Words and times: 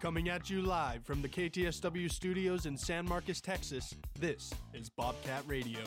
Coming 0.00 0.28
at 0.28 0.48
you 0.48 0.62
live 0.62 1.04
from 1.04 1.22
the 1.22 1.28
KTSW 1.28 2.08
studios 2.08 2.66
in 2.66 2.78
San 2.78 3.04
Marcos, 3.04 3.40
Texas, 3.40 3.96
this 4.16 4.54
is 4.72 4.88
Bobcat 4.88 5.42
Radio. 5.48 5.80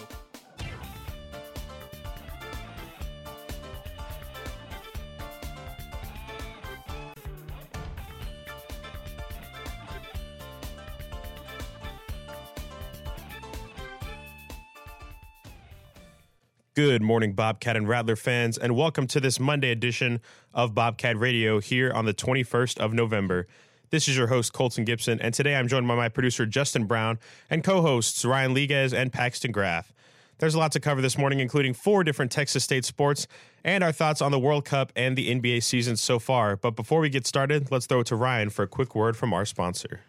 Good 16.75 17.01
morning, 17.01 17.31
Bobcat 17.31 17.77
and 17.77 17.87
Rattler 17.87 18.17
fans, 18.17 18.57
and 18.57 18.75
welcome 18.75 19.07
to 19.07 19.21
this 19.21 19.39
Monday 19.39 19.71
edition 19.71 20.19
of 20.53 20.73
Bobcat 20.73 21.17
Radio 21.17 21.61
here 21.61 21.93
on 21.93 22.03
the 22.03 22.13
21st 22.13 22.77
of 22.77 22.93
November. 22.93 23.47
This 23.91 24.07
is 24.07 24.15
your 24.15 24.27
host, 24.27 24.53
Colton 24.53 24.85
Gibson, 24.85 25.19
and 25.19 25.33
today 25.33 25.53
I'm 25.53 25.67
joined 25.67 25.85
by 25.85 25.95
my 25.95 26.07
producer, 26.07 26.45
Justin 26.45 26.85
Brown, 26.85 27.19
and 27.49 27.61
co 27.61 27.81
hosts, 27.81 28.23
Ryan 28.23 28.55
Liguez 28.55 28.93
and 28.93 29.11
Paxton 29.11 29.51
Graff. 29.51 29.91
There's 30.37 30.55
a 30.55 30.59
lot 30.59 30.71
to 30.71 30.79
cover 30.79 31.01
this 31.01 31.17
morning, 31.17 31.41
including 31.41 31.73
four 31.73 32.05
different 32.05 32.31
Texas 32.31 32.63
State 32.63 32.85
sports 32.85 33.27
and 33.65 33.83
our 33.83 33.91
thoughts 33.91 34.21
on 34.21 34.31
the 34.31 34.39
World 34.39 34.63
Cup 34.63 34.93
and 34.95 35.17
the 35.17 35.29
NBA 35.29 35.61
season 35.63 35.97
so 35.97 36.19
far. 36.19 36.55
But 36.55 36.77
before 36.77 37.01
we 37.01 37.09
get 37.09 37.27
started, 37.27 37.69
let's 37.69 37.85
throw 37.85 37.99
it 37.99 38.07
to 38.07 38.15
Ryan 38.15 38.49
for 38.49 38.63
a 38.63 38.67
quick 38.67 38.95
word 38.95 39.17
from 39.17 39.33
our 39.33 39.43
sponsor. 39.43 39.99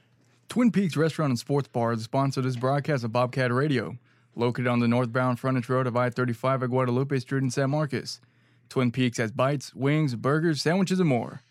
Twin 0.49 0.71
Peaks 0.71 0.97
Restaurant 0.97 1.31
and 1.31 1.39
Sports 1.41 1.67
Bar 1.67 1.95
is 1.95 1.99
the 1.99 2.05
sponsor 2.05 2.39
of 2.39 2.45
this 2.45 2.55
broadcast 2.55 3.03
of 3.03 3.13
Bobcat 3.13 3.53
Radio 3.53 3.99
located 4.37 4.69
on 4.69 4.79
the 4.79 4.87
northbound 4.87 5.41
frontage 5.41 5.69
road 5.69 5.89
of 5.89 5.97
I 5.97 6.09
35 6.09 6.63
at 6.63 6.71
Guadalupe 6.71 7.19
Street 7.19 7.43
in 7.43 7.51
San 7.51 7.71
Marcos. 7.71 8.21
Twin 8.69 8.93
Peaks 8.93 9.19
has 9.19 9.33
bites, 9.33 9.75
wings, 9.75 10.15
burgers, 10.15 10.63
sandwiches, 10.63 11.01
and 11.01 11.09
more. 11.09 11.43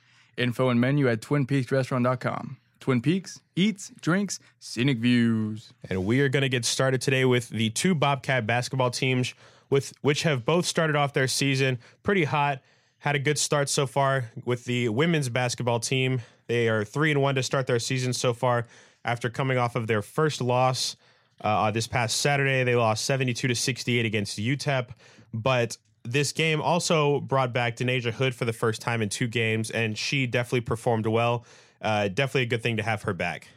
Info 0.41 0.69
and 0.69 0.81
menu 0.81 1.07
at 1.07 1.21
twinpeaksrestaurant.com. 1.21 2.57
Twin 2.79 3.01
Peaks, 3.01 3.39
eats, 3.55 3.91
drinks, 4.01 4.39
scenic 4.59 4.97
views. 4.97 5.71
And 5.89 6.03
we 6.03 6.19
are 6.21 6.29
going 6.29 6.41
to 6.41 6.49
get 6.49 6.65
started 6.65 6.99
today 6.99 7.25
with 7.25 7.49
the 7.49 7.69
two 7.69 7.93
Bobcat 7.93 8.47
basketball 8.47 8.89
teams, 8.89 9.35
with 9.69 9.93
which 10.01 10.23
have 10.23 10.43
both 10.45 10.65
started 10.65 10.95
off 10.95 11.13
their 11.13 11.27
season 11.27 11.77
pretty 12.01 12.23
hot. 12.23 12.59
Had 12.99 13.15
a 13.15 13.19
good 13.19 13.37
start 13.37 13.69
so 13.69 13.85
far 13.85 14.31
with 14.45 14.65
the 14.65 14.89
women's 14.89 15.29
basketball 15.29 15.79
team. 15.79 16.21
They 16.47 16.69
are 16.69 16.83
three 16.83 17.11
and 17.11 17.21
one 17.21 17.35
to 17.35 17.43
start 17.43 17.67
their 17.67 17.79
season 17.79 18.13
so 18.13 18.33
far 18.33 18.65
after 19.05 19.29
coming 19.29 19.57
off 19.57 19.75
of 19.75 19.87
their 19.87 20.01
first 20.01 20.41
loss 20.41 20.95
uh, 21.43 21.71
this 21.71 21.87
past 21.87 22.17
Saturday, 22.17 22.63
they 22.63 22.75
lost 22.75 23.05
72 23.05 23.47
to 23.47 23.55
68 23.55 24.05
against 24.05 24.37
UTEP, 24.37 24.89
but 25.33 25.77
this 26.03 26.31
game 26.31 26.61
also 26.61 27.19
brought 27.19 27.53
back 27.53 27.77
Denasia 27.77 28.11
Hood 28.11 28.35
for 28.35 28.45
the 28.45 28.53
first 28.53 28.81
time 28.81 29.01
in 29.01 29.09
two 29.09 29.27
games, 29.27 29.69
and 29.69 29.97
she 29.97 30.25
definitely 30.27 30.61
performed 30.61 31.05
well. 31.05 31.45
Uh, 31.81 32.07
definitely 32.07 32.43
a 32.43 32.47
good 32.47 32.63
thing 32.63 32.77
to 32.77 32.83
have 32.83 33.03
her 33.03 33.13
back. 33.13 33.47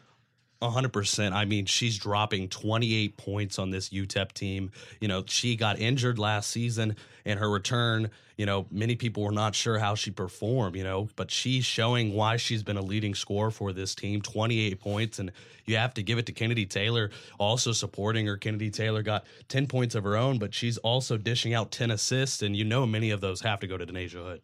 100%. 0.63 1.33
I 1.33 1.45
mean, 1.45 1.67
she's 1.67 1.99
dropping 1.99 2.49
28 2.49 3.17
points 3.17 3.59
on 3.59 3.71
this 3.71 3.91
UTEP 3.91 4.33
team. 4.33 4.71
You 5.01 5.09
know, 5.09 5.25
she 5.27 5.57
got 5.57 5.79
injured 5.79 6.19
last 6.19 6.51
season 6.51 6.97
and 7.25 7.39
her 7.39 7.51
return, 7.51 8.11
you 8.37 8.47
know, 8.47 8.67
many 8.71 8.97
people 8.97 9.23
were 9.23 9.33
not 9.33 9.55
sure 9.55 9.79
how 9.79 9.95
she 9.95 10.11
performed, 10.11 10.77
you 10.77 10.85
know, 10.85 11.09
but 11.17 11.31
she's 11.31 11.65
showing 11.65 12.13
why 12.13 12.37
she's 12.37 12.63
been 12.63 12.77
a 12.77 12.83
leading 12.83 13.15
scorer 13.15 13.51
for 13.51 13.73
this 13.73 13.95
team 13.95 14.21
28 14.21 14.81
points. 14.81 15.19
And 15.19 15.33
you 15.67 15.77
have 15.77 15.95
to 15.95 16.03
give 16.03 16.19
it 16.19 16.27
to 16.27 16.33
Kennedy 16.33 16.67
Taylor, 16.67 17.11
also 17.39 17.73
supporting 17.73 18.27
her. 18.27 18.37
Kennedy 18.37 18.71
Taylor 18.71 19.03
got 19.03 19.25
10 19.49 19.67
points 19.67 19.95
of 19.95 20.05
her 20.05 20.17
own, 20.17 20.39
but 20.39 20.55
she's 20.55 20.79
also 20.79 21.17
dishing 21.17 21.55
out 21.55 21.71
10 21.71 21.91
assists. 21.91 22.43
And 22.43 22.57
you 22.57 22.65
know, 22.65 22.87
many 22.87 23.11
of 23.11 23.21
those 23.21 23.41
have 23.43 23.61
to 23.61 23.67
go 23.67 23.79
to 23.79 23.87
Denasia 23.87 24.25
Hood. 24.25 24.43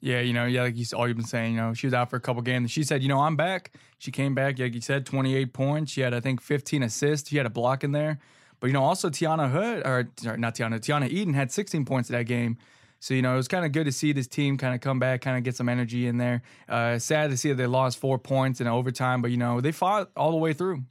Yeah, 0.00 0.20
you 0.20 0.32
know, 0.32 0.46
yeah, 0.46 0.62
like 0.62 0.76
you 0.76 0.86
all 0.96 1.06
you've 1.06 1.18
been 1.18 1.26
saying, 1.26 1.54
you 1.54 1.60
know, 1.60 1.74
she 1.74 1.86
was 1.86 1.92
out 1.92 2.08
for 2.08 2.16
a 2.16 2.20
couple 2.20 2.40
games. 2.42 2.70
She 2.70 2.84
said, 2.84 3.02
you 3.02 3.08
know, 3.08 3.20
I'm 3.20 3.36
back. 3.36 3.72
She 3.98 4.10
came 4.10 4.34
back, 4.34 4.58
like 4.58 4.74
you 4.74 4.80
said, 4.80 5.04
28 5.04 5.52
points. 5.52 5.92
She 5.92 6.00
had, 6.00 6.14
I 6.14 6.20
think, 6.20 6.40
15 6.40 6.82
assists. 6.82 7.28
She 7.28 7.36
had 7.36 7.44
a 7.44 7.50
block 7.50 7.84
in 7.84 7.92
there. 7.92 8.18
But 8.60 8.68
you 8.68 8.72
know, 8.72 8.84
also 8.84 9.08
Tiana 9.10 9.50
Hood, 9.50 9.86
or 9.86 10.10
sorry, 10.16 10.38
not 10.38 10.54
Tiana, 10.54 10.78
Tiana 10.78 11.08
Eden 11.08 11.34
had 11.34 11.50
16 11.50 11.84
points 11.84 12.10
in 12.10 12.16
that 12.16 12.24
game. 12.24 12.58
So 13.00 13.14
you 13.14 13.22
know, 13.22 13.32
it 13.32 13.36
was 13.36 13.48
kind 13.48 13.64
of 13.64 13.72
good 13.72 13.84
to 13.84 13.92
see 13.92 14.12
this 14.12 14.26
team 14.26 14.58
kind 14.58 14.74
of 14.74 14.82
come 14.82 14.98
back, 14.98 15.22
kind 15.22 15.38
of 15.38 15.42
get 15.42 15.56
some 15.56 15.68
energy 15.68 16.06
in 16.06 16.18
there. 16.18 16.42
Uh, 16.68 16.98
sad 16.98 17.30
to 17.30 17.36
see 17.36 17.48
that 17.48 17.54
they 17.54 17.66
lost 17.66 17.98
four 17.98 18.18
points 18.18 18.60
in 18.60 18.66
overtime, 18.66 19.22
but 19.22 19.30
you 19.30 19.38
know, 19.38 19.60
they 19.62 19.72
fought 19.72 20.10
all 20.16 20.30
the 20.30 20.36
way 20.36 20.52
through. 20.52 20.84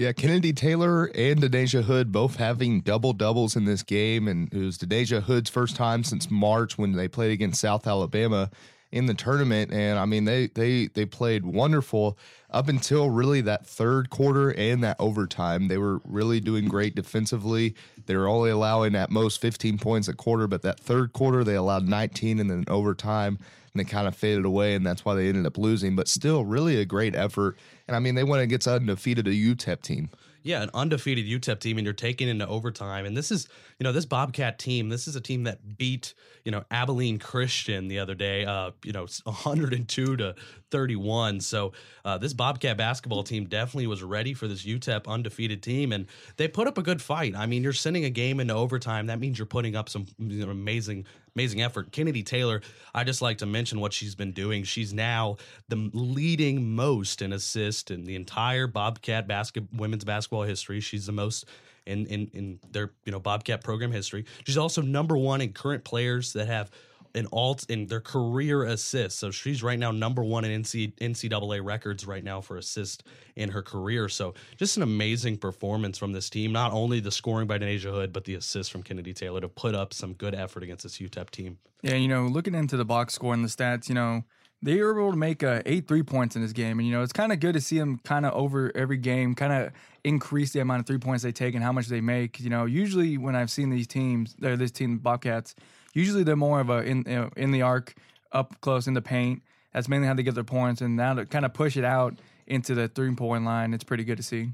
Yeah, 0.00 0.12
Kennedy 0.12 0.54
Taylor 0.54 1.10
and 1.14 1.42
Denasia 1.42 1.82
Hood 1.82 2.10
both 2.10 2.36
having 2.36 2.80
double 2.80 3.12
doubles 3.12 3.54
in 3.54 3.66
this 3.66 3.82
game, 3.82 4.28
and 4.28 4.50
it 4.50 4.56
was 4.56 4.78
Denasia 4.78 5.24
Hood's 5.24 5.50
first 5.50 5.76
time 5.76 6.04
since 6.04 6.30
March 6.30 6.78
when 6.78 6.92
they 6.92 7.06
played 7.06 7.32
against 7.32 7.60
South 7.60 7.86
Alabama 7.86 8.50
in 8.90 9.04
the 9.04 9.12
tournament. 9.12 9.70
And 9.70 9.98
I 9.98 10.06
mean, 10.06 10.24
they 10.24 10.46
they 10.46 10.86
they 10.86 11.04
played 11.04 11.44
wonderful 11.44 12.16
up 12.48 12.66
until 12.68 13.10
really 13.10 13.42
that 13.42 13.66
third 13.66 14.08
quarter 14.08 14.52
and 14.52 14.82
that 14.82 14.96
overtime. 14.98 15.68
They 15.68 15.76
were 15.76 16.00
really 16.06 16.40
doing 16.40 16.66
great 16.66 16.94
defensively. 16.94 17.74
They 18.06 18.16
were 18.16 18.26
only 18.26 18.48
allowing 18.48 18.94
at 18.94 19.10
most 19.10 19.38
15 19.42 19.76
points 19.76 20.08
a 20.08 20.14
quarter, 20.14 20.46
but 20.46 20.62
that 20.62 20.80
third 20.80 21.12
quarter 21.12 21.44
they 21.44 21.56
allowed 21.56 21.86
19, 21.86 22.40
and 22.40 22.48
then 22.48 22.64
overtime 22.68 23.38
and 23.72 23.80
it 23.80 23.84
kind 23.84 24.08
of 24.08 24.16
faded 24.16 24.44
away, 24.44 24.74
and 24.74 24.86
that's 24.86 25.04
why 25.04 25.14
they 25.14 25.28
ended 25.28 25.46
up 25.46 25.58
losing. 25.58 25.96
But 25.96 26.08
still, 26.08 26.44
really 26.44 26.80
a 26.80 26.84
great 26.84 27.14
effort. 27.14 27.56
And 27.86 27.96
I 27.96 28.00
mean, 28.00 28.14
they 28.14 28.24
went 28.24 28.42
against 28.42 28.66
undefeated 28.66 29.26
a 29.26 29.32
UTEP 29.32 29.82
team. 29.82 30.10
Yeah, 30.42 30.62
an 30.62 30.70
undefeated 30.72 31.26
UTEP 31.26 31.60
team, 31.60 31.76
and 31.76 31.84
you're 31.84 31.92
taking 31.92 32.26
into 32.26 32.46
overtime. 32.46 33.04
And 33.04 33.14
this 33.14 33.30
is, 33.30 33.46
you 33.78 33.84
know, 33.84 33.92
this 33.92 34.06
Bobcat 34.06 34.58
team. 34.58 34.88
This 34.88 35.06
is 35.06 35.14
a 35.14 35.20
team 35.20 35.44
that 35.44 35.76
beat, 35.76 36.14
you 36.44 36.52
know, 36.52 36.64
Abilene 36.70 37.18
Christian 37.18 37.88
the 37.88 37.98
other 37.98 38.14
day. 38.14 38.46
Uh, 38.46 38.70
you 38.82 38.92
know, 38.92 39.06
102 39.24 40.16
to 40.16 40.34
31. 40.70 41.40
So 41.40 41.72
uh, 42.06 42.16
this 42.16 42.32
Bobcat 42.32 42.78
basketball 42.78 43.22
team 43.22 43.46
definitely 43.46 43.86
was 43.86 44.02
ready 44.02 44.32
for 44.32 44.48
this 44.48 44.64
UTEP 44.64 45.06
undefeated 45.06 45.62
team, 45.62 45.92
and 45.92 46.06
they 46.38 46.48
put 46.48 46.66
up 46.66 46.78
a 46.78 46.82
good 46.82 47.02
fight. 47.02 47.36
I 47.36 47.44
mean, 47.44 47.62
you're 47.62 47.74
sending 47.74 48.06
a 48.06 48.10
game 48.10 48.40
into 48.40 48.54
overtime. 48.54 49.06
That 49.08 49.20
means 49.20 49.38
you're 49.38 49.44
putting 49.44 49.76
up 49.76 49.90
some 49.90 50.06
you 50.18 50.46
know, 50.46 50.52
amazing 50.52 51.04
amazing 51.34 51.62
effort. 51.62 51.92
Kennedy 51.92 52.22
Taylor, 52.22 52.60
I 52.94 53.04
just 53.04 53.22
like 53.22 53.38
to 53.38 53.46
mention 53.46 53.80
what 53.80 53.92
she's 53.92 54.14
been 54.14 54.32
doing. 54.32 54.64
She's 54.64 54.92
now 54.92 55.36
the 55.68 55.90
leading 55.92 56.74
most 56.74 57.22
in 57.22 57.32
assist 57.32 57.90
in 57.90 58.04
the 58.04 58.16
entire 58.16 58.66
Bobcat 58.66 59.26
basket 59.26 59.64
women's 59.72 60.04
basketball 60.04 60.42
history. 60.42 60.80
She's 60.80 61.06
the 61.06 61.12
most 61.12 61.44
in 61.86 62.06
in 62.06 62.30
in 62.32 62.60
their 62.70 62.92
you 63.04 63.12
know 63.12 63.20
Bobcat 63.20 63.62
program 63.62 63.92
history. 63.92 64.24
She's 64.44 64.58
also 64.58 64.82
number 64.82 65.16
one 65.16 65.40
in 65.40 65.52
current 65.52 65.84
players 65.84 66.32
that 66.34 66.48
have 66.48 66.70
in 67.14 67.26
all 67.26 67.58
in 67.68 67.86
their 67.86 68.00
career 68.00 68.64
assists. 68.64 69.18
So 69.18 69.30
she's 69.30 69.62
right 69.62 69.78
now 69.78 69.90
number 69.90 70.22
one 70.22 70.44
in 70.44 70.62
NC, 70.62 70.94
NCAA 70.96 71.64
records 71.64 72.06
right 72.06 72.22
now 72.22 72.40
for 72.40 72.56
assist 72.56 73.04
in 73.36 73.50
her 73.50 73.62
career. 73.62 74.08
So 74.08 74.34
just 74.56 74.76
an 74.76 74.82
amazing 74.82 75.38
performance 75.38 75.98
from 75.98 76.12
this 76.12 76.30
team. 76.30 76.52
Not 76.52 76.72
only 76.72 77.00
the 77.00 77.10
scoring 77.10 77.46
by 77.46 77.58
Denasia 77.58 77.90
Hood, 77.90 78.12
but 78.12 78.24
the 78.24 78.34
assist 78.34 78.70
from 78.70 78.82
Kennedy 78.82 79.12
Taylor 79.12 79.40
to 79.40 79.48
put 79.48 79.74
up 79.74 79.92
some 79.92 80.12
good 80.14 80.34
effort 80.34 80.62
against 80.62 80.82
this 80.84 80.98
UTEP 80.98 81.30
team. 81.30 81.58
Yeah, 81.82 81.94
you 81.94 82.08
know, 82.08 82.26
looking 82.26 82.54
into 82.54 82.76
the 82.76 82.84
box 82.84 83.14
score 83.14 83.32
and 83.34 83.44
the 83.44 83.48
stats, 83.48 83.88
you 83.88 83.94
know, 83.94 84.24
they 84.62 84.80
were 84.80 84.98
able 84.98 85.12
to 85.12 85.16
make 85.16 85.42
uh, 85.42 85.62
eight 85.64 85.88
three 85.88 86.02
points 86.02 86.36
in 86.36 86.42
this 86.42 86.52
game, 86.52 86.78
and 86.78 86.86
you 86.86 86.92
know 86.92 87.02
it's 87.02 87.12
kind 87.12 87.32
of 87.32 87.40
good 87.40 87.54
to 87.54 87.60
see 87.60 87.78
them 87.78 87.98
kind 88.04 88.26
of 88.26 88.34
over 88.34 88.70
every 88.74 88.98
game, 88.98 89.34
kind 89.34 89.52
of 89.52 89.72
increase 90.04 90.52
the 90.52 90.60
amount 90.60 90.80
of 90.80 90.86
three 90.86 90.98
points 90.98 91.22
they 91.22 91.32
take 91.32 91.54
and 91.54 91.64
how 91.64 91.72
much 91.72 91.86
they 91.86 92.00
make. 92.00 92.40
You 92.40 92.50
know, 92.50 92.66
usually 92.66 93.16
when 93.16 93.34
I've 93.34 93.50
seen 93.50 93.70
these 93.70 93.86
teams, 93.86 94.34
or 94.42 94.56
this 94.56 94.70
team 94.70 94.98
Bobcats, 94.98 95.54
Usually 95.92 96.22
they're 96.22 96.36
more 96.36 96.60
of 96.60 96.70
a 96.70 96.82
in 96.82 97.04
you 97.06 97.14
know, 97.14 97.30
in 97.36 97.50
the 97.50 97.62
arc, 97.62 97.94
up 98.32 98.60
close 98.60 98.86
in 98.86 98.94
the 98.94 99.02
paint. 99.02 99.42
That's 99.72 99.88
mainly 99.88 100.08
how 100.08 100.14
they 100.14 100.22
get 100.22 100.34
their 100.34 100.44
points, 100.44 100.80
and 100.80 100.96
now 100.96 101.14
to 101.14 101.26
kind 101.26 101.44
of 101.44 101.54
push 101.54 101.76
it 101.76 101.84
out 101.84 102.18
into 102.46 102.74
the 102.74 102.88
three 102.88 103.14
point 103.14 103.44
line, 103.44 103.72
it's 103.72 103.84
pretty 103.84 104.04
good 104.04 104.16
to 104.16 104.22
see. 104.22 104.52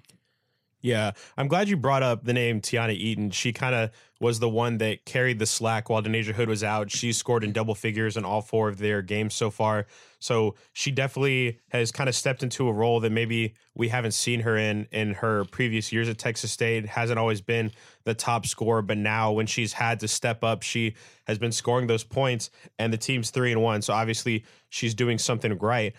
Yeah, 0.86 1.10
I'm 1.36 1.48
glad 1.48 1.68
you 1.68 1.76
brought 1.76 2.04
up 2.04 2.22
the 2.22 2.32
name 2.32 2.60
Tiana 2.60 2.94
Eaton. 2.94 3.32
She 3.32 3.52
kind 3.52 3.74
of 3.74 3.90
was 4.20 4.38
the 4.38 4.48
one 4.48 4.78
that 4.78 5.04
carried 5.04 5.40
the 5.40 5.44
slack 5.44 5.90
while 5.90 6.00
Denasia 6.00 6.32
Hood 6.32 6.48
was 6.48 6.62
out. 6.62 6.92
She 6.92 7.12
scored 7.12 7.42
in 7.42 7.50
double 7.50 7.74
figures 7.74 8.16
in 8.16 8.24
all 8.24 8.40
four 8.40 8.68
of 8.68 8.78
their 8.78 9.02
games 9.02 9.34
so 9.34 9.50
far. 9.50 9.86
So 10.20 10.54
she 10.74 10.92
definitely 10.92 11.58
has 11.70 11.90
kind 11.90 12.08
of 12.08 12.14
stepped 12.14 12.44
into 12.44 12.68
a 12.68 12.72
role 12.72 13.00
that 13.00 13.10
maybe 13.10 13.54
we 13.74 13.88
haven't 13.88 14.12
seen 14.12 14.38
her 14.42 14.56
in 14.56 14.86
in 14.92 15.14
her 15.14 15.44
previous 15.46 15.90
years 15.90 16.08
at 16.08 16.18
Texas 16.18 16.52
State. 16.52 16.86
Hasn't 16.86 17.18
always 17.18 17.40
been 17.40 17.72
the 18.04 18.14
top 18.14 18.46
scorer, 18.46 18.80
but 18.80 18.96
now 18.96 19.32
when 19.32 19.48
she's 19.48 19.72
had 19.72 19.98
to 20.00 20.06
step 20.06 20.44
up, 20.44 20.62
she 20.62 20.94
has 21.26 21.36
been 21.36 21.50
scoring 21.50 21.88
those 21.88 22.04
points, 22.04 22.50
and 22.78 22.92
the 22.92 22.96
team's 22.96 23.30
three 23.30 23.50
and 23.50 23.60
one. 23.60 23.82
So 23.82 23.92
obviously 23.92 24.44
she's 24.68 24.94
doing 24.94 25.18
something 25.18 25.58
right. 25.58 25.94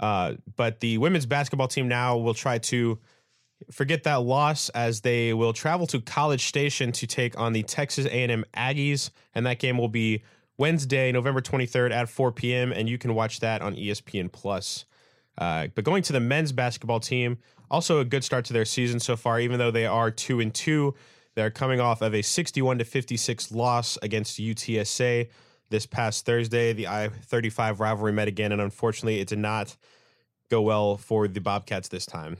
Uh, 0.00 0.36
but 0.56 0.80
the 0.80 0.96
women's 0.96 1.26
basketball 1.26 1.68
team 1.68 1.86
now 1.86 2.16
will 2.16 2.32
try 2.32 2.56
to 2.56 2.98
forget 3.70 4.04
that 4.04 4.22
loss 4.22 4.68
as 4.70 5.00
they 5.00 5.32
will 5.32 5.52
travel 5.52 5.86
to 5.88 6.00
College 6.00 6.46
Station 6.46 6.92
to 6.92 7.06
take 7.06 7.38
on 7.38 7.52
the 7.52 7.62
Texas 7.62 8.06
A&M 8.06 8.44
Aggies, 8.56 9.10
and 9.34 9.46
that 9.46 9.58
game 9.58 9.78
will 9.78 9.88
be 9.88 10.22
Wednesday, 10.58 11.12
November 11.12 11.40
23rd 11.40 11.92
at 11.92 12.08
4 12.08 12.32
p.m. 12.32 12.72
and 12.72 12.88
you 12.88 12.98
can 12.98 13.14
watch 13.14 13.40
that 13.40 13.62
on 13.62 13.74
ESPN 13.74 14.30
Plus. 14.30 14.84
Uh, 15.38 15.68
but 15.74 15.84
going 15.84 16.02
to 16.02 16.12
the 16.12 16.20
men's 16.20 16.52
basketball 16.52 17.00
team, 17.00 17.38
also 17.70 18.00
a 18.00 18.04
good 18.04 18.22
start 18.22 18.44
to 18.44 18.52
their 18.52 18.64
season 18.64 19.00
so 19.00 19.16
far. 19.16 19.40
Even 19.40 19.58
though 19.58 19.70
they 19.70 19.86
are 19.86 20.10
two 20.10 20.40
and 20.40 20.52
two, 20.52 20.94
they're 21.34 21.50
coming 21.50 21.80
off 21.80 22.02
of 22.02 22.14
a 22.14 22.22
61 22.22 22.78
to 22.78 22.84
56 22.84 23.50
loss 23.52 23.98
against 24.02 24.38
UTSA 24.38 25.30
this 25.70 25.86
past 25.86 26.26
Thursday. 26.26 26.74
The 26.74 26.86
I-35 26.86 27.80
rivalry 27.80 28.12
met 28.12 28.28
again, 28.28 28.52
and 28.52 28.60
unfortunately, 28.60 29.20
it 29.20 29.28
did 29.28 29.38
not 29.38 29.74
go 30.50 30.60
well 30.60 30.98
for 30.98 31.26
the 31.26 31.40
Bobcats 31.40 31.88
this 31.88 32.04
time. 32.04 32.36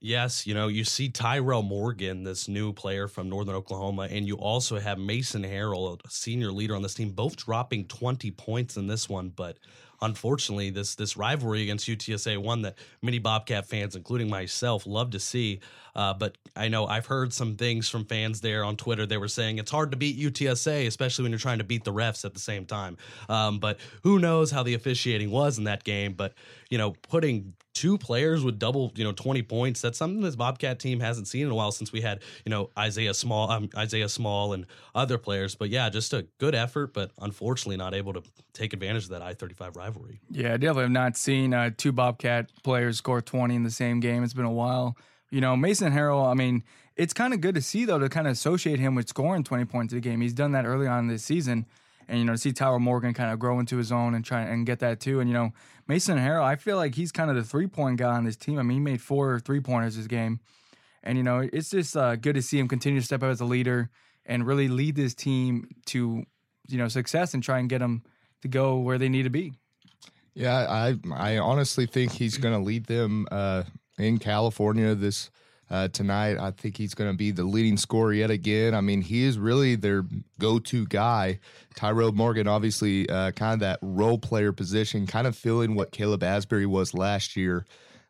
Yes, 0.00 0.46
you 0.46 0.52
know, 0.52 0.68
you 0.68 0.84
see 0.84 1.08
Tyrell 1.08 1.62
Morgan, 1.62 2.22
this 2.22 2.48
new 2.48 2.72
player 2.72 3.08
from 3.08 3.30
Northern 3.30 3.54
Oklahoma, 3.54 4.08
and 4.10 4.26
you 4.26 4.36
also 4.36 4.78
have 4.78 4.98
Mason 4.98 5.42
Harrell, 5.42 5.98
a 6.04 6.10
senior 6.10 6.52
leader 6.52 6.76
on 6.76 6.82
this 6.82 6.94
team, 6.94 7.10
both 7.12 7.36
dropping 7.36 7.86
20 7.86 8.30
points 8.32 8.76
in 8.76 8.86
this 8.86 9.08
one. 9.08 9.30
But 9.30 9.58
unfortunately, 10.02 10.68
this 10.68 10.94
this 10.94 11.16
rivalry 11.16 11.62
against 11.62 11.88
UTSA, 11.88 12.36
one 12.36 12.60
that 12.62 12.76
many 13.00 13.18
Bobcat 13.18 13.66
fans, 13.66 13.96
including 13.96 14.28
myself, 14.28 14.86
love 14.86 15.10
to 15.12 15.18
see. 15.18 15.60
Uh, 15.94 16.12
but 16.12 16.36
I 16.54 16.68
know 16.68 16.86
I've 16.86 17.06
heard 17.06 17.32
some 17.32 17.56
things 17.56 17.88
from 17.88 18.04
fans 18.04 18.42
there 18.42 18.64
on 18.64 18.76
Twitter. 18.76 19.06
They 19.06 19.16
were 19.16 19.28
saying 19.28 19.58
it's 19.58 19.70
hard 19.70 19.90
to 19.92 19.96
beat 19.96 20.18
UTSA, 20.18 20.86
especially 20.86 21.22
when 21.22 21.32
you're 21.32 21.38
trying 21.38 21.58
to 21.58 21.64
beat 21.64 21.84
the 21.84 21.92
refs 21.92 22.26
at 22.26 22.34
the 22.34 22.40
same 22.40 22.66
time. 22.66 22.98
Um, 23.30 23.58
but 23.60 23.78
who 24.02 24.18
knows 24.18 24.50
how 24.50 24.62
the 24.62 24.74
officiating 24.74 25.30
was 25.30 25.56
in 25.56 25.64
that 25.64 25.84
game? 25.84 26.12
But 26.12 26.34
you 26.68 26.76
know, 26.76 26.92
putting 27.08 27.54
two 27.76 27.98
players 27.98 28.42
with 28.42 28.58
double, 28.58 28.90
you 28.96 29.04
know, 29.04 29.12
20 29.12 29.42
points. 29.42 29.82
That's 29.82 29.98
something 29.98 30.22
this 30.22 30.34
Bobcat 30.34 30.78
team 30.78 30.98
hasn't 30.98 31.28
seen 31.28 31.44
in 31.44 31.52
a 31.52 31.54
while 31.54 31.72
since 31.72 31.92
we 31.92 32.00
had, 32.00 32.22
you 32.46 32.50
know, 32.50 32.70
Isaiah 32.78 33.12
Small, 33.12 33.50
um, 33.50 33.68
Isaiah 33.76 34.08
Small 34.08 34.54
and 34.54 34.64
other 34.94 35.18
players. 35.18 35.54
But 35.54 35.68
yeah, 35.68 35.90
just 35.90 36.14
a 36.14 36.26
good 36.38 36.54
effort, 36.54 36.94
but 36.94 37.10
unfortunately 37.20 37.76
not 37.76 37.92
able 37.92 38.14
to 38.14 38.22
take 38.54 38.72
advantage 38.72 39.04
of 39.04 39.10
that 39.10 39.20
I-35 39.20 39.76
rivalry. 39.76 40.20
Yeah, 40.30 40.54
I 40.54 40.56
definitely 40.56 40.84
have 40.84 40.90
not 40.92 41.18
seen 41.18 41.52
uh, 41.52 41.70
two 41.76 41.92
Bobcat 41.92 42.50
players 42.64 42.96
score 42.96 43.20
20 43.20 43.54
in 43.54 43.62
the 43.62 43.70
same 43.70 44.00
game. 44.00 44.24
It's 44.24 44.32
been 44.32 44.46
a 44.46 44.50
while. 44.50 44.96
You 45.30 45.42
know, 45.42 45.54
Mason 45.54 45.92
Harrell, 45.92 46.26
I 46.26 46.32
mean, 46.32 46.64
it's 46.96 47.12
kind 47.12 47.34
of 47.34 47.42
good 47.42 47.56
to 47.56 47.60
see, 47.60 47.84
though, 47.84 47.98
to 47.98 48.08
kind 48.08 48.26
of 48.26 48.32
associate 48.32 48.78
him 48.78 48.94
with 48.94 49.06
scoring 49.06 49.44
20 49.44 49.66
points 49.66 49.92
in 49.92 49.98
a 49.98 50.00
game. 50.00 50.22
He's 50.22 50.32
done 50.32 50.52
that 50.52 50.64
early 50.64 50.86
on 50.86 51.08
this 51.08 51.22
season 51.22 51.66
and 52.08 52.18
you 52.18 52.24
know 52.24 52.32
to 52.32 52.38
see 52.38 52.52
Tyler 52.52 52.78
Morgan 52.78 53.14
kind 53.14 53.32
of 53.32 53.38
grow 53.38 53.58
into 53.58 53.76
his 53.76 53.90
own 53.90 54.14
and 54.14 54.24
try 54.24 54.42
and 54.42 54.66
get 54.66 54.78
that 54.80 55.00
too. 55.00 55.20
And 55.20 55.28
you 55.28 55.34
know 55.34 55.52
Mason 55.88 56.18
Harrell, 56.18 56.42
I 56.42 56.56
feel 56.56 56.76
like 56.76 56.94
he's 56.94 57.12
kind 57.12 57.30
of 57.30 57.36
the 57.36 57.44
three 57.44 57.66
point 57.66 57.98
guy 57.98 58.16
on 58.16 58.24
this 58.24 58.36
team. 58.36 58.58
I 58.58 58.62
mean, 58.62 58.78
he 58.78 58.80
made 58.80 59.00
four 59.00 59.38
three 59.40 59.60
pointers 59.60 59.96
this 59.96 60.06
game, 60.06 60.40
and 61.02 61.16
you 61.16 61.24
know 61.24 61.48
it's 61.52 61.70
just 61.70 61.96
uh, 61.96 62.16
good 62.16 62.34
to 62.34 62.42
see 62.42 62.58
him 62.58 62.68
continue 62.68 63.00
to 63.00 63.06
step 63.06 63.22
up 63.22 63.30
as 63.30 63.40
a 63.40 63.44
leader 63.44 63.90
and 64.24 64.46
really 64.46 64.68
lead 64.68 64.96
this 64.96 65.14
team 65.14 65.68
to 65.86 66.24
you 66.68 66.78
know 66.78 66.88
success 66.88 67.34
and 67.34 67.42
try 67.42 67.58
and 67.58 67.68
get 67.68 67.78
them 67.78 68.02
to 68.42 68.48
go 68.48 68.78
where 68.78 68.98
they 68.98 69.08
need 69.08 69.22
to 69.22 69.30
be. 69.30 69.52
Yeah, 70.34 70.66
I 70.68 70.96
I 71.12 71.38
honestly 71.38 71.86
think 71.86 72.12
he's 72.12 72.36
going 72.36 72.54
to 72.54 72.64
lead 72.64 72.86
them 72.86 73.26
uh, 73.30 73.62
in 73.98 74.18
California 74.18 74.94
this 74.94 75.30
uh, 75.70 75.88
tonight. 75.88 76.38
I 76.38 76.50
think 76.50 76.76
he's 76.76 76.94
going 76.94 77.10
to 77.10 77.16
be 77.16 77.30
the 77.30 77.44
leading 77.44 77.76
scorer 77.76 78.12
yet 78.12 78.30
again. 78.30 78.74
I 78.74 78.80
mean, 78.80 79.02
he 79.02 79.24
is 79.24 79.38
really 79.38 79.74
their 79.74 80.04
go-to 80.38 80.86
guy. 80.86 81.40
Tyrell 81.74 82.12
Morgan, 82.12 82.46
obviously, 82.46 83.08
uh, 83.08 83.32
kind 83.32 83.54
of 83.54 83.60
that 83.60 83.78
role 83.82 84.18
player 84.18 84.52
position, 84.52 85.06
kind 85.06 85.26
of 85.26 85.36
filling 85.36 85.74
what 85.74 85.92
Caleb 85.92 86.20
Asberry 86.20 86.66
was 86.66 86.94
last 86.94 87.36
year. 87.36 87.66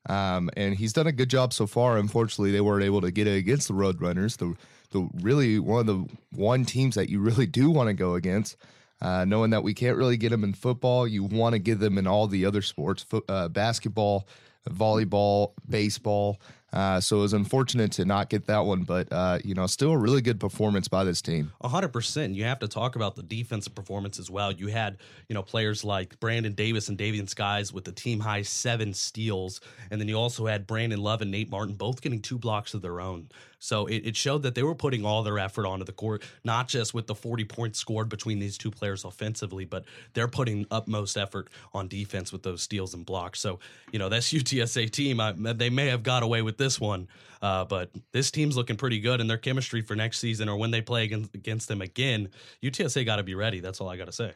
Um, 0.08 0.50
and 0.56 0.75
he's 0.75 0.93
done 0.93 1.06
a 1.06 1.12
good 1.12 1.31
job 1.31 1.53
so 1.53 1.67
far. 1.67 1.99
Unfortunately, 1.99 2.53
they 2.53 2.61
weren't 2.61 2.85
able 2.85 3.00
to 3.00 3.11
get 3.11 3.26
it 3.26 3.37
against 3.37 3.69
the 3.69 3.75
Roadrunners, 3.75 4.37
the 4.37 4.55
the 4.91 5.08
really 5.20 5.58
one 5.58 5.81
of 5.81 5.87
the 5.87 6.06
one 6.31 6.64
teams 6.64 6.94
that 6.94 7.08
you 7.08 7.20
really 7.20 7.47
do 7.47 7.70
want 7.70 7.88
to 7.88 7.94
go 7.94 8.14
against. 8.14 8.56
Uh, 9.03 9.26
knowing 9.26 9.50
that 9.50 9.62
we 9.62 9.75
can't 9.75 9.97
really 9.97 10.17
get 10.17 10.31
them 10.31 10.43
in 10.43 10.55
football, 10.55 11.06
you 11.06 11.23
want 11.23 11.53
to 11.53 11.58
give 11.58 11.81
them 11.81 11.99
in 11.99 12.06
all 12.06 12.26
the 12.26 12.47
other 12.47 12.62
sports, 12.62 13.03
fo- 13.03 13.23
uh, 13.29 13.47
basketball, 13.49 14.26
volleyball, 14.70 15.52
baseball. 15.68 16.40
Uh, 16.72 17.00
so 17.00 17.18
it 17.18 17.20
was 17.22 17.32
unfortunate 17.32 17.92
to 17.92 18.04
not 18.04 18.28
get 18.28 18.46
that 18.46 18.58
one, 18.58 18.82
but 18.82 19.10
uh, 19.10 19.38
you 19.42 19.54
know, 19.54 19.66
still 19.66 19.92
a 19.92 19.96
really 19.96 20.20
good 20.20 20.38
performance 20.38 20.88
by 20.88 21.04
this 21.04 21.22
team. 21.22 21.50
hundred 21.64 21.88
percent. 21.88 22.34
You 22.34 22.44
have 22.44 22.58
to 22.58 22.68
talk 22.68 22.96
about 22.96 23.16
the 23.16 23.22
defensive 23.22 23.74
performance 23.74 24.18
as 24.18 24.30
well. 24.30 24.52
You 24.52 24.66
had 24.66 24.98
you 25.28 25.34
know 25.34 25.42
players 25.42 25.84
like 25.84 26.20
Brandon 26.20 26.52
Davis 26.52 26.88
and 26.88 26.98
Davian 26.98 27.28
Skies 27.28 27.72
with 27.72 27.84
the 27.84 27.92
team 27.92 28.20
high 28.20 28.42
seven 28.42 28.92
steals, 28.92 29.62
and 29.90 29.98
then 30.00 30.06
you 30.08 30.16
also 30.16 30.44
had 30.46 30.66
Brandon 30.66 31.00
Love 31.00 31.22
and 31.22 31.30
Nate 31.30 31.50
Martin 31.50 31.76
both 31.76 32.02
getting 32.02 32.20
two 32.20 32.36
blocks 32.36 32.74
of 32.74 32.82
their 32.82 33.00
own. 33.00 33.28
So 33.58 33.86
it, 33.86 34.02
it 34.06 34.16
showed 34.16 34.42
that 34.42 34.54
they 34.54 34.62
were 34.62 34.74
putting 34.74 35.04
all 35.04 35.22
their 35.22 35.38
effort 35.38 35.66
onto 35.66 35.84
the 35.84 35.92
court, 35.92 36.22
not 36.44 36.69
just 36.69 36.94
with 36.94 37.06
the 37.06 37.14
40 37.14 37.44
points 37.44 37.78
scored 37.78 38.08
between 38.08 38.38
these 38.38 38.58
two 38.58 38.70
players 38.70 39.04
offensively, 39.04 39.64
but 39.64 39.84
they're 40.14 40.28
putting 40.28 40.66
utmost 40.70 41.16
effort 41.16 41.48
on 41.72 41.88
defense 41.88 42.32
with 42.32 42.42
those 42.42 42.62
steals 42.62 42.94
and 42.94 43.06
blocks. 43.06 43.40
So, 43.40 43.58
you 43.92 43.98
know, 43.98 44.08
that's 44.08 44.32
UTSA 44.56 44.91
team. 44.91 45.20
I, 45.20 45.32
they 45.32 45.70
may 45.70 45.87
have 45.87 46.03
got 46.03 46.23
away 46.23 46.43
with 46.43 46.58
this 46.58 46.81
one, 46.81 47.08
uh, 47.43 47.64
but 47.64 47.91
this 48.12 48.31
team's 48.31 48.56
looking 48.56 48.76
pretty 48.76 49.00
good, 49.00 49.20
and 49.20 49.29
their 49.29 49.38
chemistry 49.38 49.82
for 49.82 49.94
next 49.94 50.19
season 50.19 50.49
or 50.49 50.56
when 50.56 50.70
they 50.70 50.81
play 50.81 51.05
against, 51.05 51.35
against 51.35 51.69
them 51.69 51.82
again, 51.82 52.29
UTSA 52.62 53.05
got 53.05 53.17
to 53.17 53.23
be 53.23 53.35
ready. 53.35 53.61
That's 53.61 53.81
all 53.81 53.88
I 53.88 53.97
got 53.97 54.06
to 54.06 54.12
say. 54.12 54.32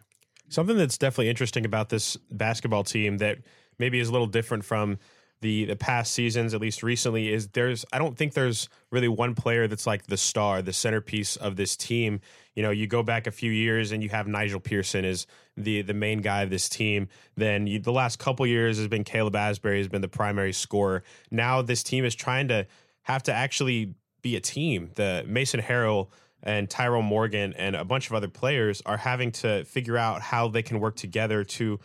Something 0.48 0.76
that's 0.76 0.98
definitely 0.98 1.28
interesting 1.28 1.64
about 1.64 1.88
this 1.88 2.16
basketball 2.30 2.84
team 2.84 3.18
that 3.18 3.38
maybe 3.78 4.00
is 4.00 4.08
a 4.08 4.12
little 4.12 4.26
different 4.26 4.64
from 4.64 4.98
the 5.40 5.64
the 5.64 5.76
past 5.76 6.12
seasons, 6.12 6.54
at 6.54 6.60
least 6.60 6.82
recently, 6.82 7.32
is 7.32 7.48
there's 7.48 7.84
I 7.92 7.98
don't 7.98 8.16
think 8.16 8.34
there's 8.34 8.68
really 8.90 9.08
one 9.08 9.34
player 9.34 9.66
that's 9.68 9.86
like 9.86 10.06
the 10.06 10.16
star, 10.16 10.60
the 10.62 10.72
centerpiece 10.72 11.36
of 11.36 11.56
this 11.56 11.76
team. 11.76 12.20
You 12.54 12.62
know, 12.62 12.70
you 12.70 12.86
go 12.86 13.02
back 13.02 13.26
a 13.26 13.30
few 13.30 13.50
years 13.50 13.92
and 13.92 14.02
you 14.02 14.10
have 14.10 14.26
Nijal 14.26 14.62
Pearson 14.62 15.04
is 15.04 15.26
the 15.64 15.82
the 15.82 15.94
main 15.94 16.20
guy 16.20 16.42
of 16.42 16.50
this 16.50 16.68
team. 16.68 17.08
Then 17.36 17.66
you, 17.66 17.78
the 17.78 17.92
last 17.92 18.18
couple 18.18 18.46
years 18.46 18.78
has 18.78 18.88
been 18.88 19.04
Caleb 19.04 19.34
Asberry 19.34 19.78
has 19.78 19.88
been 19.88 20.02
the 20.02 20.08
primary 20.08 20.52
scorer. 20.52 21.02
Now 21.30 21.62
this 21.62 21.82
team 21.82 22.04
is 22.04 22.14
trying 22.14 22.48
to 22.48 22.66
have 23.02 23.22
to 23.24 23.32
actually 23.32 23.94
be 24.22 24.36
a 24.36 24.40
team. 24.40 24.90
The 24.94 25.24
Mason 25.26 25.60
Harrell 25.60 26.08
and 26.42 26.68
Tyrell 26.68 27.02
Morgan 27.02 27.52
and 27.54 27.76
a 27.76 27.84
bunch 27.84 28.08
of 28.08 28.14
other 28.14 28.28
players 28.28 28.82
are 28.86 28.96
having 28.96 29.30
to 29.32 29.64
figure 29.64 29.96
out 29.96 30.22
how 30.22 30.48
they 30.48 30.62
can 30.62 30.80
work 30.80 30.96
together 30.96 31.44
to 31.44 31.78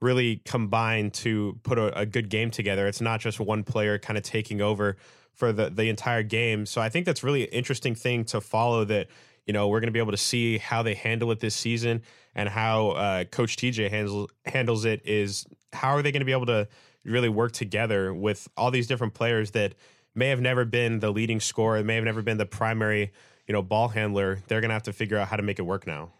really 0.00 0.36
combine 0.44 1.10
to 1.10 1.58
put 1.64 1.78
a, 1.78 1.98
a 1.98 2.06
good 2.06 2.28
game 2.28 2.50
together. 2.50 2.86
It's 2.86 3.00
not 3.00 3.20
just 3.20 3.40
one 3.40 3.64
player 3.64 3.98
kind 3.98 4.16
of 4.16 4.22
taking 4.22 4.60
over 4.60 4.96
for 5.32 5.52
the, 5.52 5.70
the 5.70 5.88
entire 5.88 6.22
game. 6.22 6.66
So 6.66 6.80
I 6.80 6.88
think 6.88 7.06
that's 7.06 7.22
really 7.22 7.44
an 7.44 7.52
interesting 7.52 7.94
thing 7.94 8.24
to 8.26 8.40
follow 8.40 8.84
that, 8.84 9.08
you 9.48 9.54
know, 9.54 9.66
we're 9.66 9.80
going 9.80 9.88
to 9.88 9.92
be 9.92 9.98
able 9.98 10.12
to 10.12 10.18
see 10.18 10.58
how 10.58 10.82
they 10.82 10.94
handle 10.94 11.32
it 11.32 11.40
this 11.40 11.54
season 11.54 12.02
and 12.34 12.50
how 12.50 12.90
uh, 12.90 13.24
Coach 13.24 13.56
TJ 13.56 13.90
handles 13.90 14.30
handles 14.44 14.84
it 14.84 15.00
is 15.06 15.46
how 15.72 15.88
are 15.88 16.02
they 16.02 16.12
going 16.12 16.20
to 16.20 16.26
be 16.26 16.32
able 16.32 16.46
to 16.46 16.68
really 17.04 17.30
work 17.30 17.52
together 17.52 18.12
with 18.12 18.46
all 18.58 18.70
these 18.70 18.86
different 18.86 19.14
players 19.14 19.52
that 19.52 19.74
may 20.14 20.28
have 20.28 20.40
never 20.42 20.66
been 20.66 21.00
the 21.00 21.10
leading 21.10 21.40
scorer, 21.40 21.82
may 21.82 21.94
have 21.94 22.04
never 22.04 22.20
been 22.20 22.36
the 22.36 22.44
primary, 22.44 23.10
you 23.46 23.54
know, 23.54 23.62
ball 23.62 23.88
handler. 23.88 24.40
They're 24.48 24.60
going 24.60 24.68
to 24.68 24.74
have 24.74 24.82
to 24.84 24.92
figure 24.92 25.16
out 25.16 25.28
how 25.28 25.36
to 25.36 25.42
make 25.42 25.58
it 25.58 25.62
work 25.62 25.86
now. 25.86 26.10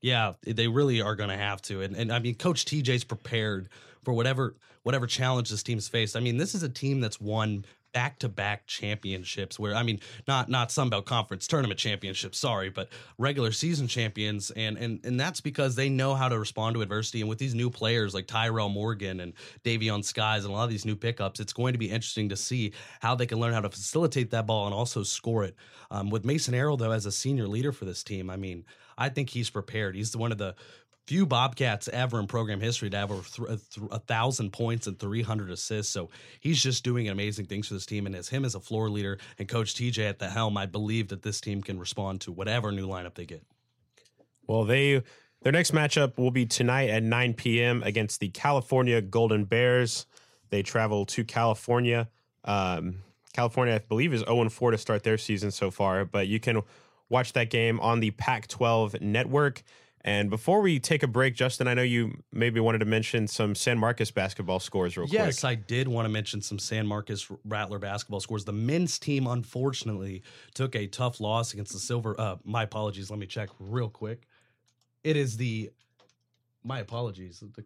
Yeah, 0.00 0.32
they 0.42 0.68
really 0.68 1.02
are 1.02 1.14
going 1.14 1.28
to 1.28 1.36
have 1.36 1.60
to. 1.62 1.82
And, 1.82 1.94
and 1.94 2.10
I 2.10 2.18
mean, 2.18 2.34
Coach 2.34 2.64
TJ's 2.64 3.04
prepared 3.04 3.68
for 4.02 4.14
whatever 4.14 4.56
whatever 4.84 5.06
challenge 5.06 5.50
this 5.50 5.62
team's 5.62 5.86
faced. 5.86 6.16
I 6.16 6.20
mean, 6.20 6.38
this 6.38 6.54
is 6.56 6.62
a 6.62 6.68
team 6.68 7.00
that's 7.00 7.20
won 7.20 7.64
back 7.92 8.18
to 8.20 8.28
back 8.28 8.66
championships 8.66 9.58
where 9.58 9.74
I 9.74 9.82
mean 9.82 10.00
not 10.26 10.48
not 10.48 10.70
Sunbelt 10.70 11.04
Conference 11.04 11.46
tournament 11.46 11.78
championships, 11.78 12.38
sorry, 12.38 12.70
but 12.70 12.88
regular 13.18 13.52
season 13.52 13.86
champions 13.86 14.50
and 14.52 14.76
and 14.76 15.04
and 15.04 15.18
that's 15.18 15.40
because 15.40 15.74
they 15.74 15.88
know 15.88 16.14
how 16.14 16.28
to 16.28 16.38
respond 16.38 16.74
to 16.74 16.82
adversity. 16.82 17.20
And 17.20 17.28
with 17.28 17.38
these 17.38 17.54
new 17.54 17.70
players 17.70 18.14
like 18.14 18.26
Tyrell 18.26 18.68
Morgan 18.68 19.20
and 19.20 19.32
Davion 19.64 20.04
Skies 20.04 20.44
and 20.44 20.52
a 20.52 20.56
lot 20.56 20.64
of 20.64 20.70
these 20.70 20.84
new 20.84 20.96
pickups, 20.96 21.40
it's 21.40 21.52
going 21.52 21.72
to 21.72 21.78
be 21.78 21.90
interesting 21.90 22.28
to 22.30 22.36
see 22.36 22.72
how 23.00 23.14
they 23.14 23.26
can 23.26 23.38
learn 23.38 23.52
how 23.52 23.60
to 23.60 23.70
facilitate 23.70 24.30
that 24.30 24.46
ball 24.46 24.66
and 24.66 24.74
also 24.74 25.02
score 25.02 25.44
it. 25.44 25.56
Um, 25.90 26.10
with 26.10 26.24
Mason 26.24 26.54
Harrell 26.54 26.78
though 26.78 26.92
as 26.92 27.06
a 27.06 27.12
senior 27.12 27.46
leader 27.46 27.72
for 27.72 27.84
this 27.84 28.02
team, 28.02 28.30
I 28.30 28.36
mean 28.36 28.64
I 28.98 29.08
think 29.08 29.30
he's 29.30 29.50
prepared. 29.50 29.96
He's 29.96 30.16
one 30.16 30.32
of 30.32 30.38
the 30.38 30.54
few 31.06 31.26
Bobcats 31.26 31.88
ever 31.88 32.20
in 32.20 32.26
program 32.26 32.60
history 32.60 32.88
to 32.90 32.96
have 32.96 33.10
over 33.10 33.22
th- 33.22 33.60
th- 33.74 33.88
a 33.90 33.98
thousand 33.98 34.52
points 34.52 34.86
and 34.86 34.98
300 34.98 35.50
assists. 35.50 35.92
So 35.92 36.10
he's 36.40 36.62
just 36.62 36.84
doing 36.84 37.08
amazing 37.08 37.46
things 37.46 37.68
for 37.68 37.74
this 37.74 37.86
team. 37.86 38.06
And 38.06 38.14
as 38.14 38.28
him 38.28 38.44
as 38.44 38.54
a 38.54 38.60
floor 38.60 38.88
leader 38.88 39.18
and 39.38 39.48
Coach 39.48 39.74
TJ 39.74 40.08
at 40.08 40.18
the 40.18 40.30
helm, 40.30 40.56
I 40.56 40.66
believe 40.66 41.08
that 41.08 41.22
this 41.22 41.40
team 41.40 41.62
can 41.62 41.78
respond 41.78 42.20
to 42.22 42.32
whatever 42.32 42.70
new 42.70 42.86
lineup 42.86 43.14
they 43.14 43.26
get. 43.26 43.42
Well, 44.46 44.64
they 44.64 45.02
their 45.42 45.52
next 45.52 45.72
matchup 45.72 46.18
will 46.18 46.30
be 46.30 46.46
tonight 46.46 46.88
at 46.90 47.02
9 47.02 47.34
p.m. 47.34 47.82
against 47.82 48.20
the 48.20 48.28
California 48.28 49.00
Golden 49.00 49.44
Bears. 49.44 50.06
They 50.50 50.62
travel 50.62 51.04
to 51.06 51.24
California. 51.24 52.08
Um, 52.44 53.02
California, 53.32 53.74
I 53.74 53.78
believe, 53.78 54.12
is 54.12 54.20
0 54.20 54.48
4 54.48 54.70
to 54.70 54.78
start 54.78 55.02
their 55.02 55.18
season 55.18 55.50
so 55.50 55.70
far, 55.70 56.04
but 56.04 56.28
you 56.28 56.38
can 56.38 56.62
watch 57.08 57.32
that 57.32 57.50
game 57.50 57.80
on 57.80 58.00
the 58.00 58.10
Pac 58.12 58.46
12 58.48 59.00
network. 59.00 59.62
And 60.04 60.30
before 60.30 60.60
we 60.60 60.80
take 60.80 61.02
a 61.02 61.06
break, 61.06 61.34
Justin, 61.34 61.68
I 61.68 61.74
know 61.74 61.82
you 61.82 62.22
maybe 62.32 62.58
wanted 62.58 62.78
to 62.78 62.84
mention 62.84 63.28
some 63.28 63.54
San 63.54 63.78
Marcos 63.78 64.10
basketball 64.10 64.58
scores 64.58 64.96
real 64.96 65.06
yes, 65.06 65.12
quick. 65.12 65.26
Yes, 65.26 65.44
I 65.44 65.54
did 65.54 65.86
want 65.86 66.06
to 66.06 66.08
mention 66.08 66.42
some 66.42 66.58
San 66.58 66.86
Marcos 66.86 67.30
Rattler 67.44 67.78
basketball 67.78 68.18
scores. 68.18 68.44
The 68.44 68.52
men's 68.52 68.98
team, 68.98 69.28
unfortunately, 69.28 70.22
took 70.54 70.74
a 70.74 70.88
tough 70.88 71.20
loss 71.20 71.52
against 71.52 71.72
the 71.72 71.78
Silver. 71.78 72.18
Uh, 72.18 72.36
my 72.44 72.64
apologies. 72.64 73.10
Let 73.10 73.20
me 73.20 73.26
check 73.26 73.48
real 73.60 73.88
quick. 73.88 74.26
It 75.04 75.16
is 75.16 75.36
the. 75.36 75.70
My 76.64 76.80
apologies. 76.80 77.42
The, 77.54 77.64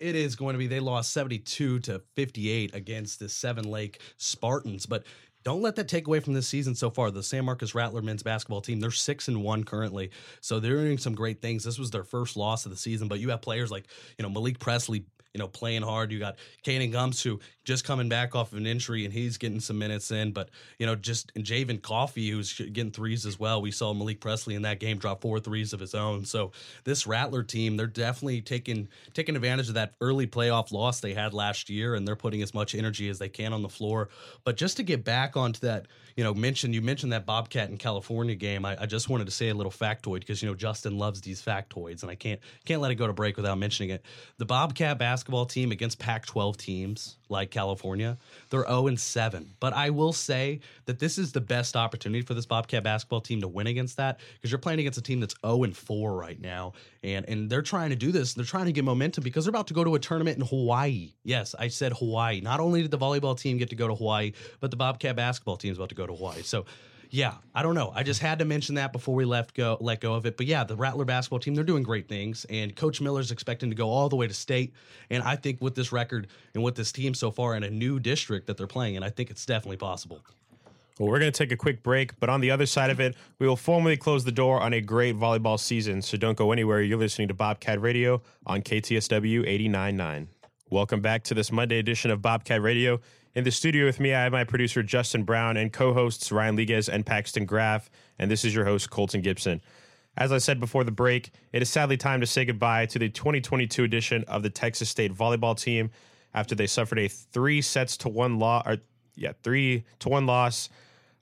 it 0.00 0.16
is 0.16 0.34
going 0.34 0.54
to 0.54 0.58
be 0.58 0.66
they 0.66 0.80
lost 0.80 1.12
72 1.12 1.78
to 1.80 2.02
58 2.14 2.74
against 2.74 3.20
the 3.20 3.28
Seven 3.28 3.64
Lake 3.64 4.00
Spartans. 4.16 4.86
But 4.86 5.04
don't 5.44 5.62
let 5.62 5.76
that 5.76 5.88
take 5.88 6.06
away 6.06 6.20
from 6.20 6.34
this 6.34 6.48
season 6.48 6.74
so 6.74 6.90
far. 6.90 7.10
The 7.10 7.22
San 7.22 7.44
Marcos 7.44 7.74
Rattler 7.74 8.02
men's 8.02 8.22
basketball 8.22 8.62
team, 8.62 8.80
they're 8.80 8.90
six 8.90 9.28
and 9.28 9.42
one 9.42 9.64
currently. 9.64 10.10
So 10.40 10.58
they're 10.58 10.76
doing 10.76 10.98
some 10.98 11.14
great 11.14 11.40
things. 11.40 11.64
This 11.64 11.78
was 11.78 11.90
their 11.90 12.04
first 12.04 12.36
loss 12.36 12.64
of 12.64 12.70
the 12.70 12.78
season, 12.78 13.08
but 13.08 13.20
you 13.20 13.30
have 13.30 13.42
players 13.42 13.70
like, 13.70 13.86
you 14.18 14.22
know, 14.22 14.30
Malik 14.30 14.58
Presley 14.58 15.04
you 15.34 15.40
know, 15.40 15.48
playing 15.48 15.82
hard. 15.82 16.12
You 16.12 16.20
got 16.20 16.36
Kanan 16.64 16.92
Gums, 16.92 17.20
who 17.22 17.40
just 17.64 17.84
coming 17.84 18.08
back 18.08 18.34
off 18.34 18.52
of 18.52 18.58
an 18.58 18.66
injury 18.66 19.04
and 19.04 19.12
he's 19.12 19.38
getting 19.38 19.60
some 19.60 19.78
minutes 19.78 20.10
in. 20.10 20.32
But, 20.32 20.50
you 20.78 20.86
know, 20.86 20.94
just 20.94 21.34
Javen 21.34 21.80
Coffee, 21.80 22.30
who's 22.30 22.52
getting 22.52 22.92
threes 22.92 23.26
as 23.26 23.38
well. 23.38 23.62
We 23.62 23.70
saw 23.70 23.92
Malik 23.94 24.20
Presley 24.20 24.54
in 24.54 24.62
that 24.62 24.80
game 24.80 24.98
drop 24.98 25.22
four 25.22 25.40
threes 25.40 25.72
of 25.72 25.80
his 25.80 25.94
own. 25.94 26.24
So 26.24 26.52
this 26.84 27.06
Rattler 27.06 27.42
team, 27.42 27.76
they're 27.76 27.86
definitely 27.86 28.42
taking 28.42 28.88
taking 29.14 29.34
advantage 29.34 29.68
of 29.68 29.74
that 29.74 29.94
early 30.00 30.26
playoff 30.26 30.72
loss 30.72 31.00
they 31.00 31.14
had 31.14 31.32
last 31.32 31.70
year, 31.70 31.94
and 31.94 32.06
they're 32.06 32.16
putting 32.16 32.42
as 32.42 32.54
much 32.54 32.74
energy 32.74 33.08
as 33.08 33.18
they 33.18 33.28
can 33.28 33.52
on 33.52 33.62
the 33.62 33.68
floor. 33.68 34.08
But 34.44 34.56
just 34.56 34.76
to 34.76 34.82
get 34.82 35.04
back 35.04 35.36
onto 35.36 35.60
that, 35.60 35.86
you 36.16 36.22
know, 36.22 36.34
mention 36.34 36.72
you 36.72 36.82
mentioned 36.82 37.12
that 37.12 37.26
Bobcat 37.26 37.70
in 37.70 37.78
California 37.78 38.34
game. 38.34 38.64
I, 38.64 38.82
I 38.82 38.86
just 38.86 39.08
wanted 39.08 39.24
to 39.24 39.32
say 39.32 39.48
a 39.48 39.54
little 39.54 39.72
factoid 39.72 40.20
because 40.20 40.42
you 40.42 40.48
know 40.48 40.54
Justin 40.54 40.98
loves 40.98 41.20
these 41.20 41.42
factoids, 41.42 42.02
and 42.02 42.10
I 42.10 42.14
can't 42.14 42.40
can't 42.64 42.80
let 42.80 42.90
it 42.90 42.96
go 42.96 43.06
to 43.06 43.12
break 43.12 43.36
without 43.36 43.58
mentioning 43.58 43.90
it. 43.90 44.04
The 44.38 44.44
Bobcat 44.44 44.98
basketball 44.98 45.46
team 45.46 45.72
against 45.72 45.98
Pac-12 45.98 46.56
teams 46.56 47.16
like 47.28 47.50
California, 47.50 48.16
they're 48.50 48.66
0 48.66 48.88
and 48.88 49.00
7. 49.00 49.54
But 49.60 49.72
I 49.72 49.90
will 49.90 50.12
say 50.12 50.60
that 50.86 50.98
this 50.98 51.18
is 51.18 51.32
the 51.32 51.40
best 51.40 51.76
opportunity 51.76 52.22
for 52.22 52.34
this 52.34 52.46
Bobcat 52.46 52.82
basketball 52.82 53.20
team 53.20 53.40
to 53.40 53.48
win 53.48 53.66
against 53.66 53.96
that 53.96 54.20
because 54.34 54.50
you're 54.50 54.58
playing 54.58 54.80
against 54.80 54.98
a 54.98 55.02
team 55.02 55.20
that's 55.20 55.34
0 55.44 55.64
and 55.64 55.76
4 55.76 56.14
right 56.14 56.40
now, 56.40 56.72
and 57.02 57.28
and 57.28 57.50
they're 57.50 57.62
trying 57.62 57.90
to 57.90 57.96
do 57.96 58.12
this. 58.12 58.34
They're 58.34 58.44
trying 58.44 58.66
to 58.66 58.72
get 58.72 58.84
momentum 58.84 59.24
because 59.24 59.44
they're 59.44 59.50
about 59.50 59.68
to 59.68 59.74
go 59.74 59.84
to 59.84 59.94
a 59.94 59.98
tournament 59.98 60.38
in 60.38 60.46
Hawaii. 60.46 61.14
Yes, 61.24 61.54
I 61.58 61.68
said 61.68 61.92
Hawaii. 61.92 62.40
Not 62.40 62.60
only 62.60 62.82
did 62.82 62.90
the 62.90 62.98
volleyball 62.98 63.38
team 63.38 63.58
get 63.58 63.70
to 63.70 63.76
go 63.76 63.88
to 63.88 63.94
Hawaii, 63.94 64.32
but 64.60 64.70
the 64.70 64.76
Bobcat 64.76 65.16
basketball 65.16 65.56
team 65.56 65.72
is 65.72 65.78
about 65.78 65.90
to 65.90 65.94
go 65.94 66.06
to 66.06 66.14
Hawaii. 66.14 66.42
So 66.42 66.64
yeah, 67.14 67.34
I 67.54 67.62
don't 67.62 67.76
know. 67.76 67.92
I 67.94 68.02
just 68.02 68.20
had 68.20 68.40
to 68.40 68.44
mention 68.44 68.74
that 68.74 68.92
before 68.92 69.14
we 69.14 69.24
left 69.24 69.54
go 69.54 69.76
let 69.80 70.00
go 70.00 70.14
of 70.14 70.26
it. 70.26 70.36
But 70.36 70.46
yeah, 70.46 70.64
the 70.64 70.74
Rattler 70.74 71.04
basketball 71.04 71.38
team, 71.38 71.54
they're 71.54 71.62
doing 71.62 71.84
great 71.84 72.08
things. 72.08 72.44
And 72.50 72.74
Coach 72.74 73.00
Miller's 73.00 73.30
expecting 73.30 73.70
to 73.70 73.76
go 73.76 73.88
all 73.88 74.08
the 74.08 74.16
way 74.16 74.26
to 74.26 74.34
state. 74.34 74.74
And 75.10 75.22
I 75.22 75.36
think 75.36 75.62
with 75.62 75.76
this 75.76 75.92
record 75.92 76.26
and 76.54 76.64
with 76.64 76.74
this 76.74 76.90
team 76.90 77.14
so 77.14 77.30
far 77.30 77.54
in 77.54 77.62
a 77.62 77.70
new 77.70 78.00
district 78.00 78.48
that 78.48 78.56
they're 78.56 78.66
playing 78.66 78.96
in, 78.96 79.04
I 79.04 79.10
think 79.10 79.30
it's 79.30 79.46
definitely 79.46 79.76
possible. 79.76 80.22
Well, 80.98 81.08
we're 81.08 81.20
going 81.20 81.30
to 81.30 81.38
take 81.38 81.52
a 81.52 81.56
quick 81.56 81.84
break, 81.84 82.18
but 82.18 82.30
on 82.30 82.40
the 82.40 82.50
other 82.50 82.66
side 82.66 82.90
of 82.90 82.98
it, 82.98 83.14
we 83.38 83.46
will 83.46 83.54
formally 83.54 83.96
close 83.96 84.24
the 84.24 84.32
door 84.32 84.60
on 84.60 84.72
a 84.72 84.80
great 84.80 85.16
volleyball 85.16 85.60
season. 85.60 86.02
So 86.02 86.16
don't 86.16 86.36
go 86.36 86.50
anywhere. 86.50 86.82
You're 86.82 86.98
listening 86.98 87.28
to 87.28 87.34
Bobcat 87.34 87.80
Radio 87.80 88.22
on 88.44 88.60
KTSW 88.62 89.46
89.9. 89.70 90.26
Welcome 90.68 91.00
back 91.00 91.22
to 91.24 91.34
this 91.34 91.52
Monday 91.52 91.78
edition 91.78 92.10
of 92.10 92.20
Bobcat 92.20 92.60
Radio. 92.60 93.00
In 93.34 93.42
the 93.42 93.50
studio 93.50 93.84
with 93.84 93.98
me, 93.98 94.14
I 94.14 94.22
have 94.22 94.32
my 94.32 94.44
producer 94.44 94.80
Justin 94.84 95.24
Brown 95.24 95.56
and 95.56 95.72
co-hosts 95.72 96.30
Ryan 96.30 96.56
Liguez 96.56 96.88
and 96.88 97.04
Paxton 97.04 97.46
Graff, 97.46 97.90
and 98.16 98.30
this 98.30 98.44
is 98.44 98.54
your 98.54 98.64
host 98.64 98.90
Colton 98.90 99.22
Gibson. 99.22 99.60
As 100.16 100.30
I 100.30 100.38
said 100.38 100.60
before 100.60 100.84
the 100.84 100.92
break, 100.92 101.32
it 101.52 101.60
is 101.60 101.68
sadly 101.68 101.96
time 101.96 102.20
to 102.20 102.28
say 102.28 102.44
goodbye 102.44 102.86
to 102.86 102.98
the 103.00 103.08
2022 103.08 103.82
edition 103.82 104.22
of 104.28 104.44
the 104.44 104.50
Texas 104.50 104.88
State 104.88 105.12
volleyball 105.12 105.60
team 105.60 105.90
after 106.32 106.54
they 106.54 106.68
suffered 106.68 107.00
a 107.00 107.08
three 107.08 107.60
sets 107.60 107.96
to 107.96 108.08
one 108.08 108.38
loss, 108.38 108.68
yeah, 109.16 109.32
three 109.42 109.82
to 109.98 110.08
one 110.08 110.26
loss 110.26 110.68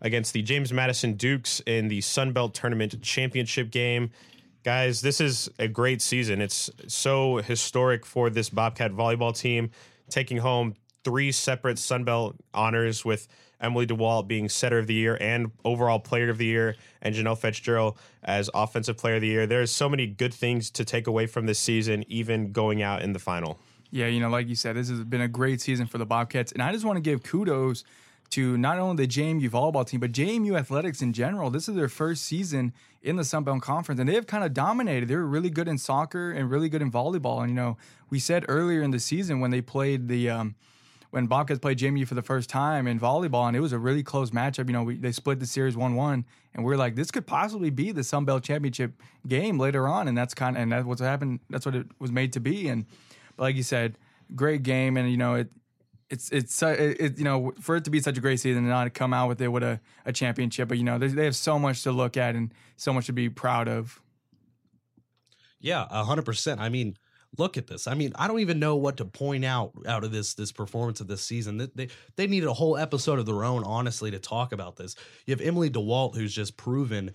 against 0.02 0.34
the 0.34 0.42
James 0.42 0.70
Madison 0.70 1.14
Dukes 1.14 1.62
in 1.64 1.88
the 1.88 2.02
Sun 2.02 2.32
Belt 2.32 2.52
Tournament 2.52 3.00
Championship 3.00 3.70
game. 3.70 4.10
Guys, 4.64 5.00
this 5.00 5.18
is 5.18 5.48
a 5.58 5.66
great 5.66 6.02
season. 6.02 6.42
It's 6.42 6.68
so 6.88 7.36
historic 7.36 8.04
for 8.04 8.28
this 8.28 8.50
Bobcat 8.50 8.92
volleyball 8.92 9.34
team, 9.34 9.70
taking 10.10 10.36
home 10.36 10.74
three 11.04 11.32
separate 11.32 11.78
Sun 11.78 12.04
Belt 12.04 12.36
honors 12.54 13.04
with 13.04 13.28
Emily 13.60 13.86
DeWalt 13.86 14.26
being 14.26 14.48
setter 14.48 14.78
of 14.78 14.86
the 14.86 14.94
year 14.94 15.16
and 15.20 15.52
overall 15.64 16.00
player 16.00 16.30
of 16.30 16.38
the 16.38 16.46
year, 16.46 16.76
and 17.00 17.14
Janelle 17.14 17.38
Fitzgerald 17.38 17.96
as 18.22 18.50
offensive 18.54 18.98
player 18.98 19.16
of 19.16 19.20
the 19.20 19.28
year. 19.28 19.46
There's 19.46 19.70
so 19.70 19.88
many 19.88 20.06
good 20.06 20.34
things 20.34 20.70
to 20.72 20.84
take 20.84 21.06
away 21.06 21.26
from 21.26 21.46
this 21.46 21.58
season, 21.58 22.04
even 22.08 22.52
going 22.52 22.82
out 22.82 23.02
in 23.02 23.12
the 23.12 23.18
final. 23.18 23.58
Yeah, 23.90 24.06
you 24.06 24.20
know, 24.20 24.30
like 24.30 24.48
you 24.48 24.56
said, 24.56 24.74
this 24.74 24.88
has 24.88 25.04
been 25.04 25.20
a 25.20 25.28
great 25.28 25.60
season 25.60 25.86
for 25.86 25.98
the 25.98 26.06
Bobcats. 26.06 26.50
And 26.50 26.62
I 26.62 26.72
just 26.72 26.84
want 26.84 26.96
to 26.96 27.02
give 27.02 27.22
kudos 27.22 27.84
to 28.30 28.56
not 28.56 28.78
only 28.78 29.04
the 29.04 29.12
JMU 29.12 29.48
volleyball 29.50 29.86
team, 29.86 30.00
but 30.00 30.12
JMU 30.12 30.58
athletics 30.58 31.02
in 31.02 31.12
general. 31.12 31.50
This 31.50 31.68
is 31.68 31.74
their 31.76 31.90
first 31.90 32.24
season 32.24 32.72
in 33.02 33.16
the 33.16 33.24
Sun 33.24 33.44
Belt 33.44 33.60
Conference, 33.60 34.00
and 34.00 34.08
they 34.08 34.14
have 34.14 34.26
kind 34.26 34.42
of 34.42 34.54
dominated. 34.54 35.08
They 35.08 35.16
were 35.16 35.26
really 35.26 35.50
good 35.50 35.68
in 35.68 35.76
soccer 35.76 36.32
and 36.32 36.50
really 36.50 36.70
good 36.70 36.80
in 36.80 36.90
volleyball. 36.90 37.40
And, 37.40 37.50
you 37.50 37.54
know, 37.54 37.76
we 38.08 38.18
said 38.18 38.46
earlier 38.48 38.80
in 38.80 38.90
the 38.90 38.98
season 38.98 39.40
when 39.40 39.50
they 39.50 39.60
played 39.60 40.08
the, 40.08 40.30
um, 40.30 40.54
when 41.12 41.26
Bobcats 41.26 41.60
played 41.60 41.76
JMU 41.76 42.08
for 42.08 42.14
the 42.14 42.22
first 42.22 42.48
time 42.48 42.86
in 42.86 42.98
volleyball, 42.98 43.46
and 43.46 43.54
it 43.54 43.60
was 43.60 43.74
a 43.74 43.78
really 43.78 44.02
close 44.02 44.30
matchup. 44.30 44.66
You 44.66 44.72
know, 44.72 44.82
we, 44.82 44.96
they 44.96 45.12
split 45.12 45.40
the 45.40 45.46
series 45.46 45.76
one-one, 45.76 46.24
and 46.54 46.64
we 46.64 46.72
are 46.72 46.76
like, 46.78 46.96
this 46.96 47.10
could 47.10 47.26
possibly 47.26 47.68
be 47.68 47.92
the 47.92 48.02
Sun 48.02 48.24
Belt 48.24 48.42
championship 48.42 48.94
game 49.28 49.58
later 49.58 49.86
on, 49.86 50.08
and 50.08 50.16
that's 50.16 50.32
kind 50.32 50.56
of 50.56 50.62
and 50.62 50.72
that's 50.72 50.86
what's 50.86 51.02
happened. 51.02 51.40
That's 51.50 51.66
what 51.66 51.74
it 51.74 51.86
was 51.98 52.10
made 52.10 52.32
to 52.32 52.40
be. 52.40 52.66
And 52.66 52.86
but 53.36 53.42
like 53.42 53.56
you 53.56 53.62
said, 53.62 53.98
great 54.34 54.62
game, 54.62 54.96
and 54.96 55.10
you 55.10 55.18
know 55.18 55.34
it. 55.34 55.50
It's 56.08 56.30
it's 56.30 56.62
uh, 56.62 56.68
it, 56.78 57.00
it, 57.00 57.18
you 57.18 57.24
know 57.24 57.52
for 57.60 57.76
it 57.76 57.84
to 57.84 57.90
be 57.90 58.00
such 58.00 58.16
a 58.16 58.20
great 58.22 58.40
season 58.40 58.62
and 58.62 58.68
not 58.68 58.92
come 58.94 59.12
out 59.12 59.28
with 59.28 59.40
it 59.42 59.48
with 59.48 59.62
a, 59.62 59.80
a 60.06 60.14
championship, 60.14 60.66
but 60.66 60.78
you 60.78 60.84
know 60.84 60.96
they, 60.98 61.08
they 61.08 61.24
have 61.24 61.36
so 61.36 61.58
much 61.58 61.82
to 61.82 61.92
look 61.92 62.16
at 62.16 62.34
and 62.34 62.54
so 62.76 62.92
much 62.92 63.06
to 63.06 63.12
be 63.12 63.28
proud 63.28 63.68
of. 63.68 64.00
Yeah, 65.60 65.86
hundred 65.88 66.24
percent. 66.24 66.58
I 66.58 66.70
mean, 66.70 66.96
look 67.38 67.56
at 67.56 67.66
this. 67.66 67.86
I 67.86 67.94
mean, 67.94 68.12
I 68.16 68.28
don't 68.28 68.40
even 68.40 68.58
know 68.58 68.76
what 68.76 68.98
to 68.98 69.04
point 69.04 69.44
out 69.44 69.72
out 69.86 70.04
of 70.04 70.12
this 70.12 70.34
this 70.34 70.52
performance 70.52 71.00
of 71.00 71.08
this 71.08 71.22
season. 71.22 71.58
They 71.58 71.68
they, 71.74 71.88
they 72.16 72.26
needed 72.26 72.48
a 72.48 72.52
whole 72.52 72.76
episode 72.76 73.18
of 73.18 73.26
their 73.26 73.44
own, 73.44 73.64
honestly, 73.64 74.10
to 74.10 74.18
talk 74.18 74.52
about 74.52 74.76
this. 74.76 74.96
You 75.26 75.32
have 75.32 75.40
Emily 75.40 75.70
DeWalt, 75.70 76.16
who's 76.16 76.34
just 76.34 76.56
proven 76.56 77.12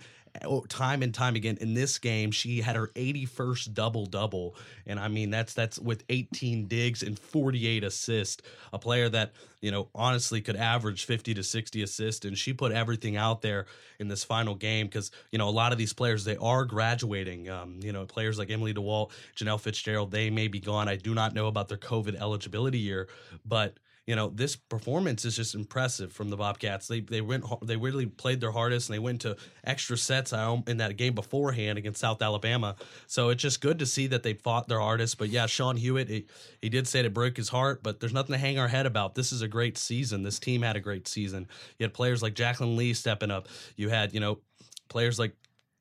time 0.68 1.02
and 1.02 1.12
time 1.12 1.34
again 1.34 1.58
in 1.60 1.74
this 1.74 1.98
game 1.98 2.30
she 2.30 2.60
had 2.60 2.76
her 2.76 2.88
81st 2.88 3.74
double 3.74 4.06
double 4.06 4.54
and 4.86 4.98
i 4.98 5.08
mean 5.08 5.30
that's 5.30 5.54
that's 5.54 5.78
with 5.78 6.04
18 6.08 6.66
digs 6.66 7.02
and 7.02 7.18
48 7.18 7.84
assists. 7.84 8.42
A 8.72 8.78
player 8.78 9.08
that 9.08 9.32
you 9.60 9.70
know 9.70 9.88
honestly 9.94 10.40
could 10.40 10.56
average 10.56 11.04
50 11.04 11.34
to 11.34 11.42
60 11.42 11.82
assists. 11.82 12.24
And 12.24 12.36
she 12.36 12.52
put 12.52 12.72
everything 12.72 13.16
out 13.16 13.42
there 13.42 13.66
in 13.98 14.08
this 14.08 14.24
final 14.24 14.54
game 14.54 14.86
because 14.86 15.10
you 15.30 15.38
know 15.38 15.48
a 15.48 15.50
lot 15.50 15.72
of 15.72 15.78
these 15.78 15.92
players 15.92 16.24
they 16.24 16.36
are 16.36 16.64
graduating. 16.64 17.48
Um, 17.48 17.80
you 17.82 17.92
know 17.92 18.06
players 18.06 18.38
like 18.38 18.50
emily 18.50 18.74
dewalt 18.74 19.10
janelle 19.36 19.60
fitzgerald 19.60 20.10
they 20.10 20.30
may 20.30 20.48
be 20.48 20.60
gone. 20.60 20.88
I 20.88 20.96
do 20.96 21.14
not 21.14 21.34
know 21.34 21.46
about 21.46 21.68
their 21.68 21.78
covid 21.78 22.16
eligibility 22.16 22.78
year 22.78 23.08
but 23.44 23.78
you 24.08 24.16
know 24.16 24.30
this 24.34 24.56
performance 24.56 25.26
is 25.26 25.36
just 25.36 25.54
impressive 25.54 26.10
from 26.10 26.30
the 26.30 26.36
Bobcats. 26.38 26.88
They 26.88 27.00
they 27.00 27.20
went 27.20 27.44
they 27.62 27.76
really 27.76 28.06
played 28.06 28.40
their 28.40 28.52
hardest 28.52 28.88
and 28.88 28.94
they 28.94 28.98
went 28.98 29.20
to 29.20 29.36
extra 29.64 29.98
sets 29.98 30.32
in 30.32 30.78
that 30.78 30.96
game 30.96 31.14
beforehand 31.14 31.76
against 31.76 32.00
South 32.00 32.22
Alabama. 32.22 32.74
So 33.06 33.28
it's 33.28 33.42
just 33.42 33.60
good 33.60 33.78
to 33.80 33.86
see 33.86 34.06
that 34.06 34.22
they 34.22 34.32
fought 34.32 34.66
their 34.66 34.80
hardest. 34.80 35.18
But 35.18 35.28
yeah, 35.28 35.44
Sean 35.44 35.76
Huiet 35.76 36.08
he, 36.08 36.24
he 36.62 36.70
did 36.70 36.88
say 36.88 37.00
it 37.00 37.12
broke 37.12 37.36
his 37.36 37.50
heart, 37.50 37.82
but 37.82 38.00
there's 38.00 38.14
nothing 38.14 38.32
to 38.32 38.38
hang 38.38 38.58
our 38.58 38.68
head 38.68 38.86
about. 38.86 39.14
This 39.14 39.30
is 39.30 39.42
a 39.42 39.48
great 39.48 39.76
season. 39.76 40.22
This 40.22 40.38
team 40.38 40.62
had 40.62 40.74
a 40.74 40.80
great 40.80 41.06
season. 41.06 41.46
You 41.78 41.84
had 41.84 41.92
players 41.92 42.22
like 42.22 42.32
Jacqueline 42.32 42.76
Lee 42.78 42.94
stepping 42.94 43.30
up. 43.30 43.46
You 43.76 43.90
had 43.90 44.14
you 44.14 44.20
know 44.20 44.38
players 44.88 45.18
like 45.18 45.34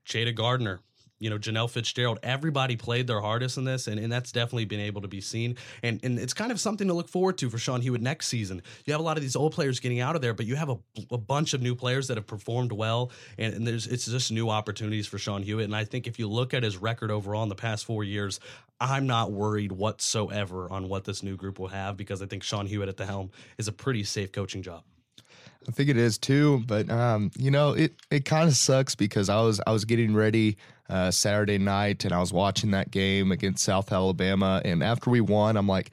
Jada 0.06 0.36
Gardner 0.36 0.82
you 1.20 1.30
know, 1.30 1.38
Janelle 1.38 1.70
Fitzgerald, 1.70 2.20
everybody 2.22 2.76
played 2.76 3.08
their 3.08 3.22
hardest 3.22 3.58
in 3.58 3.64
this, 3.64 3.88
and, 3.88 4.00
and 4.00 4.12
that's 4.12 4.32
definitely 4.32 4.66
been 4.66 4.80
able 4.80 5.02
to 5.02 5.08
be 5.08 5.22
seen. 5.22 5.56
And 5.82 6.00
and 6.04 6.20
it's 6.20 6.34
kind 6.34 6.52
of 6.52 6.60
something 6.60 6.88
to 6.88 6.94
look 6.94 7.10
forward 7.10 7.38
to 7.40 7.50
for 7.50 7.58
Sean 7.58 7.82
Huiet 7.82 8.02
next 8.02 8.28
season. 8.28 8.62
You 8.86 8.94
have 8.94 9.00
a 9.00 9.04
lot 9.04 9.18
of 9.18 9.24
these 9.24 9.36
old 9.36 9.54
players 9.54 9.80
getting 9.80 10.00
out 10.00 10.16
of 10.16 10.22
there, 10.22 10.34
but 10.34 10.46
you 10.46 10.56
have 10.56 10.70
a, 10.70 10.78
a 11.12 11.18
bunch 11.18 11.54
of 11.54 11.62
new 11.62 11.76
players 11.76 12.08
that 12.08 12.18
have 12.18 12.28
performed 12.28 12.72
well, 12.72 13.12
and, 13.38 13.54
and 13.54 13.68
there's 13.68 13.88
it's 13.88 14.06
just 14.06 14.32
new 14.32 14.50
opportunities 14.50 15.08
for 15.08 15.18
Sean 15.18 15.44
Huiet. 15.44 15.64
And 15.64 15.76
I 15.76 15.86
think 15.86 16.08
if 16.08 16.20
you 16.20 16.28
look 16.28 16.54
at 16.54 16.64
his 16.64 16.78
record 16.78 17.12
overall 17.12 17.44
in 17.44 17.50
the 17.50 17.56
past 17.56 17.86
four 17.86 18.04
years, 18.04 18.40
I'm 18.80 19.08
not 19.08 19.32
worried 19.32 19.72
whatsoever 19.72 20.72
on 20.72 20.88
what 20.88 21.04
this 21.04 21.24
new 21.24 21.36
group 21.36 21.58
will 21.58 21.70
have 21.70 21.98
because 21.98 22.22
I 22.22 22.28
think 22.28 22.44
Sean 22.44 22.68
Huiet 22.68 22.88
at 22.88 22.98
the 22.98 23.06
helm 23.06 23.32
is 23.58 23.68
a 23.68 23.72
pretty 23.72 24.04
safe 24.04 24.32
coaching 24.32 24.62
job. 24.62 24.84
I 25.68 25.72
think 25.72 25.90
it 25.90 25.98
is 25.98 26.18
too, 26.18 26.64
but 26.66 26.90
um, 26.90 27.32
you 27.38 27.52
know, 27.52 27.72
it 27.72 27.96
it 28.10 28.26
kind 28.26 28.48
of 28.48 28.56
sucks 28.56 28.96
because 28.96 29.30
I 29.30 29.42
was 29.42 29.60
I 29.68 29.72
was 29.72 29.84
getting 29.84 30.16
ready 30.16 30.58
uh, 30.90 31.12
Saturday 31.12 31.58
night 31.58 32.06
and 32.06 32.14
I 32.14 32.20
was 32.20 32.32
watching 32.32 32.72
that 32.72 32.90
game 32.90 33.32
against 33.32 33.64
South 33.64 33.92
Alabama, 33.92 34.62
and 34.64 34.82
after 34.82 35.10
we 35.10 35.20
won, 35.20 35.58
I'm 35.58 35.68
like, 35.68 35.92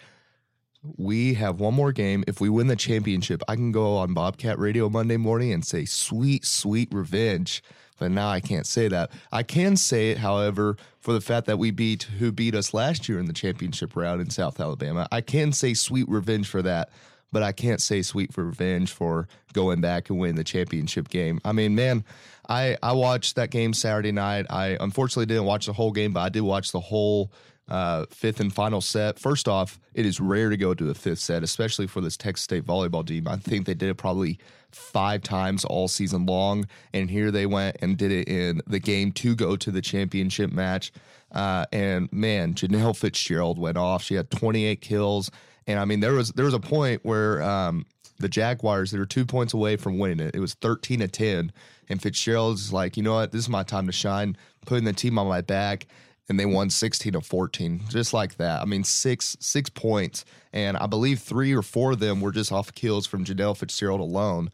we 0.97 1.35
have 1.35 1.59
one 1.59 1.75
more 1.75 1.93
game. 1.93 2.23
If 2.29 2.41
we 2.41 2.49
win 2.49 2.69
the 2.69 2.77
championship, 2.77 3.43
I 3.49 3.57
can 3.57 3.73
go 3.73 3.97
on 3.97 4.15
Bobcat 4.15 4.59
Radio 4.59 4.89
Monday 4.89 5.17
morning 5.17 5.53
and 5.53 5.65
say 5.65 5.85
sweet, 5.87 6.45
sweet 6.45 6.93
revenge. 6.93 7.63
But 7.99 8.11
now 8.11 8.29
I 8.29 8.41
can't 8.41 8.67
say 8.67 8.89
that. 8.89 9.13
I 9.31 9.45
can 9.45 9.77
say 9.77 10.11
it, 10.11 10.19
however, 10.19 10.77
for 10.99 11.13
the 11.13 11.21
fact 11.21 11.47
that 11.47 11.59
we 11.59 11.71
beat 11.71 12.05
who 12.05 12.33
beat 12.33 12.55
us 12.55 12.75
last 12.75 13.09
year 13.09 13.19
in 13.19 13.27
the 13.27 13.33
championship 13.33 13.97
round 13.97 14.21
in 14.21 14.31
South 14.31 14.61
Alabama. 14.61 15.07
I 15.13 15.21
can 15.21 15.53
say 15.53 15.75
sweet 15.75 16.09
revenge 16.09 16.49
for 16.49 16.63
that 16.63 16.91
but 17.35 17.43
I 17.43 17.53
can't 17.53 17.83
say 17.83 18.01
sweet 18.01 18.33
for 18.33 18.45
revenge 18.45 18.93
for 18.93 19.29
going 19.53 19.81
back 19.81 20.09
and 20.09 20.19
winning 20.19 20.37
the 20.37 20.45
championship 20.45 21.09
game. 21.09 21.41
I 21.45 21.53
mean, 21.53 21.75
man, 21.75 22.05
I 22.49 22.79
I 22.83 22.93
watched 22.93 23.35
that 23.37 23.51
game 23.51 23.75
Saturday 23.75 24.13
night. 24.13 24.47
I 24.49 24.79
unfortunately 24.81 25.27
didn't 25.27 25.45
watch 25.45 25.67
the 25.67 25.73
whole 25.73 25.91
game, 25.91 26.13
but 26.13 26.21
I 26.21 26.29
did 26.29 26.43
watch 26.43 26.71
the 26.71 26.81
whole 26.81 27.33
uh, 27.69 28.07
fifth 28.11 28.39
and 28.39 28.55
final 28.55 28.81
set. 28.81 29.19
First 29.19 29.49
off, 29.49 29.81
it 29.95 30.07
is 30.07 30.21
rare 30.21 30.49
to 30.49 30.57
go 30.57 30.75
to 30.75 30.91
a 30.91 30.95
fifth 30.95 31.19
set, 31.19 31.43
especially 31.43 31.89
for 31.89 32.01
this 32.01 32.17
Texas 32.17 32.45
State 32.45 32.65
volleyball 32.65 33.07
team. 33.07 33.27
I 33.27 33.37
think 33.37 33.67
they 33.67 33.75
did 33.75 33.89
it 33.89 33.97
probably 33.97 34.39
five 34.71 35.23
times 35.23 35.65
all 35.65 35.89
season 35.89 36.27
long, 36.27 36.67
and 36.93 37.11
here 37.11 37.33
they 37.33 37.47
went 37.47 37.79
and 37.81 37.97
did 37.97 38.13
it 38.13 38.29
in 38.29 38.61
the 38.67 38.79
game 38.79 39.11
to 39.13 39.35
go 39.35 39.57
to 39.57 39.73
the 39.73 39.83
championship 39.83 40.53
match. 40.53 40.93
Uh, 41.33 41.67
and 41.73 42.13
man, 42.13 42.55
Janelle 42.55 42.97
Fitzgerald 42.97 43.59
went 43.59 43.77
off. 43.77 44.05
She 44.05 44.15
had 44.15 44.31
28 44.31 44.81
kills, 44.81 45.31
and 45.67 45.79
I 45.79 45.85
mean 45.85 46.01
there 46.01 46.13
was 46.13 46.31
there 46.33 46.45
was 46.45 46.55
a 46.55 46.61
point 46.61 47.05
where 47.05 47.43
um, 47.43 47.87
the 48.19 48.29
Jaguars 48.29 48.91
they 48.91 48.99
were 48.99 49.07
two 49.07 49.25
points 49.25 49.55
away 49.55 49.77
from 49.77 49.99
winning 49.99 50.27
it. 50.27 50.35
It 50.35 50.41
was 50.41 50.55
13 50.55 51.01
to 51.01 51.09
10, 51.09 51.53
and 51.89 52.03
Fitzgerald's 52.03 52.73
like, 52.73 52.97
you 52.97 53.03
know 53.03 53.15
what, 53.15 53.33
this 53.33 53.41
is 53.41 53.49
my 53.49 53.63
time 53.63 53.87
to 53.87 53.93
shine, 53.93 54.37
putting 54.67 54.85
the 54.85 54.93
team 54.93 55.19
on 55.19 55.29
my 55.29 55.41
back. 55.41 55.87
And 56.27 56.41
they 56.41 56.47
won 56.47 56.71
16 56.71 57.13
to 57.13 57.21
14 57.21 57.83
just 57.91 58.15
like 58.15 58.39
that. 58.39 58.63
I 58.63 58.65
mean 58.65 58.83
six 58.83 59.37
six 59.41 59.69
points. 59.69 60.25
And 60.55 60.77
i 60.79 60.87
believe 60.87 61.21
three 61.21 61.55
or 61.55 61.61
four 61.61 61.93
of 61.93 61.99
them 61.99 62.23
were 62.23 62.33
just 62.33 62.51
off 62.51 62.75
kills 62.75 63.07
from 63.07 63.27
janelle 63.27 63.57
fitzgerald 63.57 64.01
alone. 64.01 64.51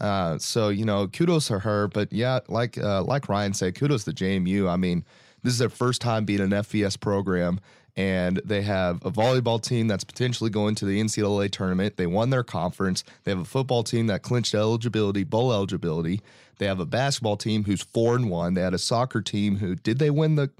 Uh, 0.00 0.38
so 0.38 0.68
you 0.68 0.84
know 0.84 1.06
kudos 1.06 1.46
to 1.46 1.60
her. 1.60 1.86
But 1.86 2.12
yeah 2.12 2.40
like 2.48 2.76
uh, 2.76 3.04
like 3.04 3.28
ryan 3.28 3.54
said 3.54 3.76
kudos 3.76 4.02
to 4.04 4.10
jmu 4.10 4.68
i 4.68 4.74
mean 4.74 5.04
this 5.44 5.52
is 5.52 5.60
their 5.60 5.68
first 5.68 6.00
time 6.00 6.24
being 6.24 6.40
an 6.40 6.50
fbs 6.50 6.98
program 6.98 7.60
and 7.96 8.40
they 8.44 8.62
have 8.62 9.04
a 9.04 9.10
volleyball 9.10 9.62
team 9.62 9.86
that's 9.86 10.04
potentially 10.04 10.48
going 10.48 10.74
to 10.74 10.86
the 10.86 10.98
ncaa 11.02 11.50
tournament 11.50 11.96
they 11.96 12.06
won 12.06 12.30
their 12.30 12.42
conference 12.42 13.04
they 13.24 13.30
have 13.30 13.40
a 13.40 13.44
football 13.44 13.82
team 13.82 14.06
that 14.06 14.22
clinched 14.22 14.54
eligibility 14.54 15.24
bowl 15.24 15.52
eligibility 15.52 16.20
they 16.58 16.66
have 16.66 16.80
a 16.80 16.86
basketball 16.86 17.36
team 17.36 17.64
who's 17.64 17.82
four 17.82 18.14
and 18.14 18.30
one 18.30 18.54
they 18.54 18.62
had 18.62 18.72
a 18.72 18.78
soccer 18.78 19.20
team 19.20 19.56
who 19.56 19.74
did 19.74 19.98
they 19.98 20.10
win 20.10 20.36
the 20.36 20.50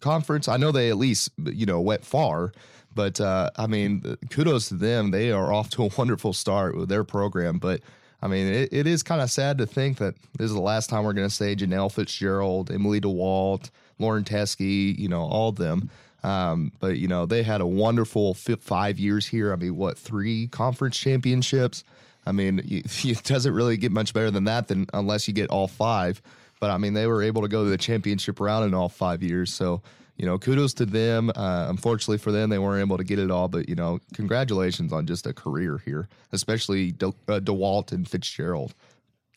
conference. 0.00 0.48
I 0.48 0.56
know 0.56 0.72
they 0.72 0.90
at 0.90 0.96
least 0.96 1.30
you 1.38 1.66
know 1.66 1.80
went 1.80 2.04
far, 2.04 2.52
but 2.94 3.20
uh, 3.20 3.50
I 3.56 3.66
mean, 3.66 4.16
kudos 4.30 4.68
to 4.68 4.74
them. 4.74 5.10
They 5.10 5.30
are 5.30 5.52
off 5.52 5.70
to 5.70 5.84
a 5.84 5.90
wonderful 5.98 6.32
start 6.32 6.76
with 6.76 6.88
their 6.88 7.04
program. 7.04 7.58
But 7.58 7.80
I 8.22 8.28
mean, 8.28 8.46
it, 8.46 8.70
it 8.72 8.86
is 8.86 9.02
kind 9.02 9.20
of 9.20 9.30
sad 9.30 9.58
to 9.58 9.66
think 9.66 9.98
that 9.98 10.14
this 10.38 10.46
is 10.46 10.54
the 10.54 10.60
last 10.60 10.90
time 10.90 11.04
we're 11.04 11.12
going 11.12 11.28
to 11.28 11.34
say 11.34 11.54
Janelle 11.54 11.92
Fitzgerald, 11.92 12.70
Emily 12.70 13.00
DeWalt, 13.00 13.70
Lauren 13.98 14.24
Teske, 14.24 14.98
you 14.98 15.08
know, 15.08 15.22
all 15.22 15.50
of 15.50 15.56
them. 15.56 15.90
Um, 16.22 16.72
but 16.80 16.98
you 16.98 17.08
know, 17.08 17.26
they 17.26 17.42
had 17.42 17.60
a 17.60 17.66
wonderful 17.66 18.34
five 18.34 18.98
years 18.98 19.26
here. 19.26 19.52
I 19.52 19.56
mean, 19.56 19.76
what 19.76 19.98
three 19.98 20.48
conference 20.48 20.98
championships? 20.98 21.84
I 22.26 22.32
mean, 22.32 22.60
it 22.64 23.24
doesn't 23.24 23.54
really 23.54 23.76
get 23.76 23.92
much 23.92 24.12
better 24.12 24.30
than 24.30 24.44
that, 24.44 24.68
than 24.68 24.86
unless 24.92 25.28
you 25.28 25.34
get 25.34 25.50
all 25.50 25.68
five. 25.68 26.20
But 26.60 26.70
I 26.70 26.78
mean, 26.78 26.92
they 26.92 27.06
were 27.06 27.22
able 27.22 27.42
to 27.42 27.48
go 27.48 27.64
to 27.64 27.70
the 27.70 27.78
championship 27.78 28.38
round 28.38 28.66
in 28.66 28.74
all 28.74 28.90
five 28.90 29.22
years. 29.22 29.52
So, 29.52 29.82
you 30.16 30.26
know, 30.26 30.38
kudos 30.38 30.74
to 30.74 30.86
them. 30.86 31.30
Uh, 31.34 31.66
unfortunately 31.70 32.18
for 32.18 32.30
them, 32.30 32.50
they 32.50 32.58
weren't 32.58 32.86
able 32.86 32.98
to 32.98 33.04
get 33.04 33.18
it 33.18 33.30
all. 33.30 33.48
But, 33.48 33.70
you 33.70 33.74
know, 33.74 34.00
congratulations 34.12 34.92
on 34.92 35.06
just 35.06 35.26
a 35.26 35.32
career 35.32 35.80
here, 35.86 36.08
especially 36.32 36.92
De- 36.92 37.06
uh, 37.06 37.40
DeWalt 37.40 37.92
and 37.92 38.06
Fitzgerald. 38.06 38.74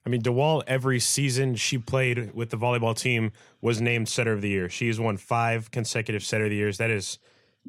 I 0.05 0.10
mean, 0.10 0.22
DeWalt, 0.22 0.63
every 0.67 1.00
season 1.00 1.55
she 1.55 1.77
played 1.77 2.33
with 2.33 2.50
the 2.50 2.57
volleyball 2.57 2.98
team, 2.98 3.31
was 3.62 3.79
named 3.79 4.10
setter 4.10 4.33
of 4.33 4.41
the 4.41 4.50
year. 4.50 4.69
She 4.69 4.88
has 4.88 5.00
won 5.00 5.17
five 5.17 5.72
consecutive 5.72 6.24
setter 6.24 6.45
of 6.45 6.50
the 6.50 6.57
years. 6.57 6.77
That 6.77 6.89
is 6.89 7.19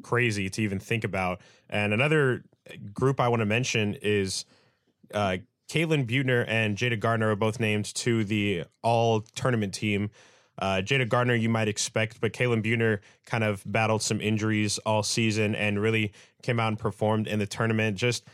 crazy 0.01 0.49
to 0.49 0.61
even 0.61 0.79
think 0.79 1.03
about. 1.03 1.39
And 1.69 1.93
another 1.93 2.43
group 2.93 3.19
I 3.19 3.29
want 3.29 3.39
to 3.39 3.45
mention 3.45 3.95
is 4.01 4.45
uh, 5.13 5.37
Caitlin 5.69 6.05
Butner 6.05 6.45
and 6.47 6.77
Jada 6.77 6.99
Gardner 6.99 7.31
are 7.31 7.35
both 7.35 7.59
named 7.59 7.85
to 7.95 8.23
the 8.23 8.65
all 8.83 9.21
tournament 9.21 9.73
team. 9.73 10.09
Uh, 10.57 10.81
Jada 10.83 11.07
Gardner, 11.07 11.35
you 11.35 11.49
might 11.49 11.67
expect, 11.67 12.21
but 12.21 12.33
Caitlin 12.33 12.63
Butner 12.63 12.99
kind 13.25 13.43
of 13.43 13.63
battled 13.65 14.01
some 14.01 14.21
injuries 14.21 14.77
all 14.79 15.03
season 15.03 15.55
and 15.55 15.81
really 15.81 16.13
came 16.43 16.59
out 16.59 16.69
and 16.69 16.79
performed 16.79 17.27
in 17.27 17.39
the 17.39 17.47
tournament. 17.47 17.97
Just 17.97 18.25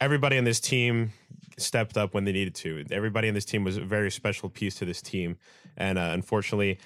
everybody 0.00 0.38
on 0.38 0.44
this 0.44 0.60
team 0.60 1.12
stepped 1.58 1.96
up 1.96 2.14
when 2.14 2.24
they 2.24 2.32
needed 2.32 2.54
to. 2.54 2.84
Everybody 2.90 3.28
on 3.28 3.34
this 3.34 3.44
team 3.44 3.64
was 3.64 3.76
a 3.76 3.84
very 3.84 4.10
special 4.10 4.48
piece 4.48 4.76
to 4.76 4.84
this 4.84 5.02
team. 5.02 5.36
And 5.76 5.98
uh, 5.98 6.10
unfortunately, 6.12 6.78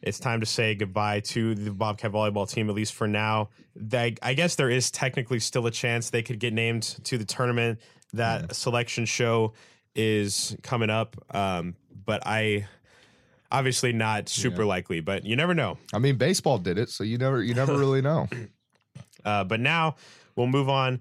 it's 0.00 0.18
time 0.18 0.40
to 0.40 0.46
say 0.46 0.74
goodbye 0.74 1.20
to 1.20 1.54
the 1.54 1.70
Bobcat 1.70 2.12
volleyball 2.12 2.48
team, 2.48 2.68
at 2.68 2.74
least 2.74 2.94
for 2.94 3.08
now. 3.08 3.50
They, 3.74 4.16
I 4.22 4.34
guess 4.34 4.54
there 4.54 4.70
is 4.70 4.90
technically 4.90 5.40
still 5.40 5.66
a 5.66 5.70
chance 5.70 6.10
they 6.10 6.22
could 6.22 6.38
get 6.38 6.52
named 6.52 6.82
to 7.04 7.18
the 7.18 7.24
tournament 7.24 7.80
that 8.12 8.40
yeah. 8.42 8.46
selection 8.52 9.04
show 9.04 9.52
is 9.94 10.56
coming 10.62 10.90
up. 10.90 11.16
Um, 11.34 11.74
but 12.06 12.26
I 12.26 12.66
obviously 13.50 13.92
not 13.92 14.28
super 14.28 14.62
yeah. 14.62 14.68
likely, 14.68 15.00
but 15.00 15.24
you 15.24 15.36
never 15.36 15.54
know. 15.54 15.78
I 15.92 15.98
mean, 15.98 16.16
baseball 16.16 16.58
did 16.58 16.78
it, 16.78 16.88
so 16.88 17.04
you 17.04 17.18
never 17.18 17.42
you 17.42 17.54
never 17.54 17.76
really 17.78 18.00
know. 18.00 18.28
Uh, 19.24 19.44
but 19.44 19.60
now 19.60 19.96
we'll 20.36 20.46
move 20.46 20.68
on 20.68 21.00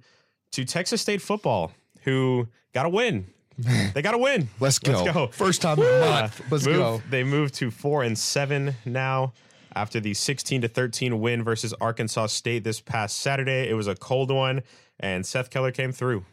to 0.51 0.65
Texas 0.65 1.01
State 1.01 1.21
football, 1.21 1.71
who 2.01 2.47
got 2.73 2.85
a 2.85 2.89
win. 2.89 3.27
They 3.95 4.03
got 4.03 4.13
a 4.13 4.19
win. 4.19 4.49
Let's 4.59 4.77
go. 4.77 4.91
Let's 5.01 5.13
go. 5.13 5.27
First 5.27 5.63
time 5.63 5.79
in 5.79 5.85
a 5.85 5.99
month. 5.99 6.41
Let's 6.51 6.67
move, 6.67 6.75
go. 6.75 7.01
They 7.09 7.23
moved 7.23 7.55
to 7.55 7.71
four 7.71 8.03
and 8.03 8.15
seven 8.15 8.75
now 8.85 9.33
after 9.75 9.99
the 9.99 10.13
16 10.13 10.61
to 10.61 10.67
13 10.67 11.19
win 11.19 11.43
versus 11.43 11.73
Arkansas 11.81 12.27
State 12.27 12.63
this 12.63 12.79
past 12.79 13.17
Saturday. 13.17 13.67
It 13.67 13.73
was 13.73 13.87
a 13.87 13.95
cold 13.95 14.29
one, 14.29 14.61
and 14.99 15.25
Seth 15.25 15.49
Keller 15.49 15.71
came 15.71 15.91
through 15.91 16.23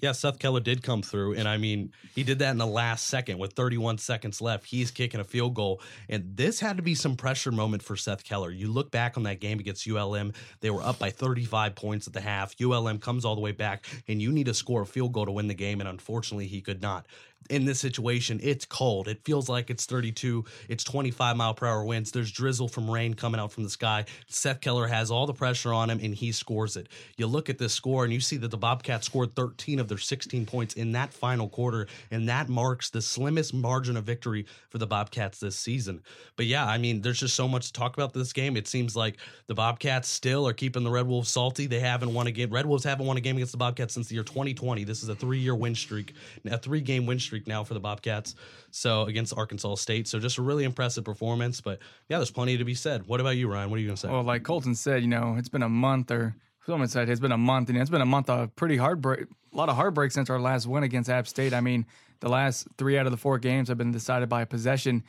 yeah, 0.00 0.12
Seth 0.12 0.38
Keller 0.38 0.60
did 0.60 0.82
come 0.82 1.02
through, 1.02 1.34
and 1.34 1.48
I 1.48 1.56
mean, 1.56 1.92
he 2.14 2.22
did 2.22 2.40
that 2.40 2.50
in 2.50 2.58
the 2.58 2.66
last 2.66 3.06
second 3.06 3.38
with 3.38 3.54
31 3.54 3.98
seconds 3.98 4.42
left. 4.42 4.66
He's 4.66 4.90
kicking 4.90 5.20
a 5.20 5.24
field 5.24 5.54
goal, 5.54 5.80
and 6.08 6.36
this 6.36 6.60
had 6.60 6.76
to 6.76 6.82
be 6.82 6.94
some 6.94 7.16
pressure 7.16 7.50
moment 7.50 7.82
for 7.82 7.96
Seth 7.96 8.22
Keller. 8.22 8.50
You 8.50 8.70
look 8.70 8.90
back 8.90 9.16
on 9.16 9.22
that 9.22 9.40
game 9.40 9.58
against 9.58 9.88
ULM; 9.88 10.34
they 10.60 10.70
were 10.70 10.82
up 10.82 10.98
by 10.98 11.10
35 11.10 11.74
points 11.74 12.06
at 12.06 12.12
the 12.12 12.20
half. 12.20 12.54
ULM 12.60 12.98
comes 12.98 13.24
all 13.24 13.34
the 13.34 13.40
way 13.40 13.52
back, 13.52 13.86
and 14.06 14.20
you 14.20 14.32
need 14.32 14.46
to 14.46 14.54
score 14.54 14.82
a 14.82 14.86
field 14.86 15.12
goal 15.12 15.26
to 15.26 15.32
win 15.32 15.46
the 15.46 15.54
game, 15.54 15.80
and 15.80 15.88
unfortunately, 15.88 16.46
he 16.46 16.60
could 16.60 16.82
not 16.82 17.06
in 17.46 17.64
this 17.64 17.80
situation, 17.80 18.40
it's 18.42 18.64
cold. 18.64 19.08
It 19.08 19.24
feels 19.24 19.48
like 19.48 19.70
it's 19.70 19.86
32. 19.86 20.44
It's 20.68 20.84
25 20.84 21.36
mile 21.36 21.54
per 21.54 21.66
hour 21.66 21.84
winds. 21.84 22.10
There's 22.10 22.30
drizzle 22.30 22.68
from 22.68 22.90
rain 22.90 23.14
coming 23.14 23.40
out 23.40 23.52
from 23.52 23.64
the 23.64 23.70
sky. 23.70 24.04
Seth 24.28 24.60
Keller 24.60 24.86
has 24.86 25.10
all 25.10 25.26
the 25.26 25.32
pressure 25.32 25.72
on 25.72 25.90
him 25.90 26.00
and 26.02 26.14
he 26.14 26.32
scores 26.32 26.76
it. 26.76 26.88
You 27.16 27.26
look 27.26 27.48
at 27.48 27.58
this 27.58 27.72
score 27.72 28.04
and 28.04 28.12
you 28.12 28.20
see 28.20 28.36
that 28.38 28.50
the 28.50 28.56
Bobcats 28.56 29.06
scored 29.06 29.34
13 29.34 29.78
of 29.78 29.88
their 29.88 29.98
16 29.98 30.46
points 30.46 30.74
in 30.74 30.92
that 30.92 31.12
final 31.12 31.48
quarter, 31.48 31.86
and 32.10 32.28
that 32.28 32.48
marks 32.48 32.90
the 32.90 33.02
slimmest 33.02 33.54
margin 33.54 33.96
of 33.96 34.04
victory 34.04 34.46
for 34.70 34.78
the 34.78 34.86
Bobcats 34.86 35.40
this 35.40 35.56
season. 35.56 36.02
But 36.36 36.46
yeah, 36.46 36.66
I 36.66 36.78
mean, 36.78 37.00
there's 37.00 37.20
just 37.20 37.34
so 37.34 37.48
much 37.48 37.66
to 37.66 37.72
talk 37.72 37.96
about 37.96 38.12
this 38.12 38.32
game. 38.32 38.56
It 38.56 38.68
seems 38.68 38.96
like 38.96 39.18
the 39.46 39.54
Bobcats 39.54 40.08
still 40.08 40.46
are 40.46 40.52
keeping 40.52 40.84
the 40.84 40.90
Red 40.90 41.06
Wolves 41.06 41.30
salty. 41.30 41.66
They 41.66 41.80
haven't 41.80 42.12
won 42.12 42.26
a 42.26 42.32
game. 42.32 42.50
Red 42.50 42.66
Wolves 42.66 42.84
haven't 42.84 43.06
won 43.06 43.16
a 43.16 43.20
game 43.20 43.36
against 43.36 43.52
the 43.52 43.58
Bobcats 43.58 43.94
since 43.94 44.08
the 44.08 44.14
year 44.14 44.24
2020. 44.24 44.84
This 44.84 45.02
is 45.02 45.08
a 45.08 45.14
three 45.14 45.38
year 45.38 45.54
win 45.54 45.74
streak, 45.74 46.14
a 46.44 46.58
three 46.58 46.80
game 46.80 47.06
win 47.06 47.18
streak 47.18 47.35
streak 47.36 47.46
now 47.46 47.64
for 47.64 47.74
the 47.74 47.80
Bobcats. 47.80 48.34
So 48.70 49.02
against 49.02 49.36
Arkansas 49.36 49.76
State. 49.76 50.08
So 50.08 50.18
just 50.18 50.38
a 50.38 50.42
really 50.42 50.64
impressive 50.64 51.04
performance. 51.04 51.60
But 51.60 51.80
yeah, 52.08 52.18
there's 52.18 52.30
plenty 52.30 52.56
to 52.56 52.64
be 52.64 52.74
said. 52.74 53.06
What 53.06 53.20
about 53.20 53.36
you, 53.36 53.48
Ryan? 53.48 53.70
What 53.70 53.76
are 53.76 53.80
you 53.80 53.88
going 53.88 53.96
to 53.96 54.00
say? 54.00 54.08
Well, 54.08 54.22
like 54.22 54.42
Colton 54.42 54.74
said, 54.74 55.02
you 55.02 55.08
know, 55.08 55.36
it's 55.38 55.48
been 55.48 55.62
a 55.62 55.68
month 55.68 56.10
or 56.10 56.34
someone 56.64 56.88
said 56.88 57.08
it's 57.08 57.20
been 57.20 57.32
a 57.32 57.38
month, 57.38 57.68
and 57.68 57.78
it's 57.78 57.90
been 57.90 58.00
a 58.00 58.06
month 58.06 58.28
of 58.28 58.54
pretty 58.56 58.76
heartbreak, 58.76 59.26
a 59.52 59.56
lot 59.56 59.68
of 59.68 59.76
heartbreak 59.76 60.10
since 60.10 60.28
our 60.28 60.40
last 60.40 60.66
win 60.66 60.82
against 60.82 61.08
App 61.08 61.28
State. 61.28 61.54
I 61.54 61.60
mean, 61.60 61.86
the 62.20 62.28
last 62.28 62.66
three 62.76 62.98
out 62.98 63.06
of 63.06 63.12
the 63.12 63.18
four 63.18 63.38
games 63.38 63.68
have 63.68 63.78
been 63.78 63.92
decided 63.92 64.28
by 64.28 64.44
possession. 64.44 65.04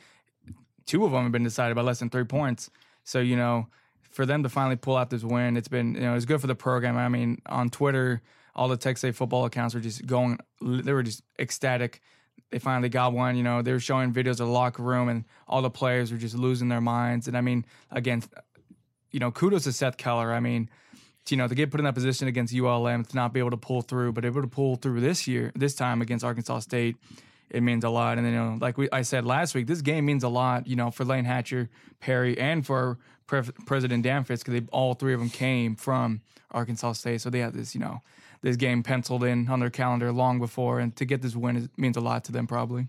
Two 0.86 1.04
of 1.04 1.10
them 1.10 1.24
have 1.24 1.32
been 1.32 1.42
decided 1.42 1.74
by 1.74 1.82
less 1.82 1.98
than 1.98 2.10
three 2.10 2.24
points. 2.24 2.70
So 3.02 3.18
you 3.18 3.36
know, 3.36 3.66
for 4.10 4.24
them 4.24 4.44
to 4.44 4.48
finally 4.48 4.76
pull 4.76 4.96
out 4.96 5.10
this 5.10 5.24
win, 5.24 5.56
it's 5.56 5.68
been 5.68 5.94
you 5.94 6.02
know 6.02 6.14
it's 6.14 6.26
good 6.26 6.40
for 6.40 6.46
the 6.46 6.54
program. 6.54 6.96
I 6.96 7.08
mean, 7.08 7.42
on 7.46 7.70
Twitter, 7.70 8.22
all 8.54 8.68
the 8.68 8.76
Texas 8.76 9.16
football 9.16 9.44
accounts 9.44 9.74
were 9.74 9.80
just 9.80 10.06
going, 10.06 10.38
they 10.60 10.92
were 10.92 11.02
just 11.02 11.22
ecstatic 11.38 12.00
they 12.50 12.58
finally 12.58 12.88
got 12.88 13.12
one. 13.12 13.36
You 13.36 13.42
know, 13.42 13.62
they 13.62 13.72
were 13.72 13.80
showing 13.80 14.12
videos 14.12 14.32
of 14.32 14.38
the 14.38 14.46
locker 14.46 14.82
room, 14.82 15.08
and 15.08 15.24
all 15.46 15.62
the 15.62 15.70
players 15.70 16.10
were 16.10 16.18
just 16.18 16.34
losing 16.34 16.68
their 16.68 16.80
minds. 16.80 17.28
And 17.28 17.36
I 17.36 17.40
mean, 17.40 17.64
again, 17.90 18.22
you 19.10 19.20
know, 19.20 19.30
kudos 19.30 19.64
to 19.64 19.72
Seth 19.72 19.96
Keller. 19.96 20.32
I 20.32 20.40
mean, 20.40 20.68
you 21.28 21.36
know, 21.36 21.48
to 21.48 21.54
get 21.54 21.70
put 21.70 21.80
in 21.80 21.84
that 21.84 21.94
position 21.94 22.28
against 22.28 22.54
ULM 22.54 23.04
to 23.04 23.16
not 23.16 23.32
be 23.32 23.40
able 23.40 23.50
to 23.50 23.56
pull 23.56 23.82
through, 23.82 24.12
but 24.12 24.24
able 24.24 24.42
to 24.42 24.48
pull 24.48 24.76
through 24.76 25.00
this 25.00 25.26
year, 25.26 25.52
this 25.54 25.74
time 25.74 26.00
against 26.00 26.24
Arkansas 26.24 26.60
State, 26.60 26.96
it 27.50 27.62
means 27.62 27.84
a 27.84 27.90
lot. 27.90 28.18
And 28.18 28.26
then, 28.26 28.32
you 28.32 28.38
know, 28.38 28.58
like 28.60 28.78
we, 28.78 28.88
I 28.90 29.02
said 29.02 29.24
last 29.24 29.54
week, 29.54 29.66
this 29.66 29.82
game 29.82 30.06
means 30.06 30.24
a 30.24 30.28
lot, 30.28 30.66
you 30.66 30.76
know, 30.76 30.90
for 30.90 31.04
Lane 31.04 31.24
Hatcher, 31.24 31.68
Perry, 32.00 32.38
and 32.38 32.64
for 32.64 32.98
Pre- 33.26 33.42
President 33.66 34.04
Damphousse 34.04 34.44
because 34.44 34.68
all 34.72 34.94
three 34.94 35.14
of 35.14 35.20
them 35.20 35.30
came 35.30 35.76
from 35.76 36.22
Arkansas 36.50 36.92
State, 36.92 37.20
so 37.20 37.30
they 37.30 37.40
have 37.40 37.54
this, 37.54 37.74
you 37.74 37.80
know, 37.80 38.00
this 38.40 38.56
game 38.56 38.82
penciled 38.82 39.24
in 39.24 39.48
on 39.48 39.60
their 39.60 39.70
calendar 39.70 40.12
long 40.12 40.38
before, 40.38 40.80
and 40.80 40.94
to 40.96 41.04
get 41.04 41.22
this 41.22 41.34
win 41.34 41.56
is, 41.56 41.68
means 41.76 41.96
a 41.96 42.00
lot 42.00 42.24
to 42.24 42.32
them 42.32 42.46
probably. 42.46 42.86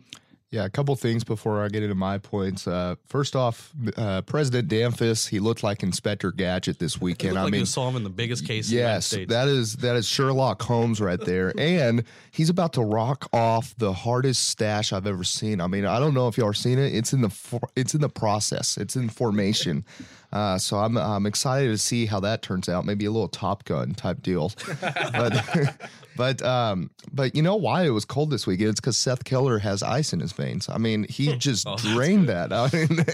Yeah, 0.52 0.66
a 0.66 0.70
couple 0.70 0.96
things 0.96 1.24
before 1.24 1.64
I 1.64 1.68
get 1.68 1.84
into 1.84 1.94
my 1.94 2.18
points. 2.18 2.68
Uh, 2.68 2.96
first 3.06 3.36
off, 3.36 3.72
uh, 3.96 4.24
President 4.24 4.68
Damphousse, 4.68 5.28
he 5.30 5.40
looked 5.40 5.62
like 5.62 5.84
Inspector 5.84 6.32
Gadget 6.32 6.80
this 6.80 7.00
weekend. 7.00 7.38
I 7.38 7.52
mean, 7.52 7.68
in 7.96 8.04
the 8.04 8.10
biggest 8.10 8.48
case. 8.48 8.72
Yes, 8.72 9.12
that 9.12 9.48
is 9.48 9.76
that 9.78 9.96
is 9.96 10.08
Sherlock 10.08 10.60
Holmes 10.64 11.02
right 11.02 11.20
there, 11.20 11.54
and 11.60 12.04
he's 12.32 12.50
about 12.50 12.74
to 12.74 12.82
rock 12.82 13.30
off 13.32 13.76
the 13.78 13.94
hardest 13.94 14.50
stash 14.50 14.92
I've 14.92 15.06
ever 15.06 15.24
seen. 15.24 15.62
I 15.62 15.68
mean, 15.68 15.86
I 15.86 16.00
don't 16.00 16.16
know 16.16 16.28
if 16.28 16.36
y'all 16.36 16.52
seeing 16.54 16.80
it. 16.80 16.96
It's 16.96 17.14
in 17.14 17.22
the 17.22 17.30
for, 17.30 17.62
it's 17.76 17.94
in 17.94 18.02
the 18.02 18.10
process. 18.10 18.76
It's 18.78 18.96
in 18.96 19.08
formation. 19.08 19.86
Uh, 20.34 20.58
so 20.58 20.78
I'm 20.78 20.98
I'm 20.98 21.28
excited 21.28 21.68
to 21.68 21.78
see 21.78 22.08
how 22.08 22.20
that 22.22 22.42
turns 22.42 22.68
out. 22.68 22.86
Maybe 22.86 23.06
a 23.06 23.12
little 23.12 23.28
Top 23.28 23.66
Gun 23.66 23.94
type 23.94 24.24
deal. 24.24 24.52
but 24.82 25.80
but 26.19 26.41
um 26.43 26.89
but 27.13 27.34
you 27.34 27.41
know 27.41 27.55
why 27.55 27.84
it 27.86 27.91
was 27.91 28.03
cold 28.05 28.29
this 28.29 28.45
week? 28.45 28.60
It's 28.60 28.79
because 28.82 28.97
Seth 28.97 29.23
Keller 29.23 29.58
has 29.60 29.82
ice 29.82 30.12
in 30.13 30.19
his 30.19 30.34
veins. 30.34 30.67
I 30.69 30.77
mean, 30.77 31.05
he 31.10 31.36
just 31.47 31.65
Oh, 31.67 31.77
drained 31.77 32.27
that. 32.27 32.51
I 32.53 32.69
mean, 32.73 33.05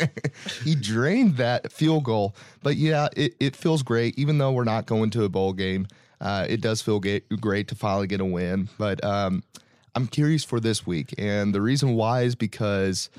he 0.63 0.73
drained 0.75 1.37
that 1.37 1.71
field 1.71 2.03
goal. 2.03 2.35
But 2.63 2.75
yeah, 2.77 3.07
it, 3.15 3.35
it 3.39 3.55
feels 3.55 3.83
great, 3.83 4.17
even 4.17 4.39
though 4.39 4.51
we're 4.51 4.63
not 4.65 4.87
going 4.87 5.11
to 5.11 5.23
a 5.23 5.29
bowl 5.29 5.53
game. 5.53 5.87
Uh, 6.19 6.47
it 6.49 6.61
does 6.61 6.81
feel 6.81 6.99
ga- 6.99 7.21
great 7.39 7.67
to 7.67 7.75
finally 7.75 8.07
get 8.07 8.21
a 8.21 8.25
win. 8.25 8.69
But 8.79 9.03
um, 9.03 9.43
I'm 9.93 10.07
curious 10.07 10.43
for 10.43 10.59
this 10.59 10.85
week, 10.87 11.13
and 11.17 11.53
the 11.53 11.61
reason 11.61 11.93
why 11.95 12.23
is 12.23 12.33
because 12.35 13.09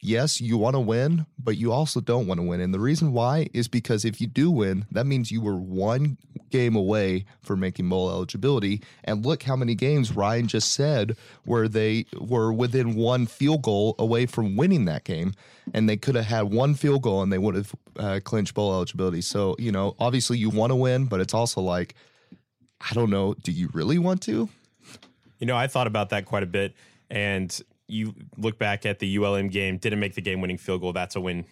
yes, 0.00 0.40
you 0.40 0.56
want 0.58 0.74
to 0.74 0.80
win, 0.80 1.26
but 1.38 1.56
you 1.56 1.72
also 1.72 2.00
don't 2.00 2.26
want 2.26 2.38
to 2.38 2.46
win. 2.46 2.60
And 2.60 2.72
the 2.72 2.80
reason 2.80 3.12
why 3.12 3.48
is 3.52 3.68
because 3.68 4.04
if 4.04 4.20
you 4.20 4.26
do 4.26 4.50
win, 4.50 4.86
that 4.90 5.06
means 5.06 5.30
you 5.30 5.40
were 5.40 5.56
one 5.56 6.18
game 6.50 6.76
away 6.76 7.24
for 7.42 7.56
making 7.56 7.88
bowl 7.88 8.10
eligibility. 8.10 8.82
And 9.04 9.24
look 9.24 9.42
how 9.42 9.56
many 9.56 9.74
games 9.74 10.12
Ryan 10.14 10.46
just 10.46 10.72
said 10.72 11.16
where 11.44 11.68
they 11.68 12.06
were 12.18 12.52
within 12.52 12.94
one 12.94 13.26
field 13.26 13.62
goal 13.62 13.94
away 13.98 14.26
from 14.26 14.56
winning 14.56 14.84
that 14.84 15.04
game. 15.04 15.32
And 15.74 15.88
they 15.88 15.96
could 15.96 16.14
have 16.14 16.26
had 16.26 16.44
one 16.44 16.74
field 16.74 17.02
goal 17.02 17.22
and 17.22 17.32
they 17.32 17.38
would 17.38 17.54
have 17.56 17.74
uh, 17.98 18.20
clinched 18.22 18.54
bowl 18.54 18.72
eligibility. 18.72 19.22
So, 19.22 19.56
you 19.58 19.72
know, 19.72 19.96
obviously 19.98 20.38
you 20.38 20.50
want 20.50 20.70
to 20.70 20.76
win, 20.76 21.06
but 21.06 21.20
it's 21.20 21.34
also 21.34 21.60
like, 21.60 21.94
I 22.80 22.94
don't 22.94 23.10
know, 23.10 23.34
do 23.34 23.50
you 23.50 23.70
really 23.72 23.98
want 23.98 24.22
to? 24.22 24.48
You 25.38 25.46
know, 25.46 25.56
I 25.56 25.66
thought 25.66 25.86
about 25.86 26.10
that 26.10 26.24
quite 26.24 26.42
a 26.42 26.46
bit, 26.46 26.74
and 27.10 27.58
you 27.88 28.14
look 28.36 28.58
back 28.58 28.84
at 28.86 28.98
the 28.98 29.16
ULM 29.18 29.48
game, 29.48 29.78
didn't 29.78 30.00
make 30.00 30.14
the 30.14 30.20
game-winning 30.20 30.58
field 30.58 30.80
goal. 30.80 30.92
That's 30.92 31.16
a 31.16 31.20
win. 31.20 31.44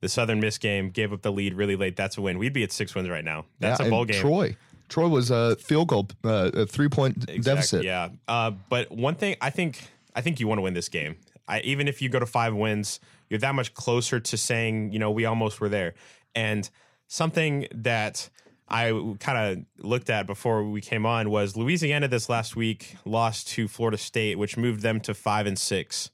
The 0.00 0.08
Southern 0.08 0.40
Miss 0.40 0.58
game 0.58 0.90
gave 0.90 1.12
up 1.12 1.22
the 1.22 1.32
lead 1.32 1.54
really 1.54 1.76
late. 1.76 1.96
That's 1.96 2.18
a 2.18 2.20
win. 2.22 2.38
We'd 2.38 2.52
be 2.52 2.62
at 2.62 2.72
six 2.72 2.94
wins 2.94 3.08
right 3.08 3.24
now. 3.24 3.46
That's 3.60 3.80
Yeah, 3.80 3.86
a 3.86 3.90
bowl 3.90 4.04
game. 4.04 4.20
Troy. 4.20 4.56
Troy 4.90 5.08
was 5.08 5.30
a 5.30 5.56
field 5.56 5.88
goal, 5.88 6.08
uh, 6.24 6.50
a 6.52 6.66
three 6.66 6.88
point 6.88 7.24
deficit. 7.42 7.84
Yeah. 7.84 8.10
Uh, 8.28 8.50
but 8.68 8.90
one 8.92 9.14
thing 9.14 9.36
I 9.40 9.48
think 9.48 9.80
I 10.14 10.20
think 10.20 10.40
you 10.40 10.46
want 10.46 10.58
to 10.58 10.62
win 10.62 10.74
this 10.74 10.90
game. 10.90 11.16
I, 11.48 11.60
even 11.60 11.88
if 11.88 12.02
you 12.02 12.08
go 12.10 12.18
to 12.18 12.26
five 12.26 12.54
wins, 12.54 13.00
you're 13.30 13.40
that 13.40 13.54
much 13.54 13.72
closer 13.74 14.20
to 14.20 14.36
saying, 14.36 14.92
you 14.92 14.98
know, 14.98 15.10
we 15.10 15.24
almost 15.24 15.60
were 15.60 15.68
there. 15.70 15.94
And 16.34 16.68
something 17.06 17.66
that 17.74 18.28
I 18.74 19.14
kind 19.20 19.38
of 19.38 19.84
looked 19.86 20.10
at 20.10 20.26
before 20.26 20.64
we 20.64 20.80
came 20.80 21.06
on 21.06 21.30
was 21.30 21.56
Louisiana 21.56 22.08
this 22.08 22.28
last 22.28 22.56
week 22.56 22.96
lost 23.04 23.46
to 23.50 23.68
Florida 23.68 23.96
State, 23.96 24.36
which 24.36 24.56
moved 24.56 24.80
them 24.80 24.98
to 25.02 25.14
five 25.14 25.46
and 25.46 25.56
six. 25.56 26.10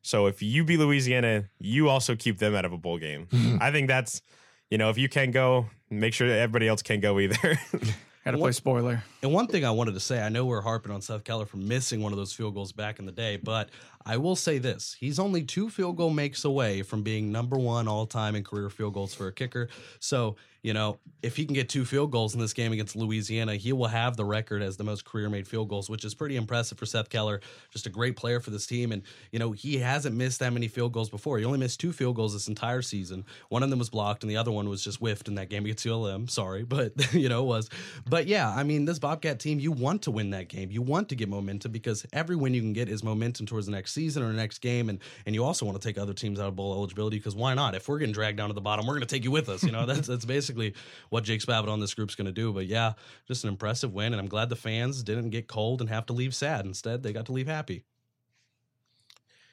So 0.00 0.26
if 0.26 0.40
you 0.40 0.62
beat 0.62 0.78
Louisiana, 0.78 1.50
you 1.58 1.88
also 1.88 2.14
keep 2.14 2.38
them 2.38 2.54
out 2.54 2.64
of 2.64 2.72
a 2.72 2.78
bowl 2.78 2.98
game. 2.98 3.26
I 3.60 3.72
think 3.72 3.88
that's, 3.88 4.22
you 4.70 4.78
know, 4.78 4.88
if 4.90 4.98
you 4.98 5.08
can 5.08 5.32
go, 5.32 5.66
make 5.90 6.14
sure 6.14 6.28
that 6.28 6.38
everybody 6.38 6.68
else 6.68 6.80
can 6.80 7.00
go 7.00 7.18
either. 7.18 7.58
Got 8.24 8.32
to 8.32 8.38
play 8.38 8.52
spoiler. 8.52 9.02
And 9.22 9.32
one 9.32 9.48
thing 9.48 9.64
I 9.64 9.72
wanted 9.72 9.94
to 9.94 10.00
say, 10.00 10.22
I 10.22 10.28
know 10.28 10.44
we're 10.44 10.60
harping 10.60 10.92
on 10.92 11.02
Seth 11.02 11.24
Keller 11.24 11.44
for 11.44 11.56
missing 11.56 12.02
one 12.02 12.12
of 12.12 12.18
those 12.18 12.32
field 12.32 12.54
goals 12.54 12.70
back 12.70 13.00
in 13.00 13.06
the 13.06 13.12
day, 13.12 13.36
but 13.36 13.70
I 14.04 14.16
will 14.16 14.36
say 14.36 14.58
this: 14.58 14.96
he's 14.98 15.18
only 15.18 15.42
two 15.42 15.68
field 15.68 15.96
goal 15.96 16.10
makes 16.10 16.44
away 16.44 16.82
from 16.82 17.02
being 17.02 17.30
number 17.30 17.58
one 17.58 17.88
all 17.88 18.06
time 18.06 18.34
in 18.34 18.44
career 18.44 18.70
field 18.70 18.94
goals 18.94 19.14
for 19.14 19.26
a 19.26 19.32
kicker. 19.32 19.68
So 19.98 20.36
you 20.62 20.74
know, 20.74 20.98
if 21.22 21.36
he 21.36 21.46
can 21.46 21.54
get 21.54 21.70
two 21.70 21.86
field 21.86 22.10
goals 22.10 22.34
in 22.34 22.40
this 22.40 22.52
game 22.52 22.72
against 22.72 22.94
Louisiana, 22.94 23.56
he 23.56 23.72
will 23.72 23.86
have 23.86 24.16
the 24.16 24.24
record 24.26 24.62
as 24.62 24.76
the 24.76 24.84
most 24.84 25.06
career 25.06 25.30
made 25.30 25.48
field 25.48 25.68
goals, 25.68 25.88
which 25.88 26.04
is 26.04 26.14
pretty 26.14 26.36
impressive 26.36 26.78
for 26.78 26.84
Seth 26.84 27.08
Keller. 27.08 27.40
Just 27.70 27.86
a 27.86 27.90
great 27.90 28.14
player 28.16 28.40
for 28.40 28.50
this 28.50 28.66
team, 28.66 28.92
and 28.92 29.02
you 29.32 29.38
know 29.38 29.52
he 29.52 29.78
hasn't 29.78 30.16
missed 30.16 30.40
that 30.40 30.52
many 30.52 30.68
field 30.68 30.92
goals 30.92 31.08
before. 31.08 31.38
He 31.38 31.44
only 31.44 31.58
missed 31.58 31.80
two 31.80 31.92
field 31.92 32.16
goals 32.16 32.34
this 32.34 32.48
entire 32.48 32.82
season. 32.82 33.24
One 33.48 33.62
of 33.62 33.70
them 33.70 33.78
was 33.78 33.88
blocked, 33.88 34.22
and 34.22 34.30
the 34.30 34.36
other 34.36 34.52
one 34.52 34.68
was 34.68 34.84
just 34.84 34.98
whiffed 34.98 35.28
in 35.28 35.34
that 35.36 35.48
game 35.48 35.64
against 35.64 35.86
ULM. 35.86 36.28
Sorry, 36.28 36.62
but 36.62 36.92
you 37.14 37.28
know 37.28 37.42
it 37.42 37.46
was. 37.46 37.70
But 38.08 38.26
yeah, 38.26 38.50
I 38.50 38.62
mean 38.62 38.84
this 38.84 38.98
Bobcat 38.98 39.40
team, 39.40 39.60
you 39.60 39.72
want 39.72 40.02
to 40.02 40.10
win 40.10 40.30
that 40.30 40.48
game. 40.48 40.70
You 40.70 40.82
want 40.82 41.08
to 41.08 41.16
get 41.16 41.28
momentum 41.30 41.72
because 41.72 42.04
every 42.12 42.36
win 42.36 42.52
you 42.52 42.60
can 42.60 42.74
get 42.74 42.88
is 42.90 43.02
momentum 43.02 43.46
towards 43.46 43.66
the 43.66 43.72
next 43.72 43.89
season 43.90 44.22
or 44.22 44.32
next 44.32 44.58
game, 44.58 44.88
and 44.88 44.98
and 45.26 45.34
you 45.34 45.44
also 45.44 45.66
want 45.66 45.80
to 45.80 45.86
take 45.86 45.98
other 45.98 46.14
teams 46.14 46.40
out 46.40 46.48
of 46.48 46.56
bowl 46.56 46.72
eligibility 46.72 47.18
because 47.18 47.34
why 47.34 47.54
not? 47.54 47.74
If 47.74 47.88
we're 47.88 47.98
getting 47.98 48.12
dragged 48.12 48.38
down 48.38 48.48
to 48.48 48.54
the 48.54 48.60
bottom, 48.60 48.86
we're 48.86 48.94
going 48.94 49.06
to 49.06 49.14
take 49.14 49.24
you 49.24 49.30
with 49.30 49.48
us. 49.48 49.62
You 49.62 49.72
know 49.72 49.86
that's 49.86 50.06
that's 50.06 50.24
basically 50.24 50.74
what 51.10 51.24
Jake 51.24 51.40
Spavital 51.40 51.68
on 51.68 51.80
this 51.80 51.94
group's 51.94 52.14
going 52.14 52.26
to 52.26 52.32
do. 52.32 52.52
But 52.52 52.66
yeah, 52.66 52.94
just 53.26 53.44
an 53.44 53.50
impressive 53.50 53.92
win, 53.92 54.12
and 54.12 54.20
I'm 54.20 54.28
glad 54.28 54.48
the 54.48 54.56
fans 54.56 55.02
didn't 55.02 55.30
get 55.30 55.48
cold 55.48 55.80
and 55.80 55.90
have 55.90 56.06
to 56.06 56.12
leave 56.12 56.34
sad. 56.34 56.64
Instead, 56.64 57.02
they 57.02 57.12
got 57.12 57.26
to 57.26 57.32
leave 57.32 57.46
happy. 57.46 57.84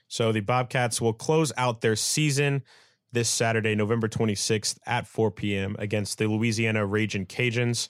So 0.08 0.32
the 0.32 0.40
Bobcats 0.40 1.02
will 1.02 1.14
close 1.14 1.52
out 1.58 1.82
their 1.82 1.96
season 1.96 2.64
this 3.12 3.30
Saturday, 3.30 3.76
November 3.76 4.08
26th 4.08 4.78
at 4.86 5.08
4 5.08 5.32
p.m. 5.32 5.76
against 5.80 6.18
the 6.18 6.28
Louisiana 6.28 6.86
Raging 6.86 7.26
Cajuns. 7.26 7.90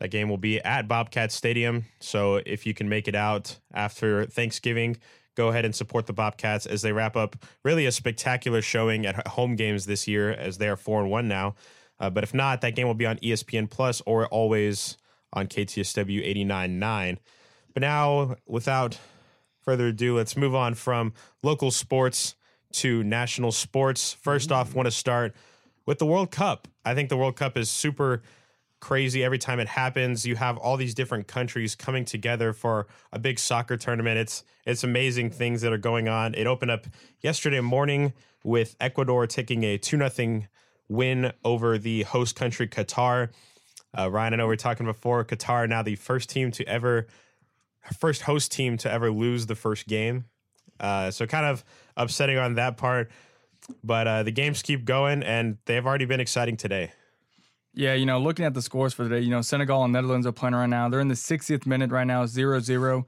That 0.00 0.08
game 0.08 0.28
will 0.28 0.38
be 0.38 0.60
at 0.60 0.88
Bobcat 0.88 1.32
Stadium. 1.32 1.86
So 2.00 2.36
if 2.44 2.66
you 2.66 2.74
can 2.74 2.88
make 2.88 3.08
it 3.08 3.14
out 3.14 3.58
after 3.72 4.26
Thanksgiving, 4.26 4.98
go 5.36 5.48
ahead 5.48 5.64
and 5.64 5.74
support 5.74 6.06
the 6.06 6.12
Bobcats 6.12 6.66
as 6.66 6.82
they 6.82 6.92
wrap 6.92 7.16
up 7.16 7.36
really 7.64 7.86
a 7.86 7.92
spectacular 7.92 8.60
showing 8.60 9.06
at 9.06 9.26
home 9.28 9.54
games 9.54 9.86
this 9.86 10.08
year 10.08 10.32
as 10.32 10.58
they 10.58 10.68
are 10.68 10.76
4 10.76 11.02
and 11.02 11.10
1 11.10 11.28
now. 11.28 11.54
Uh, 12.00 12.10
but 12.10 12.24
if 12.24 12.34
not, 12.34 12.60
that 12.62 12.74
game 12.74 12.86
will 12.86 12.94
be 12.94 13.06
on 13.06 13.16
ESPN 13.18 13.70
Plus 13.70 14.02
or 14.06 14.26
always 14.26 14.96
on 15.32 15.46
KTSW 15.46 16.26
89.9. 16.46 17.18
But 17.72 17.80
now, 17.80 18.36
without 18.46 18.98
further 19.62 19.88
ado, 19.88 20.16
let's 20.16 20.36
move 20.36 20.54
on 20.54 20.74
from 20.74 21.12
local 21.42 21.70
sports 21.70 22.34
to 22.72 23.04
national 23.04 23.52
sports. 23.52 24.12
First 24.14 24.50
off, 24.52 24.74
want 24.74 24.86
to 24.86 24.90
start 24.90 25.34
with 25.86 25.98
the 25.98 26.06
World 26.06 26.30
Cup. 26.30 26.68
I 26.84 26.94
think 26.94 27.08
the 27.08 27.16
World 27.16 27.36
Cup 27.36 27.56
is 27.56 27.70
super 27.70 28.22
crazy 28.80 29.24
every 29.24 29.38
time 29.38 29.60
it 29.60 29.68
happens. 29.68 30.26
You 30.26 30.36
have 30.36 30.56
all 30.58 30.76
these 30.76 30.94
different 30.94 31.26
countries 31.26 31.74
coming 31.74 32.04
together 32.04 32.52
for 32.52 32.86
a 33.12 33.18
big 33.18 33.38
soccer 33.38 33.76
tournament. 33.76 34.18
It's 34.18 34.44
it's 34.64 34.84
amazing 34.84 35.30
things 35.30 35.62
that 35.62 35.72
are 35.72 35.78
going 35.78 36.08
on. 36.08 36.34
It 36.34 36.46
opened 36.46 36.70
up 36.70 36.86
yesterday 37.20 37.60
morning 37.60 38.12
with 38.44 38.76
Ecuador 38.80 39.26
taking 39.26 39.64
a 39.64 39.78
2 39.78 39.96
nothing 39.96 40.48
win 40.88 41.32
over 41.44 41.78
the 41.78 42.02
host 42.04 42.36
country 42.36 42.68
Qatar. 42.68 43.30
Uh, 43.96 44.10
Ryan, 44.10 44.34
I 44.34 44.36
know 44.36 44.46
we 44.46 44.54
are 44.54 44.56
talking 44.56 44.86
before. 44.86 45.24
Qatar 45.24 45.68
now 45.68 45.82
the 45.82 45.96
first 45.96 46.28
team 46.28 46.50
to 46.52 46.66
ever 46.68 47.06
first 47.98 48.22
host 48.22 48.52
team 48.52 48.76
to 48.78 48.90
ever 48.90 49.10
lose 49.10 49.46
the 49.46 49.54
first 49.54 49.86
game. 49.86 50.24
Uh, 50.78 51.10
so 51.10 51.26
kind 51.26 51.46
of 51.46 51.64
upsetting 51.96 52.36
on 52.36 52.54
that 52.54 52.76
part. 52.76 53.10
But 53.82 54.06
uh, 54.06 54.22
the 54.22 54.30
games 54.30 54.62
keep 54.62 54.84
going, 54.84 55.22
and 55.22 55.58
they've 55.64 55.84
already 55.84 56.04
been 56.04 56.20
exciting 56.20 56.56
today. 56.56 56.92
Yeah, 57.78 57.92
you 57.92 58.06
know, 58.06 58.18
looking 58.18 58.46
at 58.46 58.54
the 58.54 58.62
scores 58.62 58.94
for 58.94 59.06
today, 59.06 59.20
you 59.20 59.28
know, 59.30 59.42
Senegal 59.42 59.84
and 59.84 59.92
Netherlands 59.92 60.26
are 60.26 60.32
playing 60.32 60.54
right 60.54 60.66
now. 60.66 60.88
They're 60.88 60.98
in 60.98 61.08
the 61.08 61.14
60th 61.14 61.66
minute 61.66 61.90
right 61.90 62.06
now, 62.06 62.24
0 62.24 62.60
0. 62.60 63.06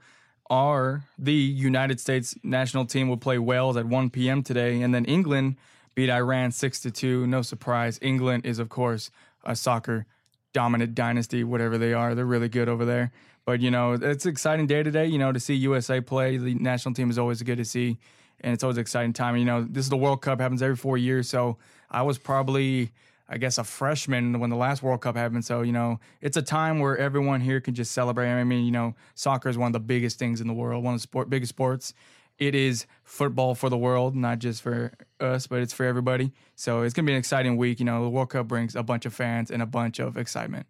Our, 0.51 1.03
the 1.17 1.33
United 1.33 1.99
States 1.99 2.35
national 2.43 2.85
team 2.85 3.09
will 3.09 3.17
play 3.17 3.39
Wales 3.39 3.77
at 3.77 3.87
1 3.87 4.11
p.m. 4.11 4.43
today. 4.43 4.83
And 4.83 4.93
then 4.93 5.05
England 5.05 5.55
beat 5.95 6.11
Iran 6.11 6.51
6 6.51 6.81
to 6.81 6.91
2. 6.91 7.25
No 7.25 7.41
surprise. 7.41 7.97
England 8.03 8.45
is, 8.45 8.59
of 8.59 8.69
course, 8.69 9.09
a 9.43 9.55
soccer 9.55 10.05
dominant 10.53 10.93
dynasty, 10.93 11.43
whatever 11.43 11.79
they 11.79 11.93
are. 11.93 12.13
They're 12.13 12.23
really 12.23 12.49
good 12.49 12.69
over 12.69 12.85
there. 12.85 13.11
But, 13.45 13.61
you 13.61 13.71
know, 13.71 13.93
it's 13.93 14.25
an 14.25 14.31
exciting 14.31 14.67
day 14.67 14.83
today, 14.83 15.07
you 15.07 15.17
know, 15.17 15.31
to 15.31 15.39
see 15.39 15.55
USA 15.55 15.99
play. 15.99 16.37
The 16.37 16.53
national 16.53 16.93
team 16.93 17.09
is 17.09 17.17
always 17.17 17.41
good 17.41 17.57
to 17.57 17.65
see. 17.65 17.97
And 18.41 18.53
it's 18.53 18.63
always 18.63 18.77
an 18.77 18.81
exciting 18.81 19.13
time. 19.13 19.35
You 19.35 19.45
know, 19.45 19.63
this 19.67 19.85
is 19.85 19.89
the 19.89 19.97
World 19.97 20.21
Cup, 20.21 20.39
happens 20.39 20.61
every 20.61 20.75
four 20.75 20.99
years. 20.99 21.27
So 21.27 21.57
I 21.89 22.03
was 22.03 22.19
probably 22.19 22.91
I 23.31 23.37
guess, 23.37 23.59
a 23.59 23.63
freshman 23.63 24.39
when 24.39 24.49
the 24.49 24.55
last 24.55 24.81
World 24.81 25.01
Cup 25.01 25.15
happened. 25.15 25.45
So, 25.45 25.61
you 25.61 25.71
know, 25.71 25.99
it's 26.19 26.35
a 26.35 26.41
time 26.41 26.79
where 26.79 26.97
everyone 26.97 27.41
here 27.41 27.61
can 27.61 27.75
just 27.75 27.91
celebrate. 27.91 28.31
I 28.31 28.43
mean, 28.43 28.65
you 28.65 28.71
know, 28.71 28.95
soccer 29.13 29.49
is 29.49 29.57
one 29.57 29.67
of 29.67 29.73
the 29.73 29.79
biggest 29.79 30.17
things 30.17 30.41
in 30.41 30.47
the 30.47 30.53
world, 30.53 30.83
one 30.83 30.95
of 30.95 30.99
the 30.99 31.03
sport, 31.03 31.29
biggest 31.29 31.49
sports. 31.49 31.93
It 32.39 32.55
is 32.55 32.87
football 33.03 33.53
for 33.53 33.69
the 33.69 33.77
world, 33.77 34.15
not 34.15 34.39
just 34.39 34.61
for 34.61 34.93
us, 35.19 35.45
but 35.45 35.59
it's 35.59 35.73
for 35.73 35.85
everybody. 35.85 36.31
So 36.55 36.81
it's 36.81 36.93
going 36.93 37.05
to 37.05 37.09
be 37.09 37.13
an 37.13 37.19
exciting 37.19 37.57
week. 37.57 37.79
You 37.79 37.85
know, 37.85 38.01
the 38.03 38.09
World 38.09 38.29
Cup 38.29 38.47
brings 38.47 38.75
a 38.75 38.81
bunch 38.81 39.05
of 39.05 39.13
fans 39.13 39.51
and 39.51 39.61
a 39.61 39.65
bunch 39.65 39.99
of 39.99 40.17
excitement. 40.17 40.65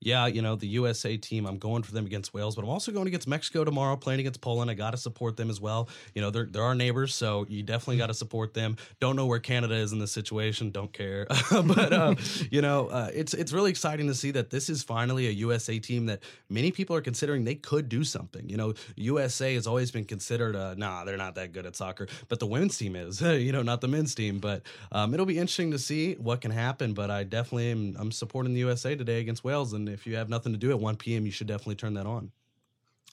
Yeah, 0.00 0.26
you 0.26 0.42
know, 0.42 0.56
the 0.56 0.68
USA 0.68 1.16
team, 1.16 1.46
I'm 1.46 1.58
going 1.58 1.82
for 1.82 1.92
them 1.92 2.06
against 2.06 2.32
Wales, 2.32 2.54
but 2.54 2.62
I'm 2.62 2.70
also 2.70 2.92
going 2.92 3.08
against 3.08 3.26
Mexico 3.26 3.64
tomorrow, 3.64 3.96
playing 3.96 4.20
against 4.20 4.40
Poland. 4.40 4.70
I 4.70 4.74
got 4.74 4.92
to 4.92 4.96
support 4.96 5.36
them 5.36 5.50
as 5.50 5.60
well. 5.60 5.88
You 6.14 6.22
know, 6.22 6.30
they're, 6.30 6.46
they're 6.46 6.62
our 6.62 6.74
neighbors, 6.74 7.14
so 7.14 7.46
you 7.48 7.62
definitely 7.62 7.98
got 7.98 8.06
to 8.06 8.14
support 8.14 8.54
them. 8.54 8.76
Don't 9.00 9.16
know 9.16 9.26
where 9.26 9.40
Canada 9.40 9.74
is 9.74 9.92
in 9.92 9.98
this 9.98 10.12
situation, 10.12 10.70
don't 10.70 10.92
care. 10.92 11.26
but, 11.50 11.92
uh, 11.92 12.14
you 12.50 12.62
know, 12.62 12.88
uh, 12.88 13.10
it's, 13.12 13.34
it's 13.34 13.52
really 13.52 13.70
exciting 13.70 14.06
to 14.06 14.14
see 14.14 14.30
that 14.32 14.50
this 14.50 14.68
is 14.68 14.82
finally 14.82 15.26
a 15.26 15.30
USA 15.30 15.78
team 15.78 16.06
that 16.06 16.20
many 16.48 16.70
people 16.70 16.94
are 16.94 17.00
considering 17.00 17.44
they 17.44 17.56
could 17.56 17.88
do 17.88 18.04
something. 18.04 18.48
You 18.48 18.56
know, 18.56 18.74
USA 18.96 19.54
has 19.54 19.66
always 19.66 19.90
been 19.90 20.04
considered, 20.04 20.54
uh, 20.54 20.74
nah, 20.74 21.04
they're 21.04 21.16
not 21.16 21.34
that 21.34 21.52
good 21.52 21.66
at 21.66 21.74
soccer, 21.74 22.06
but 22.28 22.38
the 22.38 22.46
women's 22.46 22.78
team 22.78 22.94
is, 22.94 23.20
you 23.22 23.52
know, 23.52 23.62
not 23.62 23.80
the 23.80 23.88
men's 23.88 24.14
team. 24.14 24.38
But 24.38 24.62
um, 24.92 25.12
it'll 25.14 25.26
be 25.26 25.38
interesting 25.38 25.72
to 25.72 25.78
see 25.78 26.14
what 26.14 26.40
can 26.40 26.50
happen. 26.50 26.94
But 26.94 27.10
I 27.10 27.24
definitely 27.24 27.70
am 27.70 27.96
I'm 27.98 28.12
supporting 28.12 28.54
the 28.54 28.60
USA 28.60 28.94
today 28.94 29.20
against 29.20 29.44
Wales. 29.44 29.72
And 29.72 29.87
if 29.88 30.06
you 30.06 30.16
have 30.16 30.28
nothing 30.28 30.52
to 30.52 30.58
do 30.58 30.70
at 30.70 30.78
1 30.80 30.96
p.m., 30.96 31.24
you 31.26 31.32
should 31.32 31.46
definitely 31.46 31.76
turn 31.76 31.94
that 31.94 32.06
on. 32.06 32.30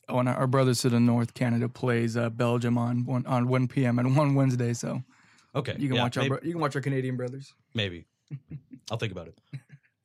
Oh, 0.08 0.20
and 0.20 0.30
our 0.30 0.48
brothers 0.48 0.82
to 0.82 0.90
the 0.90 1.00
north, 1.00 1.34
Canada 1.34 1.68
plays 1.68 2.16
uh, 2.16 2.30
Belgium 2.30 2.78
on 2.78 3.06
one 3.06 3.26
on 3.26 3.48
1 3.48 3.68
p.m. 3.68 3.98
and 4.00 4.16
one 4.16 4.36
Wednesday. 4.36 4.74
So 4.74 5.02
Okay. 5.56 5.76
you 5.80 5.88
can 5.88 5.96
yeah, 5.96 6.04
watch 6.04 6.18
our 6.18 6.24
maybe, 6.24 6.30
bro- 6.30 6.40
you 6.44 6.52
can 6.52 6.62
watch 6.62 6.76
our 6.76 6.82
Canadian 6.82 7.16
brothers. 7.18 7.54
maybe. 7.74 8.06
I'll 8.92 8.98
think 8.98 9.12
about 9.12 9.28
it. 9.28 9.38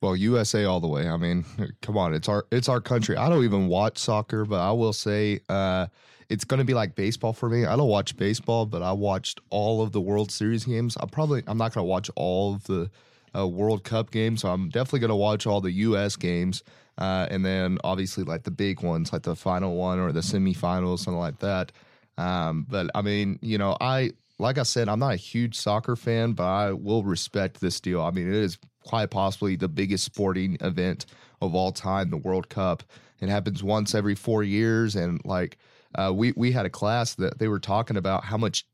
Well, 0.01 0.15
USA 0.15 0.65
all 0.65 0.79
the 0.79 0.87
way. 0.87 1.07
I 1.07 1.17
mean, 1.17 1.45
come 1.83 1.97
on, 1.97 2.15
it's 2.15 2.27
our 2.27 2.45
it's 2.51 2.67
our 2.67 2.81
country. 2.81 3.15
I 3.17 3.29
don't 3.29 3.43
even 3.43 3.67
watch 3.67 3.99
soccer, 3.99 4.45
but 4.45 4.59
I 4.59 4.71
will 4.71 4.93
say 4.93 5.41
uh, 5.49 5.85
it's 6.29 6.43
going 6.45 6.57
to 6.57 6.63
be 6.65 6.73
like 6.73 6.95
baseball 6.95 7.33
for 7.33 7.49
me. 7.49 7.65
I 7.65 7.75
don't 7.75 7.87
watch 7.89 8.17
baseball, 8.17 8.65
but 8.65 8.81
I 8.81 8.93
watched 8.93 9.39
all 9.51 9.83
of 9.83 9.91
the 9.91 10.01
World 10.01 10.31
Series 10.31 10.65
games. 10.65 10.97
I'm 10.99 11.09
probably 11.09 11.43
I'm 11.45 11.57
not 11.59 11.73
going 11.75 11.83
to 11.85 11.89
watch 11.89 12.09
all 12.15 12.55
of 12.55 12.63
the 12.63 12.89
uh, 13.35 13.47
World 13.47 13.83
Cup 13.83 14.11
game, 14.11 14.37
so 14.37 14.49
I'm 14.49 14.69
definitely 14.69 14.99
going 14.99 15.09
to 15.09 15.15
watch 15.15 15.45
all 15.45 15.61
the 15.61 15.71
U.S. 15.71 16.15
games, 16.15 16.63
uh, 16.97 17.27
and 17.29 17.45
then 17.45 17.77
obviously 17.83 18.23
like 18.23 18.43
the 18.43 18.51
big 18.51 18.81
ones, 18.81 19.13
like 19.13 19.23
the 19.23 19.35
final 19.35 19.75
one 19.75 19.99
or 19.99 20.11
the 20.11 20.21
semifinals, 20.21 20.99
something 20.99 21.19
like 21.19 21.39
that. 21.39 21.71
Um, 22.17 22.65
but 22.69 22.89
I 22.93 23.01
mean, 23.01 23.39
you 23.41 23.57
know, 23.57 23.77
I 23.79 24.11
like 24.37 24.57
I 24.57 24.63
said, 24.63 24.89
I'm 24.89 24.99
not 24.99 25.13
a 25.13 25.17
huge 25.17 25.55
soccer 25.55 25.95
fan, 25.95 26.33
but 26.33 26.45
I 26.45 26.71
will 26.71 27.03
respect 27.03 27.61
this 27.61 27.79
deal. 27.79 28.01
I 28.01 28.11
mean, 28.11 28.27
it 28.27 28.35
is 28.35 28.57
quite 28.83 29.11
possibly 29.11 29.55
the 29.55 29.67
biggest 29.67 30.03
sporting 30.03 30.57
event 30.61 31.05
of 31.41 31.55
all 31.55 31.71
time, 31.71 32.09
the 32.09 32.17
World 32.17 32.49
Cup. 32.49 32.83
It 33.19 33.29
happens 33.29 33.63
once 33.63 33.93
every 33.93 34.15
four 34.15 34.43
years, 34.43 34.95
and 34.95 35.21
like 35.23 35.57
uh, 35.95 36.11
we 36.13 36.33
we 36.35 36.51
had 36.51 36.65
a 36.65 36.69
class 36.69 37.15
that 37.15 37.39
they 37.39 37.47
were 37.47 37.59
talking 37.59 37.97
about 37.97 38.23
how 38.23 38.37
much 38.37 38.65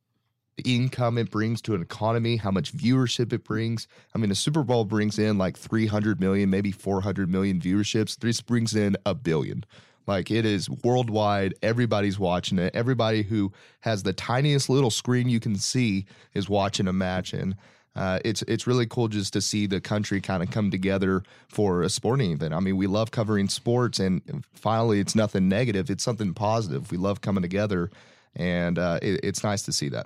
income 0.64 1.18
it 1.18 1.30
brings 1.30 1.62
to 1.64 1.76
an 1.76 1.82
economy, 1.82 2.38
how 2.38 2.52
much 2.52 2.76
viewership 2.76 3.32
it 3.34 3.44
brings. 3.44 3.88
I 4.16 4.18
mean, 4.18 4.30
the 4.30 4.36
Super 4.36 4.64
Bowl 4.64 4.86
brings 4.86 5.20
in 5.20 5.38
like 5.38 5.58
300 5.58 6.20
million, 6.20 6.50
maybe 6.50 6.72
400 6.72 7.30
million 7.30 7.60
viewerships. 7.60 8.18
This 8.18 8.42
brings 8.42 8.76
in 8.76 8.98
a 9.06 9.14
billion. 9.14 9.66
Like 10.08 10.32
it 10.32 10.46
is 10.46 10.70
worldwide. 10.70 11.54
Everybody's 11.62 12.18
watching 12.18 12.60
it. 12.60 12.74
Everybody 12.74 13.24
who 13.24 13.52
has 13.82 14.04
the 14.04 14.14
tiniest 14.14 14.70
little 14.70 14.90
screen 14.90 15.28
you 15.30 15.40
can 15.40 15.58
see 15.58 16.06
is 16.34 16.50
watching 16.50 16.88
a 16.88 16.94
match. 16.94 17.34
And 17.34 17.56
uh, 17.98 18.20
it's 18.24 18.44
it's 18.44 18.68
really 18.68 18.86
cool 18.86 19.08
just 19.08 19.34
to 19.34 19.42
see 19.42 19.66
the 19.66 19.82
country 19.82 20.22
kind 20.22 20.44
of 20.44 20.52
come 20.52 20.70
together 20.72 21.24
for 21.50 21.82
a 21.82 21.90
sporting 21.90 22.32
event. 22.32 22.54
I 22.54 22.60
mean, 22.60 22.78
we 22.78 22.86
love 22.86 23.10
covering 23.10 23.50
sports, 23.50 24.00
and 24.00 24.22
finally, 24.54 25.00
it's 25.00 25.16
nothing 25.16 25.50
negative. 25.50 25.90
It's 25.90 26.04
something 26.04 26.36
positive. 26.36 26.92
We 26.92 26.98
love 27.00 27.22
coming 27.22 27.42
together, 27.42 27.90
and 28.36 28.78
uh, 28.78 29.00
it, 29.02 29.22
it's 29.24 29.44
nice 29.44 29.64
to 29.64 29.74
see 29.74 29.90
that. 29.90 30.06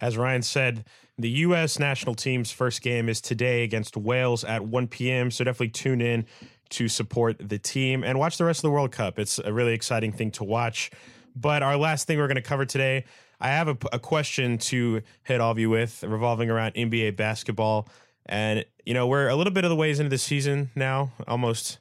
As 0.00 0.16
Ryan 0.16 0.42
said, 0.42 0.84
the 1.18 1.28
U.S. 1.30 1.78
national 1.78 2.14
team's 2.14 2.50
first 2.50 2.80
game 2.80 3.08
is 3.08 3.20
today 3.20 3.62
against 3.62 3.96
Wales 3.96 4.44
at 4.44 4.64
1 4.64 4.88
p.m. 4.88 5.30
So 5.30 5.44
definitely 5.44 5.68
tune 5.68 6.00
in 6.00 6.26
to 6.70 6.88
support 6.88 7.36
the 7.40 7.58
team 7.58 8.02
and 8.04 8.18
watch 8.18 8.38
the 8.38 8.44
rest 8.44 8.60
of 8.60 8.62
the 8.62 8.70
World 8.70 8.92
Cup. 8.92 9.18
It's 9.18 9.38
a 9.38 9.52
really 9.52 9.74
exciting 9.74 10.12
thing 10.12 10.30
to 10.32 10.44
watch. 10.44 10.90
But 11.36 11.62
our 11.62 11.76
last 11.76 12.06
thing 12.06 12.18
we're 12.18 12.28
going 12.28 12.36
to 12.36 12.42
cover 12.42 12.64
today, 12.64 13.04
I 13.40 13.48
have 13.48 13.68
a, 13.68 13.76
a 13.92 13.98
question 13.98 14.58
to 14.58 15.02
hit 15.24 15.40
all 15.40 15.52
of 15.52 15.58
you 15.58 15.70
with 15.70 16.02
revolving 16.02 16.50
around 16.50 16.74
NBA 16.74 17.16
basketball. 17.16 17.88
And, 18.26 18.64
you 18.84 18.94
know, 18.94 19.06
we're 19.06 19.28
a 19.28 19.36
little 19.36 19.52
bit 19.52 19.64
of 19.64 19.70
the 19.70 19.76
ways 19.76 20.00
into 20.00 20.10
the 20.10 20.18
season 20.18 20.70
now, 20.74 21.12
almost 21.26 21.78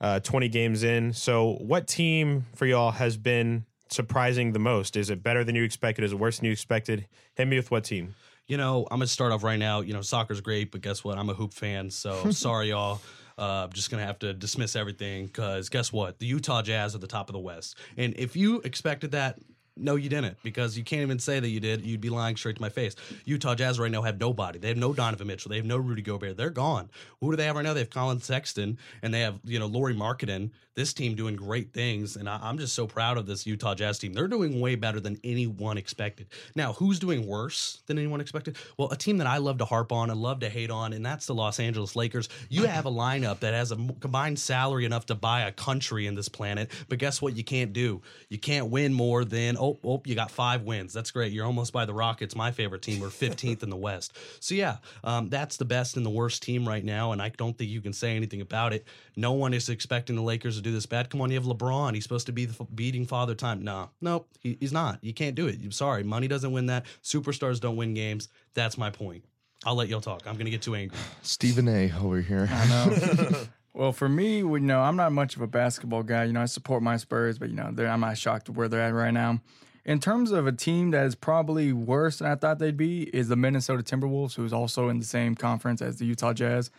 uh, 0.00 0.20
20 0.20 0.48
games 0.48 0.82
in. 0.82 1.12
So, 1.12 1.56
what 1.60 1.86
team 1.86 2.46
for 2.54 2.66
y'all 2.66 2.92
has 2.92 3.16
been 3.16 3.64
surprising 3.88 4.52
the 4.52 4.58
most? 4.58 4.96
Is 4.96 5.10
it 5.10 5.22
better 5.22 5.44
than 5.44 5.54
you 5.54 5.62
expected? 5.62 6.04
Is 6.04 6.12
it 6.12 6.18
worse 6.18 6.38
than 6.38 6.46
you 6.46 6.52
expected? 6.52 7.06
Hit 7.34 7.48
me 7.48 7.56
with 7.56 7.70
what 7.70 7.84
team? 7.84 8.14
You 8.46 8.56
know, 8.56 8.86
I'm 8.90 8.98
gonna 8.98 9.06
start 9.08 9.32
off 9.32 9.42
right 9.42 9.58
now. 9.58 9.80
You 9.80 9.92
know, 9.92 10.02
soccer's 10.02 10.40
great, 10.40 10.70
but 10.70 10.80
guess 10.80 11.02
what? 11.02 11.18
I'm 11.18 11.28
a 11.28 11.34
hoop 11.34 11.52
fan, 11.52 11.90
so 11.90 12.30
sorry, 12.30 12.68
y'all. 12.68 13.00
Uh, 13.38 13.64
I'm 13.64 13.72
just 13.72 13.90
gonna 13.90 14.06
have 14.06 14.18
to 14.20 14.32
dismiss 14.32 14.76
everything 14.76 15.26
because 15.26 15.68
guess 15.68 15.92
what? 15.92 16.18
The 16.20 16.26
Utah 16.26 16.62
Jazz 16.62 16.94
are 16.94 16.98
the 16.98 17.06
top 17.06 17.28
of 17.28 17.32
the 17.32 17.40
West, 17.40 17.76
and 17.96 18.14
if 18.16 18.36
you 18.36 18.60
expected 18.60 19.10
that, 19.12 19.38
no, 19.76 19.96
you 19.96 20.08
didn't, 20.08 20.38
because 20.42 20.78
you 20.78 20.84
can't 20.84 21.02
even 21.02 21.18
say 21.18 21.38
that 21.38 21.48
you 21.48 21.60
did. 21.60 21.84
You'd 21.84 22.00
be 22.00 22.08
lying 22.08 22.36
straight 22.36 22.56
to 22.56 22.62
my 22.62 22.70
face. 22.70 22.96
Utah 23.24 23.54
Jazz 23.54 23.78
right 23.78 23.90
now 23.90 24.02
have 24.02 24.18
nobody. 24.18 24.58
They 24.58 24.68
have 24.68 24.76
no 24.76 24.94
Donovan 24.94 25.26
Mitchell. 25.26 25.50
They 25.50 25.56
have 25.56 25.66
no 25.66 25.76
Rudy 25.76 26.02
Gobert. 26.02 26.36
They're 26.36 26.50
gone. 26.50 26.90
Who 27.20 27.30
do 27.30 27.36
they 27.36 27.44
have 27.44 27.56
right 27.56 27.64
now? 27.64 27.74
They 27.74 27.80
have 27.80 27.90
Collin 27.90 28.20
Sexton, 28.20 28.78
and 29.02 29.12
they 29.12 29.20
have 29.20 29.38
you 29.44 29.58
know 29.58 29.66
Lauri 29.66 29.94
Markkanen. 29.94 30.50
This 30.74 30.92
team 30.92 31.14
doing 31.14 31.36
great 31.36 31.72
things, 31.72 32.16
and 32.16 32.28
I, 32.28 32.38
I'm 32.42 32.58
just 32.58 32.74
so 32.74 32.86
proud 32.86 33.16
of 33.16 33.26
this 33.26 33.46
Utah 33.46 33.74
Jazz 33.74 33.98
team. 33.98 34.12
They're 34.12 34.28
doing 34.28 34.60
way 34.60 34.74
better 34.74 35.00
than 35.00 35.18
anyone 35.24 35.78
expected. 35.78 36.26
Now, 36.54 36.74
who's 36.74 36.98
doing 36.98 37.26
worse 37.26 37.82
than 37.86 37.98
anyone 37.98 38.20
expected? 38.20 38.56
Well, 38.76 38.90
a 38.90 38.96
team 38.96 39.16
that 39.18 39.26
I 39.26 39.38
love 39.38 39.56
to 39.58 39.64
harp 39.64 39.90
on 39.90 40.10
and 40.10 40.20
love 40.20 40.40
to 40.40 40.50
hate 40.50 40.70
on, 40.70 40.92
and 40.92 41.04
that's 41.04 41.26
the 41.26 41.34
Los 41.34 41.60
Angeles 41.60 41.96
Lakers. 41.96 42.28
You 42.50 42.64
have 42.64 42.84
a 42.84 42.90
lineup 42.90 43.40
that 43.40 43.54
has 43.54 43.72
a 43.72 43.76
combined 44.00 44.38
salary 44.38 44.84
enough 44.84 45.06
to 45.06 45.14
buy 45.14 45.42
a 45.42 45.52
country 45.52 46.06
in 46.06 46.14
this 46.14 46.28
planet, 46.28 46.70
but 46.88 46.98
guess 46.98 47.22
what? 47.22 47.36
You 47.36 47.44
can't 47.44 47.72
do. 47.72 48.02
You 48.28 48.38
can't 48.38 48.68
win 48.68 48.92
more 48.92 49.24
than 49.24 49.56
oh 49.66 49.78
oh 49.84 50.02
you 50.04 50.14
got 50.14 50.30
five 50.30 50.62
wins. 50.62 50.92
That's 50.92 51.10
great. 51.10 51.32
You're 51.32 51.46
almost 51.46 51.72
by 51.72 51.84
the 51.84 51.94
Rockets, 51.94 52.34
my 52.36 52.50
favorite 52.50 52.82
team. 52.82 53.00
We're 53.00 53.08
15th 53.08 53.62
in 53.62 53.70
the 53.70 53.76
West. 53.76 54.16
So 54.40 54.54
yeah, 54.54 54.78
um, 55.04 55.28
that's 55.28 55.56
the 55.56 55.64
best 55.64 55.96
and 55.96 56.04
the 56.04 56.10
worst 56.10 56.42
team 56.42 56.66
right 56.66 56.84
now, 56.84 57.12
and 57.12 57.20
I 57.20 57.30
don't 57.30 57.56
think 57.56 57.70
you 57.70 57.80
can 57.80 57.92
say 57.92 58.16
anything 58.16 58.40
about 58.40 58.72
it. 58.72 58.86
No 59.16 59.32
one 59.32 59.54
is 59.54 59.68
expecting 59.68 60.16
the 60.16 60.22
Lakers 60.22 60.56
to 60.56 60.62
do 60.62 60.72
this 60.72 60.86
bad. 60.86 61.10
Come 61.10 61.20
on, 61.20 61.30
you 61.30 61.36
have 61.36 61.46
LeBron. 61.46 61.94
He's 61.94 62.02
supposed 62.02 62.26
to 62.26 62.32
be 62.32 62.44
the 62.44 62.56
f- 62.60 62.68
beating 62.74 63.06
father 63.06 63.34
time. 63.34 63.62
No, 63.62 63.90
nope, 64.00 64.28
he, 64.40 64.56
he's 64.60 64.72
not. 64.72 65.02
You 65.02 65.14
can't 65.14 65.34
do 65.34 65.46
it. 65.46 65.56
I'm 65.62 65.72
sorry. 65.72 66.02
Money 66.02 66.28
doesn't 66.28 66.52
win 66.52 66.66
that. 66.66 66.86
Superstars 67.02 67.60
don't 67.60 67.76
win 67.76 67.94
games. 67.94 68.28
That's 68.54 68.78
my 68.78 68.90
point. 68.90 69.24
I'll 69.64 69.74
let 69.74 69.88
y'all 69.88 70.00
talk. 70.00 70.22
I'm 70.26 70.36
gonna 70.36 70.50
get 70.50 70.62
too 70.62 70.74
angry. 70.74 70.98
Stephen 71.22 71.68
A. 71.68 71.92
over 72.00 72.20
here. 72.20 72.48
I 72.50 72.68
know. 72.68 73.42
well, 73.76 73.92
for 73.92 74.08
me, 74.08 74.38
you 74.38 74.58
know, 74.60 74.80
I'm 74.80 74.96
not 74.96 75.12
much 75.12 75.36
of 75.36 75.42
a 75.42 75.46
basketball 75.46 76.02
guy. 76.02 76.24
You 76.24 76.32
know, 76.32 76.40
I 76.40 76.46
support 76.46 76.82
my 76.82 76.96
Spurs, 76.96 77.38
but 77.38 77.50
you 77.50 77.56
know, 77.56 77.74
I'm 77.86 78.00
not 78.00 78.16
shocked 78.16 78.48
where 78.48 78.68
they're 78.68 78.80
at 78.80 78.94
right 78.94 79.10
now. 79.10 79.40
In 79.84 80.00
terms 80.00 80.32
of 80.32 80.46
a 80.46 80.52
team 80.52 80.92
that 80.92 81.04
is 81.04 81.14
probably 81.14 81.74
worse 81.74 82.18
than 82.18 82.28
I 82.28 82.36
thought 82.36 82.58
they'd 82.58 82.76
be, 82.76 83.02
is 83.02 83.28
the 83.28 83.36
Minnesota 83.36 83.82
Timberwolves, 83.82 84.34
who's 84.34 84.54
also 84.54 84.88
in 84.88 84.98
the 84.98 85.04
same 85.04 85.34
conference 85.34 85.82
as 85.82 85.98
the 85.98 86.06
Utah 86.06 86.32
Jazz. 86.32 86.70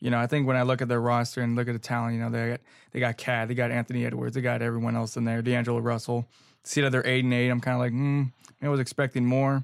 You 0.00 0.10
know, 0.10 0.18
I 0.18 0.26
think 0.26 0.46
when 0.46 0.56
I 0.56 0.62
look 0.62 0.80
at 0.80 0.88
their 0.88 1.00
roster 1.00 1.42
and 1.42 1.56
look 1.56 1.68
at 1.68 1.74
the 1.74 1.78
talent, 1.78 2.14
you 2.14 2.20
know, 2.20 2.30
they 2.30 2.48
got 2.48 2.60
they 2.92 3.00
got 3.00 3.18
Cat, 3.18 3.48
they 3.48 3.54
got 3.54 3.70
Anthony 3.70 4.06
Edwards, 4.06 4.34
they 4.34 4.40
got 4.40 4.62
everyone 4.62 4.96
else 4.96 5.18
in 5.18 5.24
there, 5.24 5.42
D'Angelo 5.42 5.78
Russell. 5.78 6.26
See 6.64 6.80
that 6.80 6.90
they're 6.90 7.06
eight 7.06 7.22
and 7.22 7.34
eight. 7.34 7.50
I'm 7.50 7.60
kind 7.60 7.74
of 7.74 7.80
like, 7.80 7.92
hmm, 7.92 8.24
I 8.62 8.68
was 8.70 8.80
expecting 8.80 9.26
more. 9.26 9.62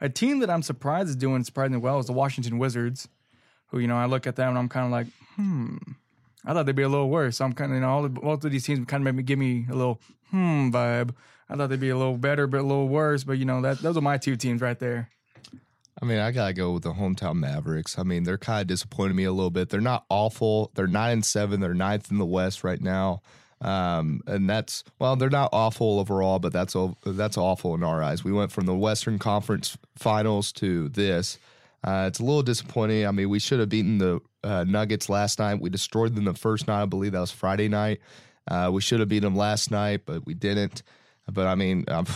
A 0.00 0.08
team 0.08 0.38
that 0.38 0.50
I'm 0.50 0.62
surprised 0.62 1.08
is 1.08 1.16
doing 1.16 1.42
surprisingly 1.42 1.80
well 1.80 1.98
is 1.98 2.06
the 2.06 2.12
Washington 2.12 2.58
Wizards, 2.58 3.08
who 3.66 3.80
you 3.80 3.88
know 3.88 3.96
I 3.96 4.06
look 4.06 4.28
at 4.28 4.36
them 4.36 4.50
and 4.50 4.58
I'm 4.58 4.68
kind 4.68 4.86
of 4.86 4.92
like, 4.92 5.08
hmm, 5.34 5.76
I 6.44 6.52
thought 6.52 6.66
they'd 6.66 6.74
be 6.76 6.82
a 6.82 6.88
little 6.88 7.10
worse. 7.10 7.40
I'm 7.40 7.52
kind 7.52 7.72
of 7.72 7.76
you 7.76 7.80
know 7.80 7.90
all 7.90 8.08
both 8.08 8.44
of 8.44 8.50
these 8.50 8.64
teams 8.64 8.86
kind 8.86 9.00
of 9.00 9.04
made 9.04 9.16
me 9.16 9.22
give 9.22 9.38
me 9.38 9.66
a 9.70 9.74
little 9.74 10.00
hmm 10.30 10.70
vibe. 10.70 11.14
I 11.48 11.56
thought 11.56 11.68
they'd 11.68 11.80
be 11.80 11.88
a 11.88 11.96
little 11.96 12.18
better, 12.18 12.46
but 12.46 12.60
a 12.60 12.62
little 12.62 12.88
worse. 12.88 13.24
But 13.24 13.38
you 13.38 13.44
know 13.44 13.60
that 13.62 13.78
those 13.78 13.96
are 13.96 14.02
my 14.02 14.18
two 14.18 14.36
teams 14.36 14.60
right 14.60 14.78
there. 14.78 15.10
I 16.00 16.04
mean, 16.04 16.18
I 16.18 16.30
gotta 16.30 16.52
go 16.52 16.72
with 16.72 16.84
the 16.84 16.92
hometown 16.92 17.36
Mavericks. 17.36 17.98
I 17.98 18.04
mean, 18.04 18.22
they're 18.22 18.38
kind 18.38 18.60
of 18.60 18.66
disappointing 18.68 19.16
me 19.16 19.24
a 19.24 19.32
little 19.32 19.50
bit. 19.50 19.68
They're 19.70 19.80
not 19.80 20.04
awful. 20.08 20.70
They're 20.74 20.86
nine 20.86 21.12
and 21.14 21.24
seven. 21.24 21.60
They're 21.60 21.74
ninth 21.74 22.10
in 22.10 22.18
the 22.18 22.26
West 22.26 22.62
right 22.62 22.80
now, 22.80 23.22
um, 23.60 24.20
and 24.26 24.48
that's 24.48 24.84
well, 25.00 25.16
they're 25.16 25.28
not 25.30 25.50
awful 25.52 25.98
overall, 25.98 26.38
but 26.38 26.52
that's 26.52 26.76
that's 27.04 27.36
awful 27.36 27.74
in 27.74 27.82
our 27.82 28.02
eyes. 28.02 28.22
We 28.22 28.32
went 28.32 28.52
from 28.52 28.66
the 28.66 28.76
Western 28.76 29.18
Conference 29.18 29.76
Finals 29.96 30.52
to 30.52 30.88
this. 30.88 31.38
Uh, 31.84 32.06
it's 32.08 32.18
a 32.18 32.24
little 32.24 32.42
disappointing. 32.42 33.06
I 33.06 33.10
mean, 33.12 33.28
we 33.28 33.38
should 33.38 33.60
have 33.60 33.68
beaten 33.68 33.98
the 33.98 34.20
uh, 34.42 34.64
Nuggets 34.66 35.08
last 35.08 35.38
night. 35.38 35.60
We 35.60 35.70
destroyed 35.70 36.14
them 36.14 36.24
the 36.24 36.34
first 36.34 36.66
night. 36.66 36.82
I 36.82 36.86
believe 36.86 37.12
that 37.12 37.20
was 37.20 37.30
Friday 37.30 37.68
night. 37.68 38.00
Uh, 38.48 38.70
we 38.72 38.80
should 38.80 39.00
have 39.00 39.08
beat 39.08 39.20
them 39.20 39.36
last 39.36 39.70
night, 39.70 40.02
but 40.06 40.26
we 40.26 40.34
didn't. 40.34 40.82
But 41.30 41.46
I 41.46 41.54
mean, 41.54 41.84
um, 41.88 42.06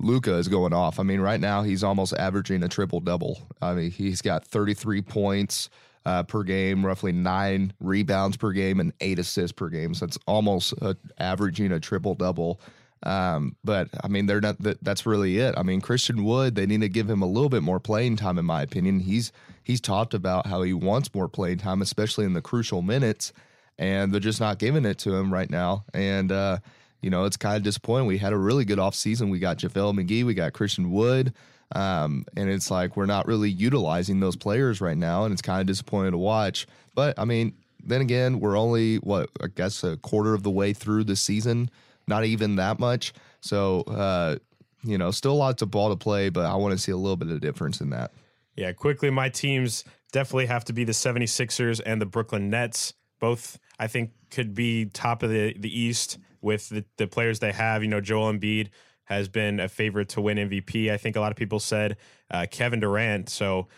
Luka 0.00 0.34
is 0.34 0.48
going 0.48 0.72
off. 0.72 0.98
I 0.98 1.02
mean, 1.02 1.20
right 1.20 1.40
now 1.40 1.62
he's 1.62 1.84
almost 1.84 2.14
averaging 2.14 2.62
a 2.62 2.68
triple 2.68 3.00
double. 3.00 3.38
I 3.60 3.74
mean, 3.74 3.90
he's 3.90 4.22
got 4.22 4.44
33 4.44 5.02
points 5.02 5.68
uh, 6.06 6.22
per 6.22 6.42
game, 6.42 6.84
roughly 6.84 7.12
nine 7.12 7.74
rebounds 7.80 8.36
per 8.36 8.52
game, 8.52 8.80
and 8.80 8.92
eight 9.00 9.18
assists 9.18 9.52
per 9.52 9.68
game. 9.68 9.94
So 9.94 10.06
it's 10.06 10.18
almost 10.26 10.74
uh, 10.80 10.94
averaging 11.18 11.72
a 11.72 11.80
triple 11.80 12.14
double. 12.14 12.60
Um, 13.02 13.56
but 13.64 13.88
I 14.04 14.08
mean, 14.08 14.26
they're 14.26 14.40
not. 14.40 14.58
That, 14.60 14.82
that's 14.84 15.06
really 15.06 15.38
it. 15.38 15.54
I 15.56 15.62
mean, 15.62 15.80
Christian 15.80 16.24
Wood. 16.24 16.54
They 16.54 16.66
need 16.66 16.82
to 16.82 16.88
give 16.88 17.08
him 17.08 17.22
a 17.22 17.26
little 17.26 17.48
bit 17.48 17.62
more 17.62 17.80
playing 17.80 18.16
time, 18.16 18.38
in 18.38 18.44
my 18.44 18.62
opinion. 18.62 19.00
He's 19.00 19.32
he's 19.62 19.80
talked 19.80 20.14
about 20.14 20.46
how 20.46 20.62
he 20.62 20.74
wants 20.74 21.14
more 21.14 21.28
playing 21.28 21.58
time, 21.58 21.80
especially 21.80 22.26
in 22.26 22.34
the 22.34 22.42
crucial 22.42 22.82
minutes, 22.82 23.32
and 23.78 24.12
they're 24.12 24.20
just 24.20 24.40
not 24.40 24.58
giving 24.58 24.84
it 24.84 24.98
to 24.98 25.14
him 25.14 25.32
right 25.32 25.48
now. 25.48 25.84
And 25.94 26.30
uh, 26.30 26.58
you 27.00 27.08
know, 27.08 27.24
it's 27.24 27.36
kind 27.36 27.56
of 27.56 27.62
disappointing. 27.62 28.06
We 28.06 28.18
had 28.18 28.32
a 28.32 28.38
really 28.38 28.64
good 28.64 28.78
offseason. 28.78 29.30
We 29.30 29.38
got 29.38 29.58
JaVale 29.58 29.98
McGee, 29.98 30.24
we 30.24 30.34
got 30.34 30.52
Christian 30.52 30.90
Wood. 30.90 31.32
Um, 31.72 32.26
and 32.36 32.50
it's 32.50 32.70
like 32.70 32.96
we're 32.96 33.06
not 33.06 33.26
really 33.26 33.50
utilizing 33.50 34.20
those 34.20 34.36
players 34.36 34.80
right 34.80 34.96
now, 34.96 35.24
and 35.24 35.32
it's 35.32 35.42
kind 35.42 35.60
of 35.60 35.66
disappointing 35.66 36.12
to 36.12 36.18
watch. 36.18 36.66
But 36.94 37.18
I 37.18 37.24
mean, 37.24 37.54
then 37.84 38.00
again, 38.00 38.40
we're 38.40 38.58
only 38.58 38.96
what 38.96 39.30
I 39.42 39.46
guess 39.46 39.84
a 39.84 39.96
quarter 39.98 40.34
of 40.34 40.42
the 40.42 40.50
way 40.50 40.72
through 40.72 41.04
the 41.04 41.16
season, 41.16 41.70
not 42.10 42.26
even 42.26 42.56
that 42.56 42.78
much. 42.78 43.14
So 43.40 43.80
uh, 43.82 44.36
you 44.82 44.98
know, 44.98 45.10
still 45.10 45.36
lots 45.36 45.62
of 45.62 45.70
ball 45.70 45.90
to 45.90 45.96
play, 45.96 46.28
but 46.28 46.44
I 46.44 46.54
want 46.56 46.72
to 46.72 46.78
see 46.78 46.92
a 46.92 46.96
little 46.96 47.16
bit 47.16 47.30
of 47.30 47.40
difference 47.40 47.80
in 47.80 47.90
that. 47.90 48.12
Yeah, 48.56 48.72
quickly, 48.72 49.10
my 49.10 49.28
teams 49.28 49.84
definitely 50.12 50.46
have 50.46 50.64
to 50.66 50.72
be 50.72 50.84
the 50.84 50.92
76ers 50.92 51.80
and 51.84 52.00
the 52.00 52.06
Brooklyn 52.06 52.50
Nets. 52.50 52.94
Both, 53.20 53.58
I 53.78 53.86
think, 53.86 54.10
could 54.30 54.54
be 54.54 54.86
top 54.86 55.22
of 55.22 55.30
the, 55.30 55.54
the 55.58 55.78
East 55.78 56.18
with 56.40 56.68
the, 56.70 56.84
the 56.96 57.06
players 57.06 57.38
they 57.38 57.52
have. 57.52 57.82
You 57.82 57.88
know, 57.88 58.00
Joel 58.00 58.32
Embiid 58.32 58.68
has 59.04 59.28
been 59.28 59.60
a 59.60 59.68
favorite 59.68 60.08
to 60.10 60.20
win 60.20 60.38
MVP. 60.38 60.90
I 60.90 60.96
think 60.96 61.16
a 61.16 61.20
lot 61.20 61.32
of 61.32 61.36
people 61.36 61.60
said 61.60 61.96
uh, 62.30 62.46
Kevin 62.50 62.80
Durant. 62.80 63.28
So 63.28 63.68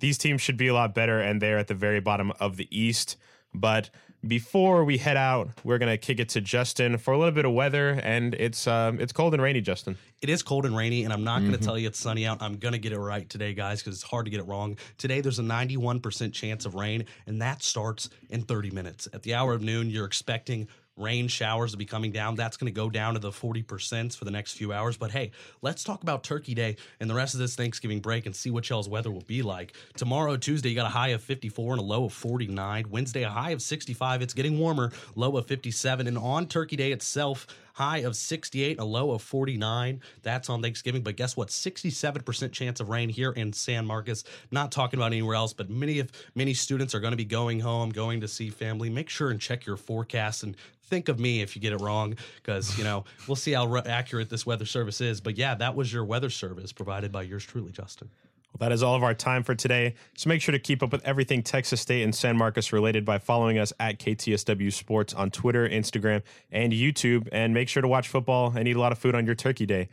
these 0.00 0.18
teams 0.18 0.40
should 0.40 0.56
be 0.56 0.68
a 0.68 0.74
lot 0.74 0.94
better, 0.94 1.20
and 1.20 1.40
they're 1.40 1.58
at 1.58 1.68
the 1.68 1.74
very 1.74 2.00
bottom 2.00 2.32
of 2.40 2.56
the 2.56 2.68
East. 2.76 3.16
But 3.54 3.90
before 4.26 4.84
we 4.84 4.98
head 4.98 5.16
out, 5.16 5.50
we're 5.64 5.78
gonna 5.78 5.96
kick 5.96 6.18
it 6.20 6.28
to 6.30 6.40
Justin 6.40 6.98
for 6.98 7.12
a 7.12 7.18
little 7.18 7.32
bit 7.32 7.44
of 7.44 7.52
weather, 7.52 8.00
and 8.02 8.34
it's 8.34 8.66
um, 8.66 9.00
it's 9.00 9.12
cold 9.12 9.34
and 9.34 9.42
rainy, 9.42 9.60
Justin. 9.60 9.96
It 10.20 10.28
is 10.28 10.42
cold 10.42 10.66
and 10.66 10.76
rainy, 10.76 11.04
and 11.04 11.12
I'm 11.12 11.22
not 11.22 11.40
going 11.40 11.52
to 11.52 11.58
tell 11.58 11.78
you 11.78 11.86
it's 11.86 12.00
sunny 12.00 12.26
out. 12.26 12.42
I'm 12.42 12.56
going 12.56 12.72
to 12.72 12.78
get 12.78 12.90
it 12.90 12.98
right 12.98 13.28
today, 13.30 13.54
guys, 13.54 13.80
because 13.80 13.94
it's 13.94 14.02
hard 14.02 14.24
to 14.24 14.32
get 14.32 14.40
it 14.40 14.48
wrong. 14.48 14.76
Today, 14.96 15.20
there's 15.20 15.38
a 15.38 15.44
91% 15.44 16.32
chance 16.32 16.66
of 16.66 16.74
rain, 16.74 17.04
and 17.28 17.40
that 17.40 17.62
starts 17.62 18.10
in 18.28 18.42
30 18.42 18.72
minutes. 18.72 19.06
At 19.12 19.22
the 19.22 19.34
hour 19.34 19.52
of 19.52 19.62
noon, 19.62 19.90
you're 19.90 20.06
expecting 20.06 20.66
rain 20.98 21.28
showers 21.28 21.72
to 21.72 21.76
be 21.76 21.84
coming 21.84 22.12
down. 22.12 22.34
That's 22.34 22.56
going 22.56 22.72
to 22.72 22.76
go 22.76 22.90
down 22.90 23.14
to 23.14 23.20
the 23.20 23.30
40% 23.30 24.16
for 24.16 24.24
the 24.24 24.30
next 24.30 24.52
few 24.52 24.72
hours. 24.72 24.96
But 24.96 25.10
hey, 25.10 25.30
let's 25.62 25.84
talk 25.84 26.02
about 26.02 26.24
Turkey 26.24 26.54
Day 26.54 26.76
and 27.00 27.08
the 27.08 27.14
rest 27.14 27.34
of 27.34 27.40
this 27.40 27.54
Thanksgiving 27.54 28.00
break 28.00 28.26
and 28.26 28.34
see 28.34 28.50
what 28.50 28.68
y'all's 28.68 28.88
weather 28.88 29.10
will 29.10 29.22
be 29.22 29.42
like. 29.42 29.74
Tomorrow, 29.96 30.36
Tuesday, 30.36 30.70
you 30.70 30.74
got 30.74 30.86
a 30.86 30.90
high 30.90 31.08
of 31.08 31.22
54 31.22 31.74
and 31.74 31.80
a 31.80 31.84
low 31.84 32.04
of 32.04 32.12
49. 32.12 32.86
Wednesday, 32.90 33.22
a 33.22 33.30
high 33.30 33.50
of 33.50 33.62
65. 33.62 34.22
It's 34.22 34.34
getting 34.34 34.58
warmer, 34.58 34.92
low 35.14 35.36
of 35.36 35.46
57. 35.46 36.06
And 36.06 36.18
on 36.18 36.46
Turkey 36.46 36.76
Day 36.76 36.92
itself, 36.92 37.46
high 37.78 37.98
of 37.98 38.16
68, 38.16 38.80
a 38.80 38.84
low 38.84 39.12
of 39.12 39.22
49. 39.22 40.00
That's 40.24 40.50
on 40.50 40.60
Thanksgiving. 40.60 41.02
But 41.02 41.14
guess 41.14 41.36
what? 41.36 41.46
67% 41.46 42.50
chance 42.50 42.80
of 42.80 42.88
rain 42.88 43.08
here 43.08 43.30
in 43.30 43.52
San 43.52 43.86
Marcos. 43.86 44.24
Not 44.50 44.72
talking 44.72 44.98
about 44.98 45.12
anywhere 45.12 45.36
else, 45.36 45.52
but 45.52 45.70
many 45.70 46.00
of 46.00 46.10
many 46.34 46.54
students 46.54 46.92
are 46.92 46.98
going 46.98 47.12
to 47.12 47.16
be 47.16 47.24
going 47.24 47.60
home, 47.60 47.90
going 47.90 48.20
to 48.22 48.28
see 48.28 48.50
family. 48.50 48.90
Make 48.90 49.08
sure 49.08 49.30
and 49.30 49.40
check 49.40 49.64
your 49.64 49.76
forecast 49.76 50.42
and 50.42 50.56
think 50.86 51.08
of 51.08 51.20
me 51.20 51.40
if 51.40 51.54
you 51.54 51.62
get 51.62 51.72
it 51.72 51.80
wrong 51.80 52.16
because 52.36 52.76
you 52.78 52.82
know 52.82 53.04
we'll 53.26 53.36
see 53.36 53.52
how 53.52 53.66
re- 53.66 53.82
accurate 53.84 54.30
this 54.30 54.46
weather 54.46 54.64
service 54.64 55.02
is 55.02 55.20
but 55.20 55.36
yeah 55.36 55.54
that 55.54 55.74
was 55.74 55.92
your 55.92 56.02
weather 56.02 56.30
service 56.30 56.72
provided 56.72 57.12
by 57.12 57.20
yours 57.20 57.44
truly 57.44 57.70
justin 57.70 58.08
Well, 58.52 58.68
that 58.68 58.72
is 58.72 58.82
all 58.82 58.94
of 58.94 59.02
our 59.02 59.14
time 59.14 59.42
for 59.42 59.54
today. 59.54 59.94
So 60.16 60.28
make 60.28 60.40
sure 60.40 60.52
to 60.52 60.58
keep 60.58 60.82
up 60.82 60.90
with 60.90 61.04
everything 61.04 61.42
Texas 61.42 61.80
State 61.80 62.02
and 62.02 62.14
San 62.14 62.36
Marcos 62.36 62.72
related 62.72 63.04
by 63.04 63.18
following 63.18 63.58
us 63.58 63.72
at 63.78 63.98
KTSW 63.98 64.72
Sports 64.72 65.12
on 65.12 65.30
Twitter, 65.30 65.68
Instagram, 65.68 66.22
and 66.50 66.72
YouTube. 66.72 67.28
And 67.30 67.52
make 67.52 67.68
sure 67.68 67.82
to 67.82 67.88
watch 67.88 68.08
football 68.08 68.52
and 68.56 68.66
eat 68.66 68.76
a 68.76 68.80
lot 68.80 68.92
of 68.92 68.98
food 68.98 69.14
on 69.14 69.26
your 69.26 69.34
turkey 69.34 69.66
day. 69.66 69.88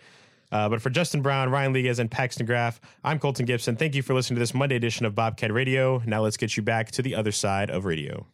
Uh, 0.52 0.70
but 0.70 0.82
for 0.82 0.90
Justin 0.90 1.22
Brown, 1.22 1.50
Ryan 1.50 1.74
Legas, 1.74 2.00
and 2.00 2.10
Paxton 2.10 2.46
Graff, 2.46 2.80
I'm 3.04 3.20
Colton 3.20 3.46
Gibson. 3.46 3.76
Thank 3.76 3.94
you 3.94 4.02
for 4.02 4.14
listening 4.14 4.36
to 4.36 4.40
this 4.40 4.54
Monday 4.54 4.76
edition 4.76 5.06
of 5.06 5.16
Bobcat 5.16 5.52
Radio. 5.52 6.02
Now 6.06 6.22
let's 6.22 6.38
get 6.38 6.56
you 6.56 6.64
back 6.64 6.92
to 6.92 7.02
the 7.02 7.16
other 7.16 7.34
side 7.34 7.70
of 7.70 7.84
radio. 7.84 8.24